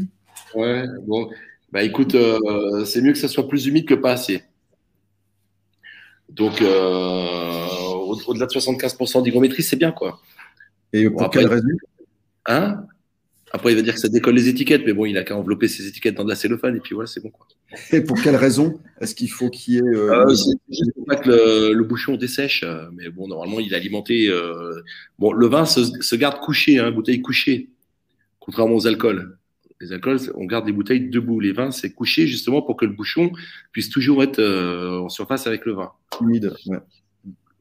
[0.55, 1.29] Ouais, bon,
[1.71, 4.43] bah écoute, euh, c'est mieux que ça soit plus humide que pas assez.
[6.29, 7.67] Donc, euh,
[8.25, 10.19] au-delà de 75% d'hygrométrie, c'est bien, quoi.
[10.91, 11.67] Et pour quelle raison?
[12.47, 12.85] Hein?
[13.55, 15.69] Après, il va dire que ça décolle les étiquettes, mais bon, il a qu'à envelopper
[15.69, 17.47] ses étiquettes dans de la cellophane, et puis voilà, c'est bon, quoi.
[17.93, 19.81] Et pour quelle raison Est-ce qu'il faut qu'il y ait.
[19.81, 20.35] Euh, euh,
[20.69, 24.29] juste pas que le, bouchon dessèche, euh, mais bon, normalement, il est alimenté.
[25.19, 27.69] Bon, le vin se, garde couché, hein, bouteille couchée,
[28.41, 29.37] contrairement aux alcools.
[29.79, 31.39] Les alcools, on garde les bouteilles debout.
[31.39, 33.31] Les vins, c'est couché justement pour que le bouchon
[33.71, 35.91] puisse toujours être en surface avec le vin.
[36.19, 36.79] Humide, ouais.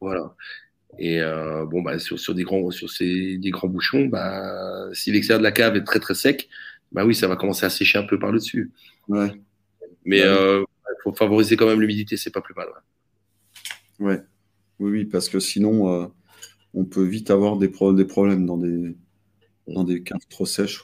[0.00, 0.34] Voilà.
[0.98, 1.20] Et
[1.70, 5.44] bon, bah, sur, sur, des grands, sur ces, des grands bouchons, bah, si l'extérieur de
[5.44, 6.48] la cave est très très sec,
[6.94, 8.72] bah oui, ça va commencer à sécher un peu par le dessus.
[9.08, 9.32] Ouais.
[10.04, 10.64] Mais il euh,
[11.02, 12.68] faut favoriser quand même l'humidité, c'est pas plus mal.
[13.98, 14.22] Ouais.
[14.78, 16.06] Oui, oui, parce que sinon, euh,
[16.72, 18.96] on peut vite avoir des, des problèmes dans des,
[19.66, 20.82] dans des caves trop sèches.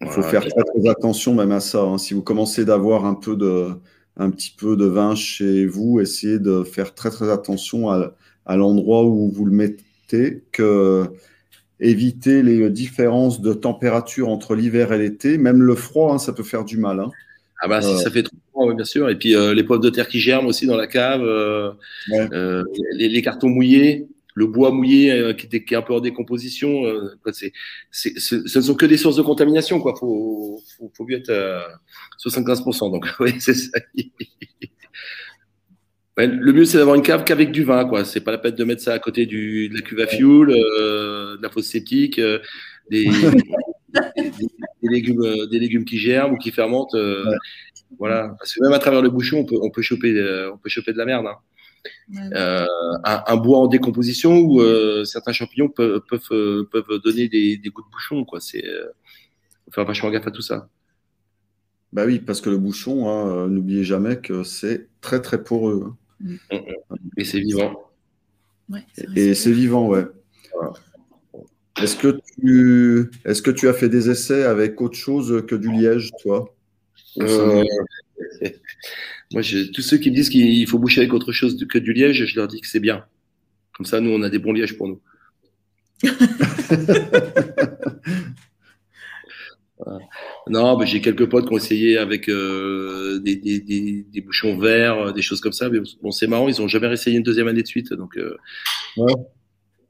[0.00, 1.82] Il faut faire très, attention même à ça.
[1.82, 1.98] Hein.
[1.98, 3.70] Si vous commencez d'avoir un peu de,
[4.16, 8.14] un petit peu de vin chez vous, essayez de faire très très attention à,
[8.46, 11.06] à l'endroit où vous le mettez, que
[11.82, 15.36] éviter les différences de température entre l'hiver et l'été.
[15.36, 17.00] Même le froid, hein, ça peut faire du mal.
[17.00, 17.10] Hein.
[17.64, 19.08] Ah bah si ça fait trop froid, bien sûr.
[19.10, 21.72] Et puis euh, les pommes de terre qui germent aussi dans la cave, euh,
[22.12, 22.64] euh,
[22.94, 26.82] les, cartons mouillés, le bois mouillé qui, est, un peu en décomposition.
[27.32, 27.52] c'est,
[27.90, 29.80] ce ne sont que des sources de contamination.
[29.80, 29.94] Quoi.
[29.98, 31.68] Faut, faut, faut mieux être à
[32.24, 32.90] 75%.
[32.90, 33.78] Donc oui, c'est ça.
[36.16, 37.84] Le mieux, c'est d'avoir une cave qu'avec du vin.
[37.86, 38.04] Quoi.
[38.04, 41.42] C'est pas la peine de mettre ça à côté de la cuve à fioul, de
[41.42, 42.20] la fosse sceptique,
[42.90, 43.08] des,
[44.82, 46.94] légumes, euh, des légumes qui germent ou qui fermentent.
[46.94, 47.36] euh, Ouais.
[47.98, 48.34] Voilà.
[48.38, 50.68] Parce que même à travers le bouchon, on peut, on peut, choper, euh, on peut
[50.70, 51.26] choper de la merde.
[51.26, 51.36] hein.
[52.34, 52.66] Euh,
[53.04, 57.56] un, un bois en décomposition où euh, certains champignons peuvent, peuvent, euh, peuvent donner des,
[57.56, 58.24] des goûts de bouchon.
[58.24, 58.40] Quoi.
[58.40, 58.86] C'est, euh,
[59.66, 60.68] faut faire vachement gaffe à tout ça.
[61.92, 65.84] Bah oui, parce que le bouchon, hein, euh, n'oubliez jamais que c'est très très poreux.
[65.86, 65.96] hein.
[67.16, 67.90] Et c'est vivant.
[68.68, 68.84] Ouais,
[69.16, 70.04] Et c'est vivant, ouais.
[70.54, 70.72] Voilà.
[71.80, 75.72] Est-ce que tu est-ce que tu as fait des essais avec autre chose que du
[75.72, 76.54] liège, toi?
[77.18, 77.64] Euh,
[79.32, 81.92] moi, je, tous ceux qui me disent qu'il faut boucher avec autre chose que du
[81.92, 83.04] liège, je leur dis que c'est bien.
[83.74, 85.00] Comme ça, nous, on a des bons lièges pour nous.
[89.84, 89.98] Voilà.
[90.48, 94.58] Non, mais j'ai quelques potes qui ont essayé avec euh, des, des, des, des bouchons
[94.58, 95.68] verts, euh, des choses comme ça.
[95.70, 97.92] Mais bon, c'est marrant, ils ont jamais essayé une deuxième année de suite.
[97.92, 98.36] Donc, euh,
[98.96, 99.12] Ouais.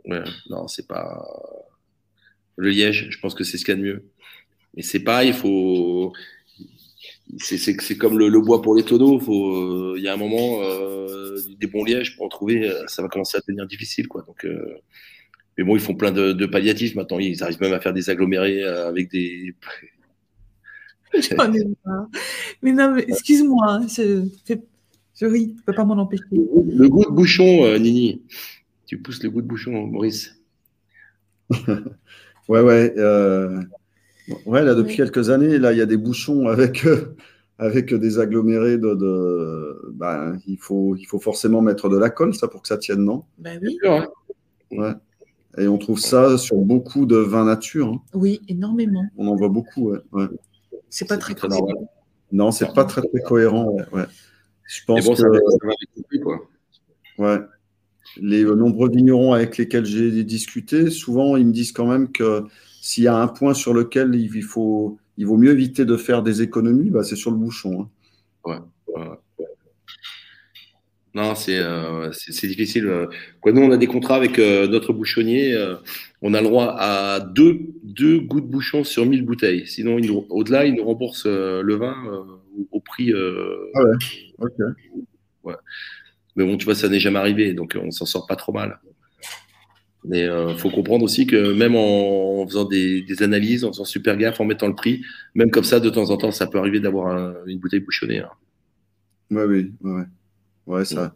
[0.07, 1.25] ouais, non, c'est pas
[2.57, 3.09] le liège.
[3.11, 4.05] Je pense que c'est ce qu'il y a de mieux.
[4.77, 6.13] Mais c'est pas, il faut.
[7.39, 9.19] C'est comme le, le bois pour les tonneaux.
[9.21, 10.61] Euh, il y a un moment,
[11.59, 14.23] des bons lièges pour en trouver, ça va commencer à devenir difficile, quoi.
[14.27, 14.47] Donc,
[15.57, 17.19] mais bon, ils font plein de, de palliatifs maintenant.
[17.19, 19.55] Ils arrivent même à faire des agglomérés avec des.
[21.15, 22.09] J'en ai marre.
[22.63, 24.25] Mais non, mais excuse-moi, je,
[25.15, 26.25] je ris, je peux pas m'en empêcher.
[26.33, 28.23] Le goût de bouchon, euh, Nini.
[28.87, 30.39] Tu pousses le goût de bouchon, Maurice.
[32.49, 32.93] Ouais, ouais.
[32.99, 33.63] euh,
[34.47, 34.97] Ouais, là, depuis Ouais.
[34.97, 37.15] quelques années, là, il y a des bouchons avec, euh,
[37.59, 38.95] avec des agglomérés de.
[38.95, 39.93] de...
[39.95, 43.05] Ben, il, faut, il faut forcément mettre de la colle, ça, pour que ça tienne,
[43.05, 43.23] non?
[43.39, 43.79] Bah oui,
[44.73, 44.93] Ouais.
[45.59, 47.89] Et on trouve ça sur beaucoup de vins nature.
[47.89, 48.01] hein.
[48.15, 49.05] oui, énormément.
[49.17, 49.99] On en voit beaucoup, ouais.
[50.13, 50.27] ouais.
[50.93, 51.67] C'est pas très très cohérent.
[51.67, 51.89] normal.
[52.33, 53.85] Non, c'est pas très, très cohérent, ouais.
[53.93, 54.05] ouais.
[54.65, 56.49] Je pense bon, que ça va, ça va avec le prix, quoi.
[57.19, 57.39] ouais,
[58.21, 62.45] les euh, nombreux vignerons avec lesquels j'ai discuté, souvent, ils me disent quand même que
[62.83, 65.97] s'il y a un point sur lequel il il faut, il vaut mieux éviter de
[65.97, 67.89] faire des économies, bah, c'est sur le bouchon.
[68.45, 68.65] hein.
[68.87, 69.19] Voilà.
[71.15, 72.87] Non, c'est euh, difficile.
[72.87, 73.07] euh.
[73.41, 75.53] Quoi, nous, on a des contrats avec euh, notre bouchonnier.
[75.55, 75.77] euh,
[76.23, 79.67] on a le droit à deux, deux goûts de bouchon sur 1000 bouteilles.
[79.67, 81.97] Sinon, il au-delà, il nous rembourse euh, le vin
[82.71, 83.13] au- prix.
[83.13, 83.57] euh,
[84.39, 84.53] Ok.
[86.35, 88.81] Mais bon, tu vois, ça n'est jamais arrivé, donc on s'en sort pas trop mal.
[90.05, 93.85] Mais euh, faut comprendre aussi que même en, en faisant des, des analyses, en faisant
[93.85, 95.03] super gaffe, en mettant le prix,
[95.35, 98.21] même comme ça, de temps en temps, ça peut arriver d'avoir un- une bouteille bouchonnée.
[98.21, 98.31] hein.
[99.31, 100.03] Ouais, oui, ouais,
[100.67, 100.85] ouais.
[100.85, 101.15] Ça,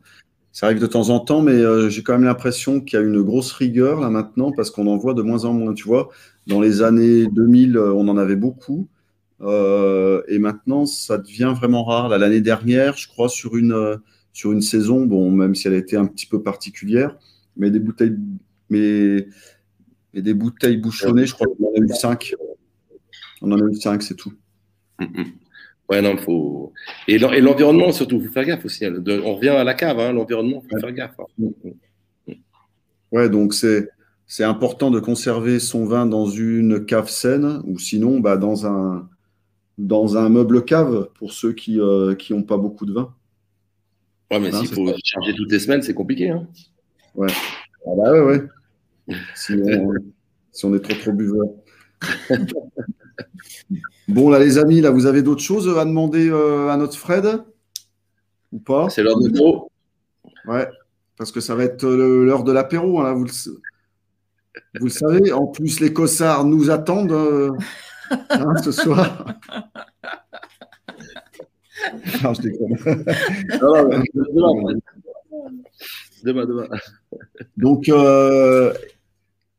[0.53, 3.05] ça arrive de temps en temps, mais euh, j'ai quand même l'impression qu'il y a
[3.05, 5.75] une grosse rigueur là maintenant parce qu'on en voit de moins en moins.
[5.75, 6.09] Tu vois,
[6.47, 8.89] dans les années 2000, euh, on en avait beaucoup.
[9.43, 12.09] Euh, et maintenant, ça devient vraiment rare.
[12.09, 13.97] Là, L'année dernière, je crois, sur une, euh,
[14.33, 17.17] sur une saison, bon, même si elle a été un petit peu particulière,
[17.57, 18.17] mais des bouteilles,
[18.71, 19.29] mais,
[20.15, 22.35] mais des bouteilles bouchonnées, je crois qu'on en a eu cinq.
[23.43, 24.33] On en a eu cinq, c'est tout.
[25.01, 25.25] Mm, mm.
[25.89, 26.73] Ouais, non, faut.
[27.07, 28.85] Et l'en- et l'environnement, surtout, faut faire gaffe aussi.
[28.85, 28.95] hein.
[29.25, 30.81] On revient à la cave, hein, l'environnement, faut Ouais.
[30.81, 31.15] faire gaffe.
[31.21, 32.33] hein.
[33.13, 33.89] Ouais, donc c'est
[34.27, 39.09] c'est important de conserver son vin dans une cave saine ou sinon bah, dans un
[39.79, 43.15] dans un meuble cave pour ceux qui euh, qui ont pas beaucoup de vin.
[44.33, 46.31] Ouais, mais Hein, s'il faut charger toutes les semaines, c'est compliqué.
[46.31, 46.49] Hein.
[47.21, 47.27] Ah
[47.97, 49.15] bah ouais ouais.
[49.37, 49.99] Sinon, euh,
[50.51, 51.47] si on est trop trop buveur.
[54.09, 57.43] bon là les amis, là vous avez d'autres choses à demander euh, à notre Fred
[58.53, 58.89] ou pas?
[58.91, 59.71] C'est l'heure de l'eau.
[60.47, 60.69] Ouais,
[61.17, 63.31] parce que ça va être euh, l'heure de l'apéro, hein, là, vous, le,
[64.79, 65.33] vous le savez.
[65.33, 67.51] En plus, les cossards nous attendent euh,
[68.31, 69.27] hein, ce soir.
[72.23, 73.05] Non, je déconne.
[73.61, 74.81] Non, non, mais demain,
[76.25, 76.69] demain, demain.
[77.57, 78.73] Donc, euh,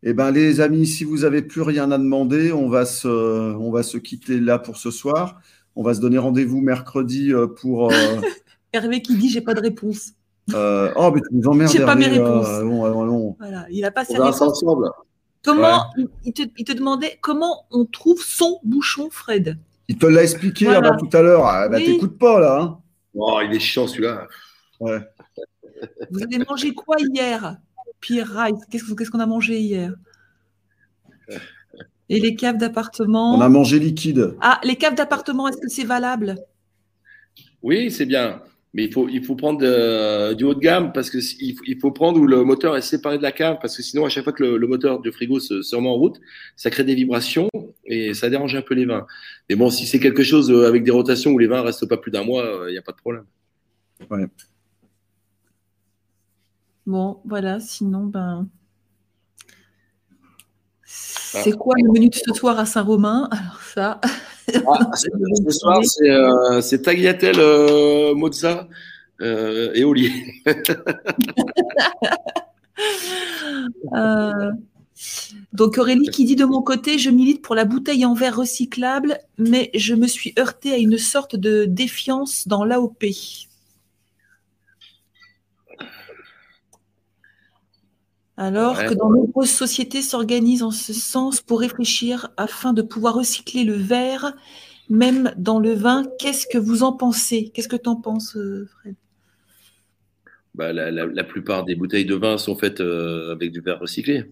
[0.09, 3.71] eh ben, les amis, si vous n'avez plus rien à demander, on va, se, on
[3.71, 5.41] va se quitter là pour ce soir.
[5.75, 7.91] On va se donner rendez-vous mercredi euh, pour.
[7.91, 8.21] euh,
[8.73, 10.11] Hervé qui dit j'ai pas de réponse.
[10.53, 11.71] euh, oh, mais tu nous emmerdes.
[11.71, 12.47] J'ai pas mes réponses.
[12.47, 13.35] euh, allons, allons, allons.
[13.39, 14.41] Voilà, il a pas On réponses.
[14.41, 14.89] ensemble.
[15.43, 15.83] Comment
[16.23, 19.57] il, te, il te demandait comment on trouve son bouchon, Fred?
[19.89, 20.95] Il te l'a expliqué Voilà.
[20.97, 21.45] tout à l'heure.
[21.45, 21.85] Ah, bah, Oui.
[21.85, 22.59] T'écoutes pas là.
[22.61, 22.79] hein.
[23.13, 24.27] Oh, il est chiant celui-là.
[24.79, 24.99] Ouais.
[26.11, 27.57] Vous avez mangé quoi hier,
[28.01, 29.93] Pierre Rice Qu'est-ce qu'est-ce qu'on a mangé hier?
[32.09, 33.35] Et les caves d'appartement?
[33.35, 34.35] On a mangé liquide.
[34.39, 36.35] Ah, les caves d'appartement, est-ce que c'est valable?
[37.61, 38.41] Oui, c'est bien.
[38.73, 41.63] Mais il faut, il faut prendre euh, du haut de gamme parce que il faut,
[41.65, 44.09] il faut prendre où le moteur est séparé de la cave parce que sinon, à
[44.09, 46.19] chaque fois que le, le moteur du frigo se, se remet en route,
[46.55, 47.49] ça crée des vibrations
[47.85, 49.07] et ça dérange un peu les vins.
[49.49, 51.97] Mais bon, si c'est quelque chose euh, avec des rotations où les vins restent pas
[51.97, 53.25] plus d'un mois, euh, il n'y a pas de problème.
[56.87, 58.47] Bon, voilà, sinon, ben.
[60.85, 63.27] C'est quoi le menu de ce soir à Saint-Romain?
[63.29, 63.99] Alors ça.
[64.65, 65.83] Ah, ce soir,
[66.61, 67.41] c'est tagliatelle
[68.15, 68.69] mozza
[69.21, 70.13] et Oli.
[75.51, 79.19] Donc Aurélie qui dit de mon côté, je milite pour la bouteille en verre recyclable,
[79.37, 83.03] mais je me suis heurtée à une sorte de défiance dans l'AOP.
[88.37, 93.63] Alors que dans nombreuses sociétés s'organisent en ce sens pour réfléchir afin de pouvoir recycler
[93.63, 94.33] le verre,
[94.89, 96.03] même dans le vin.
[96.19, 97.49] Qu'est-ce que vous en pensez?
[97.53, 98.95] Qu'est-ce que tu en penses, euh, Fred?
[100.53, 104.25] Bah, la, plupart des bouteilles de vin sont faites euh, avec du verre recyclé.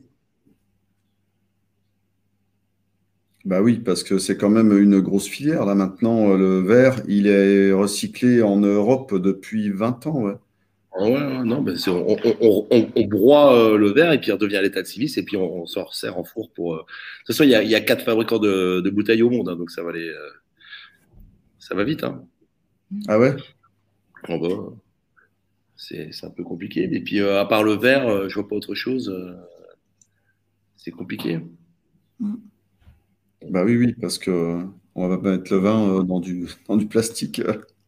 [3.44, 5.66] Bah oui, parce que c'est quand même une grosse filière.
[5.66, 10.22] Là maintenant, le verre, il est recyclé en Europe depuis 20 ans.
[10.22, 10.34] Ouais.
[10.98, 14.82] Ah ouais, non, ben on, broie euh, le verre et puis il redevient à l'état
[14.82, 16.76] de silice et puis on, s'en resserre en four pour.
[16.76, 16.84] Euh, de
[17.26, 19.90] toute façon, il y a, quatre fabricants de, bouteilles au monde, hein, donc ça va
[19.90, 20.12] aller.
[21.60, 22.04] ça va vite.
[22.04, 22.24] Hein.
[23.08, 23.36] Ah ouais?
[24.30, 24.38] Bah,
[25.76, 26.90] C'est un peu compliqué.
[26.92, 29.14] Et puis, à part le verre, je vois pas autre chose.
[30.78, 31.42] c'est compliqué.
[32.20, 32.36] Mm.
[33.50, 34.66] Bah oui, oui, parce que
[34.96, 37.42] on va mettre le vin euh, dans du, dans du plastique.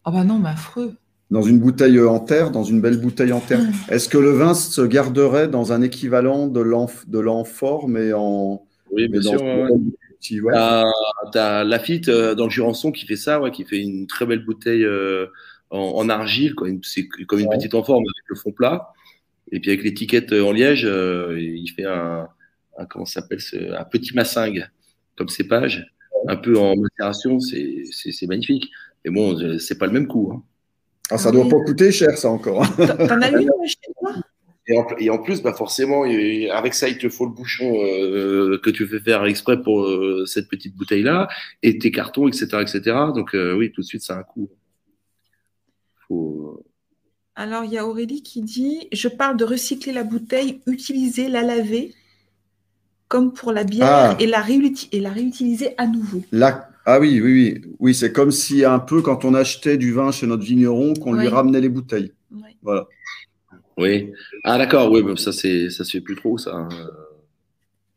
[0.04, 0.96] Ah bah non, mais affreux.
[1.30, 3.60] Dans une bouteille en terre, dans une belle bouteille en terre.
[3.90, 8.66] Est-ce que le vin se garderait dans un équivalent de l'amphore, mais en.
[8.92, 9.42] Oui, bien sûr.
[10.20, 14.26] Tu as, Lafitte euh, dans le Jurançon qui fait ça, ouais, qui fait une très
[14.26, 15.28] belle bouteille euh,
[15.70, 18.94] en, argile, c'est comme une petite amphore, mais avec le fond plat.
[19.52, 22.28] Et puis avec l'étiquette en liège, il fait un,
[22.78, 23.40] un comment s'appelle
[23.78, 24.68] un petit massingue
[25.18, 25.86] comme cépage,
[26.28, 28.70] un peu en macération, c'est magnifique.
[29.04, 30.32] Mais bon, c'est pas le même coût.
[30.34, 30.44] Hein.
[31.10, 32.66] Ah, ça doit pas coûter cher, ça encore.
[32.76, 34.14] T'en as une chez toi?
[35.00, 38.86] Et en, plus, bah forcément, avec ça, il te faut le bouchon euh, que tu
[38.86, 41.30] fais faire exprès pour euh, cette petite bouteille-là,
[41.64, 42.58] et tes cartons, etc.
[42.62, 42.82] etc.
[43.16, 44.50] Donc euh, oui, tout de suite, ça a un coût.
[47.36, 51.44] Alors, il y a Aurélie qui dit, je parle de recycler la bouteille, utiliser, la
[51.44, 51.94] laver
[53.08, 54.18] comme pour la bière ah.
[54.20, 54.44] et, la
[54.92, 56.24] et la réutiliser à nouveau.
[56.90, 57.62] Ah oui, oui, oui.
[57.80, 61.12] Oui, c'est comme si un peu quand on achetait du vin chez notre vigneron, qu'on
[61.12, 62.14] lui ramenait les bouteilles.
[62.32, 62.58] Oui.
[62.62, 62.88] Voilà.
[63.78, 64.12] Oui.
[64.46, 66.70] Ah d'accord, oui, ça c'est ça se fait plus trop ça.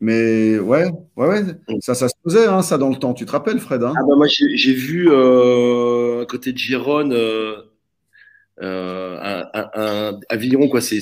[0.00, 1.44] Mais ouais, ouais, ouais.
[1.80, 3.14] Ça, ça se faisait, hein, ça, dans le temps.
[3.14, 3.92] Tu te rappelles, Fred hein?
[3.96, 7.58] Ah bah moi, j'ai vu euh, à côté de Gironne euh,
[8.60, 10.80] euh, un, un, vigneron, quoi.
[10.80, 11.00] C'est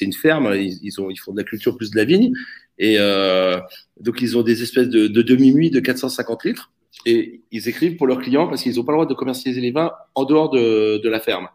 [0.00, 0.50] une ferme.
[0.54, 2.32] Ils, ils, ont, ils font de la culture plus de la vigne.
[2.78, 3.58] Et euh,
[4.00, 6.72] donc, ils ont des espèces de, de demi-muits de 450 litres.
[7.06, 9.70] Et ils écrivent pour leurs clients parce qu'ils n'ont pas le droit de commercialiser les
[9.70, 11.48] vins en dehors de, la ferme.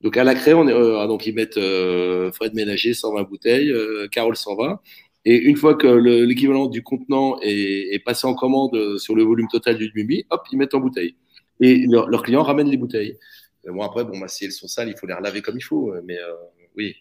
[0.00, 4.08] Donc, à la craie, on euh, donc ils mettent euh, Fred Ménager 120 bouteilles, euh,
[4.08, 4.80] Carole 120.
[5.26, 9.76] Et une fois que l'équivalent du contenant est, passé en commande sur le volume total
[9.76, 11.14] du demi hop, ils mettent en bouteille.
[11.60, 13.18] Et leurs clients ramènent les bouteilles.
[13.66, 15.92] bon, après, bon, bah, si elles sont sales, il faut les relaver comme il faut.
[16.06, 16.32] Mais euh,
[16.74, 16.96] oui,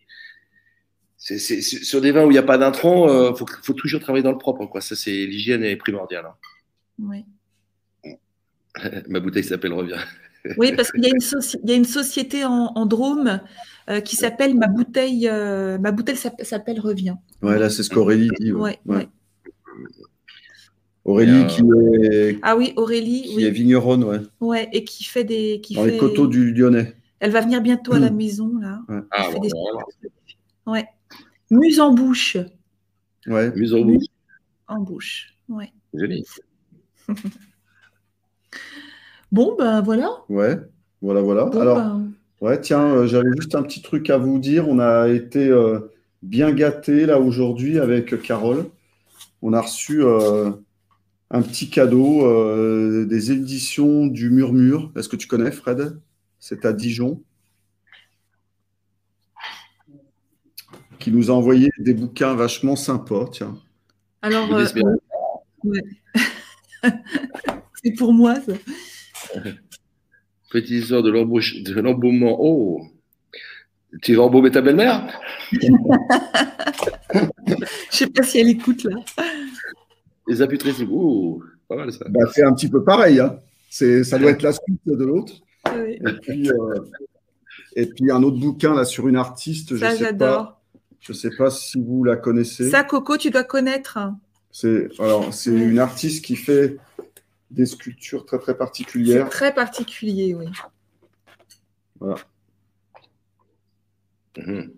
[1.19, 4.23] c'est, sur des vins où il n'y a pas d'intrant, il euh, faut, toujours travailler
[4.23, 4.67] dans le propre.
[4.79, 6.25] Ça, c'est l'hygiène est primordiale.
[6.25, 6.35] Hein.
[6.97, 7.25] Oui.
[9.07, 9.99] Ma bouteille s'appelle Revient.
[10.57, 13.41] oui, parce qu'il y, a une société en, Drôme
[13.89, 17.15] euh, qui s'appelle Ma bouteille, euh, ma bouteille s'appelle Revient.
[17.41, 18.51] Ouais, là, c'est ce qu'Aurélie dit.
[18.51, 18.79] Ouais.
[21.05, 22.37] Aurélie qui est.
[22.41, 23.23] Ah oui, Aurélie.
[23.23, 24.19] Qui est vigneronne, ouais.
[24.39, 25.59] Ouais, et qui fait des.
[25.61, 25.91] Qui Dans fait...
[25.91, 26.93] les coteaux du Lyonnais.
[27.19, 28.81] Elle va venir bientôt à la maison, là.
[29.11, 29.49] Ah, des...
[30.67, 30.85] ouais.
[31.51, 32.37] Muse en bouche.
[33.27, 33.51] Ouais.
[33.55, 34.05] Muse en bouche.
[34.67, 35.71] En bouche, ouais.
[35.93, 36.23] Joli.
[39.31, 40.09] bon, ben voilà.
[40.29, 40.57] Ouais,
[41.01, 41.49] voilà, voilà.
[41.59, 42.11] Alors, ben.
[42.41, 44.67] ouais, tiens, euh, j'avais juste un petit truc à vous dire.
[44.67, 45.79] On a été euh,
[46.21, 48.65] bien gâtés là aujourd'hui avec Carole.
[49.41, 50.51] On a reçu euh,
[51.31, 54.91] un petit cadeau des éditions du Murmure.
[54.95, 55.99] Est-ce que tu connais, Fred?
[56.39, 57.21] C'est à Dijon.
[60.99, 63.57] qui nous a envoyé des bouquins vachement sympas, tiens.
[64.21, 64.65] Alors, euh,
[67.83, 68.53] c'est pour moi, ça.
[70.49, 71.09] Petite histoire de
[71.81, 72.37] l'embaumement.
[72.39, 72.81] Oh
[74.01, 75.07] Tu vas embaumer ta belle-mère?
[77.91, 78.97] Je sais pas si elle écoute, là.
[80.27, 82.05] Les c'est oh, pas mal ça.
[82.09, 83.19] Bah, c'est un petit peu pareil.
[83.19, 83.39] Hein.
[83.69, 85.33] Ça doit être la suite de l'autre.
[85.75, 86.79] Et, puis, euh,
[87.75, 89.77] et puis un autre bouquin là sur une artiste.
[89.77, 90.59] Ça, j'adore.
[90.99, 92.69] Je ne sais pas si vous la connaissez.
[92.69, 93.97] Ça, Coco, tu dois connaître.
[94.51, 96.77] C'est alors c'est une artiste qui fait
[97.51, 99.25] des sculptures très très particulières.
[99.25, 100.47] C'est très particulier, oui.
[101.99, 102.17] Voilà.
[104.37, 104.71] Mhm.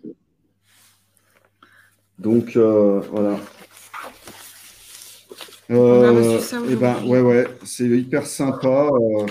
[2.19, 3.37] Donc euh, voilà.
[5.69, 8.89] On a Euh, reçu ça eh ben, ouais, ouais, c'est hyper sympa.
[8.91, 9.25] Euh,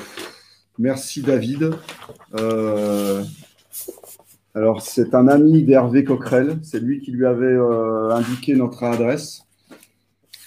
[0.79, 1.73] merci David.
[2.35, 3.23] Euh,
[4.55, 6.59] alors, c'est un ami d'Hervé Coquerel.
[6.63, 7.57] C'est lui qui lui avait
[8.13, 9.43] indiqué notre adresse.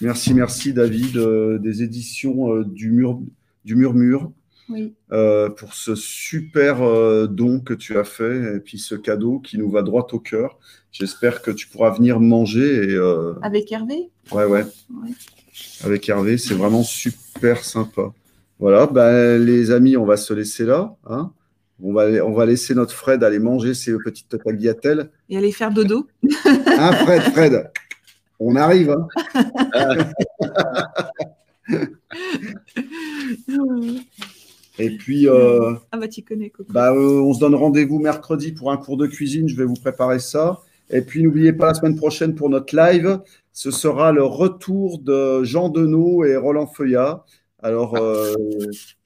[0.02, 3.20] Merci, merci David euh, des éditions euh, du, Mur,
[3.64, 4.32] du Murmure
[4.70, 4.94] Oui.
[5.12, 6.78] euh, pour ce super
[7.28, 10.58] don que tu as fait et puis ce cadeau qui nous va droit au cœur.
[10.92, 12.98] J'espère que tu pourras venir manger et
[13.42, 14.10] Avec Hervé?
[14.32, 15.12] Ouais, ouais Ouais.
[15.84, 16.38] avec Hervé.
[16.38, 18.12] C'est vraiment super sympa.
[18.60, 20.96] Voilà, ben, les amis, on va se laisser là.
[21.08, 21.32] hein.
[21.82, 25.10] on, va, on va laisser notre Fred aller manger ses petites tagliatelles.
[25.30, 26.08] Et aller faire dodo.
[26.46, 27.70] Hein, Fred, Fred?
[28.46, 28.90] On arrive.
[28.92, 29.08] hein.
[34.80, 36.72] Et puis, euh, Ah bah tu connais Coco.
[36.74, 39.48] bah, euh, on se donne rendez-vous mercredi pour un cours de cuisine.
[39.48, 40.62] Je vais vous préparer ça.
[40.90, 43.20] Et puis, n'oubliez pas, la semaine prochaine, pour notre live,
[43.54, 47.24] ce sera le retour de Jean Denot et Roland Feuillat.
[47.62, 48.34] Alors, euh,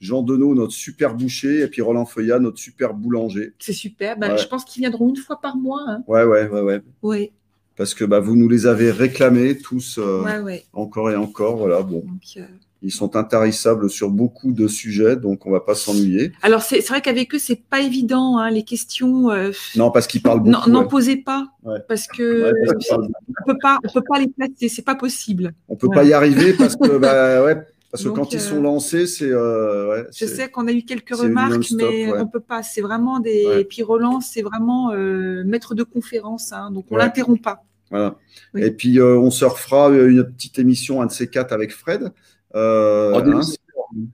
[0.00, 3.52] Jean Denot, notre super boucher, et puis Roland Feuillat, notre super boulanger.
[3.60, 4.18] C'est super.
[4.18, 4.38] Bah, Ouais.
[4.38, 5.82] Je pense qu'ils viendront une fois par mois.
[5.86, 6.02] Hein.
[6.08, 6.80] Ouais, ouais, ouais, ouais.
[7.02, 7.32] Ouais,
[7.78, 10.64] Parce que bah, vous nous les avez réclamés tous, euh, ouais, ouais.
[10.72, 11.56] encore et encore.
[11.56, 12.00] Voilà, bon.
[12.00, 12.42] Donc, euh,
[12.82, 16.32] Ils sont intarissables sur beaucoup de sujets, donc on va pas s'ennuyer.
[16.42, 19.30] Alors c'est vrai qu'avec eux c'est pas évident hein, les questions.
[19.30, 20.70] euh, Non, parce qu'ils parlent beaucoup.
[20.70, 20.88] n'en ouais.
[20.88, 21.46] posez pas
[21.88, 25.54] parce que parce on peut pas on peut pas les placer c'est pas possible.
[25.68, 25.94] On peut Ouais.
[25.96, 27.56] pas y arriver parce que, bah, ouais,
[27.90, 29.30] parce que Donc, quand ils euh, sont lancés, c'est.
[29.30, 32.20] euh, ouais, Je sais qu'on a eu quelques remarques mais ouais.
[32.20, 33.60] on peut pas c'est vraiment des Ouais.
[33.62, 37.02] et puis Roland c'est vraiment euh, maître de conférence hein, donc on Ouais.
[37.02, 37.64] l'interrompt pas.
[37.90, 38.16] Voilà.
[38.52, 38.62] Oui.
[38.64, 42.12] Et puis, euh, on se refera une petite émission, un de ces quatre, avec Fred.
[42.54, 44.08] Euh, hein, début,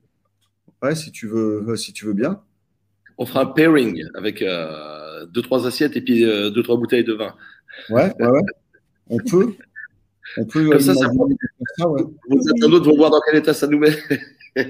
[0.81, 2.41] ouais, si tu veux, euh, si tu veux bien.
[3.17, 7.03] On fera un pairing avec euh, deux, trois assiettes et puis euh, deux, trois bouteilles
[7.03, 7.33] de vin.
[7.89, 8.41] Ouais, ouais, ouais.
[9.09, 9.53] On peut.
[10.37, 10.69] On peut.
[10.69, 11.07] Comme ça, ça
[11.77, 12.01] ça, ouais.
[12.29, 13.91] Vos internautes vont voir dans quel état ça nous met.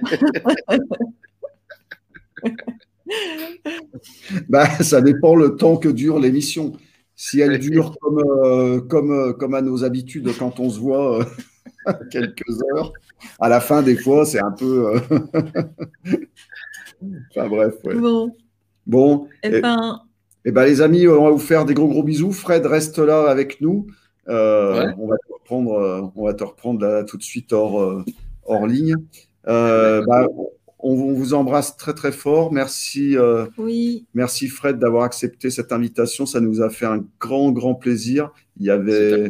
[4.50, 6.74] Bah, ça dépend le temps que dure l'émission.
[7.16, 11.20] Si elle dure comme, euh, comme, euh, comme à nos habitudes quand on se voit
[11.22, 12.92] euh, quelques heures,
[13.40, 14.96] à la fin, des fois, c'est un peu.
[14.96, 15.00] euh,
[17.32, 17.96] enfin, bref, ouais.
[17.96, 18.36] Bon
[18.86, 20.02] Bon, eh Et- ben
[20.48, 22.32] eh ben, les amis, on va vous faire des gros gros bisous.
[22.32, 23.88] Fred, reste là avec nous.
[24.28, 24.94] Euh, Ouais.
[24.98, 28.04] on, va te reprendre, euh, on va te reprendre là, tout de suite hors, euh,
[28.46, 28.96] hors ligne.
[29.48, 30.50] Euh, bah, on,
[30.80, 32.52] on vous embrasse très très fort.
[32.52, 33.16] Merci.
[33.18, 36.26] euh, oui Merci Fred d'avoir accepté cette invitation.
[36.26, 38.32] Ça nous a fait un grand, grand plaisir.
[38.60, 39.30] Il y avait,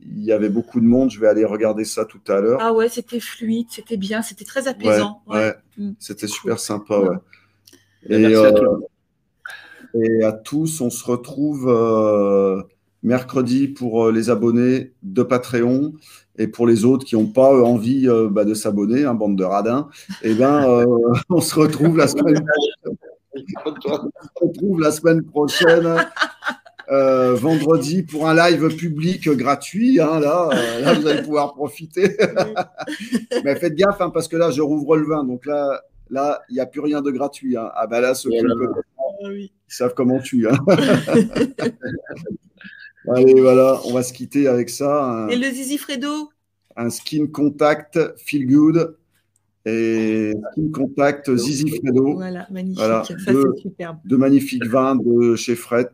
[0.00, 1.10] il y avait beaucoup de monde.
[1.10, 2.58] Je vais aller regarder ça tout à l'heure.
[2.60, 5.22] ah ouais c'était fluide c'était bien c'était très apaisant.
[5.28, 5.36] ouais.
[5.36, 5.54] ouais.
[5.78, 5.92] Mm.
[5.98, 6.34] C'était Cool.
[6.36, 6.98] super sympa.
[6.98, 7.16] Ouais.
[8.08, 8.82] Et merci à monde.
[9.94, 12.62] et à tous, on se retrouve euh,
[13.04, 15.92] mercredi pour euh, les abonnés de Patreon.
[16.36, 19.36] Et pour les autres qui n'ont pas euh, envie euh, bah, de s'abonner, hein, bande
[19.38, 19.88] de radins,
[20.22, 20.84] eh ben, euh,
[21.30, 22.44] on se retrouve la semaine
[23.64, 23.88] on se
[24.40, 25.94] retrouve la semaine prochaine,
[26.90, 30.00] euh, vendredi, pour un live public gratuit.
[30.00, 32.16] hein, là, euh, là, vous allez pouvoir profiter.
[33.44, 35.24] Mais faites gaffe, hein, parce que là, je rouvre le vin.
[35.24, 37.56] Donc là, là, il n'y a plus rien de gratuit.
[37.56, 37.70] hein.
[37.74, 39.52] Ah ben là, ceux qui connaissent, Ah oui.
[39.68, 40.46] ils savent comment tu.
[43.08, 45.04] Allez, voilà, on va se quitter avec ça.
[45.04, 46.30] Un, Et le Zizi Fredo?
[46.76, 48.96] un skin contact feel good
[49.64, 52.14] et skin contact Zizi Fredo.
[52.14, 53.52] voilà magnifique Voilà, ça deux.
[53.56, 53.98] c'est superbe.
[54.04, 55.88] de magnifiques vins de chez Fred.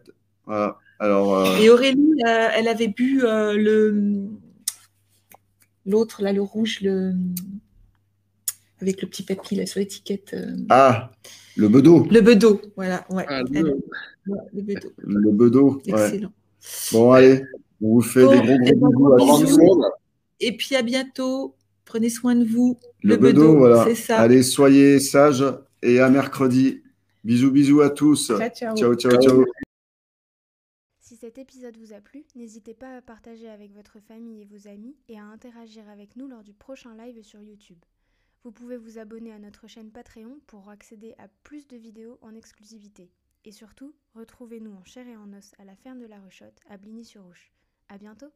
[0.47, 0.78] Voilà.
[0.99, 4.28] Alors, euh, Et Aurélie, euh, elle avait bu euh, le
[5.87, 7.12] l'autre là, le rouge, le
[8.81, 10.32] avec le petit papy là sur l'étiquette.
[10.35, 11.11] euh, ah,
[11.57, 12.07] le bedeau.
[12.11, 13.24] Le bedeau, voilà, ouais.
[13.28, 13.70] Ah, Elle- le-
[14.28, 15.82] ouais, le bedeau, Le bedeau.
[15.89, 16.20] ouais.
[16.93, 17.43] Bon, allez,
[17.81, 19.85] on vous fait Bon, des gros eh gros ben, bisous à tout le monde.
[20.41, 21.55] Et puis à bientôt.
[21.85, 22.78] Prenez soin de vous.
[23.03, 23.85] Le, Le bedeau, bedeau, voilà.
[23.85, 24.20] c'est ça.
[24.20, 25.45] Allez, soyez sages
[25.82, 26.85] et à mercredi.
[27.24, 28.28] Bisous, bisous à tous.
[28.28, 28.77] Ciao, ciao.
[28.77, 29.20] ciao, ciao.
[29.20, 29.45] ciao.
[31.01, 34.69] Si cet épisode vous a plu, n'hésitez pas à partager avec votre famille et vos
[34.69, 37.81] amis et à interagir avec nous lors du prochain live sur YouTube.
[38.45, 42.37] Vous pouvez vous abonner à notre chaîne Patreon pour accéder à plus de vidéos en
[42.37, 43.11] exclusivité.
[43.45, 46.77] Et surtout, retrouvez-nous en chair et en os à la ferme de la Rechotte à
[46.77, 47.53] Bligny-sur-Ouche.
[47.89, 48.31] À bientôt!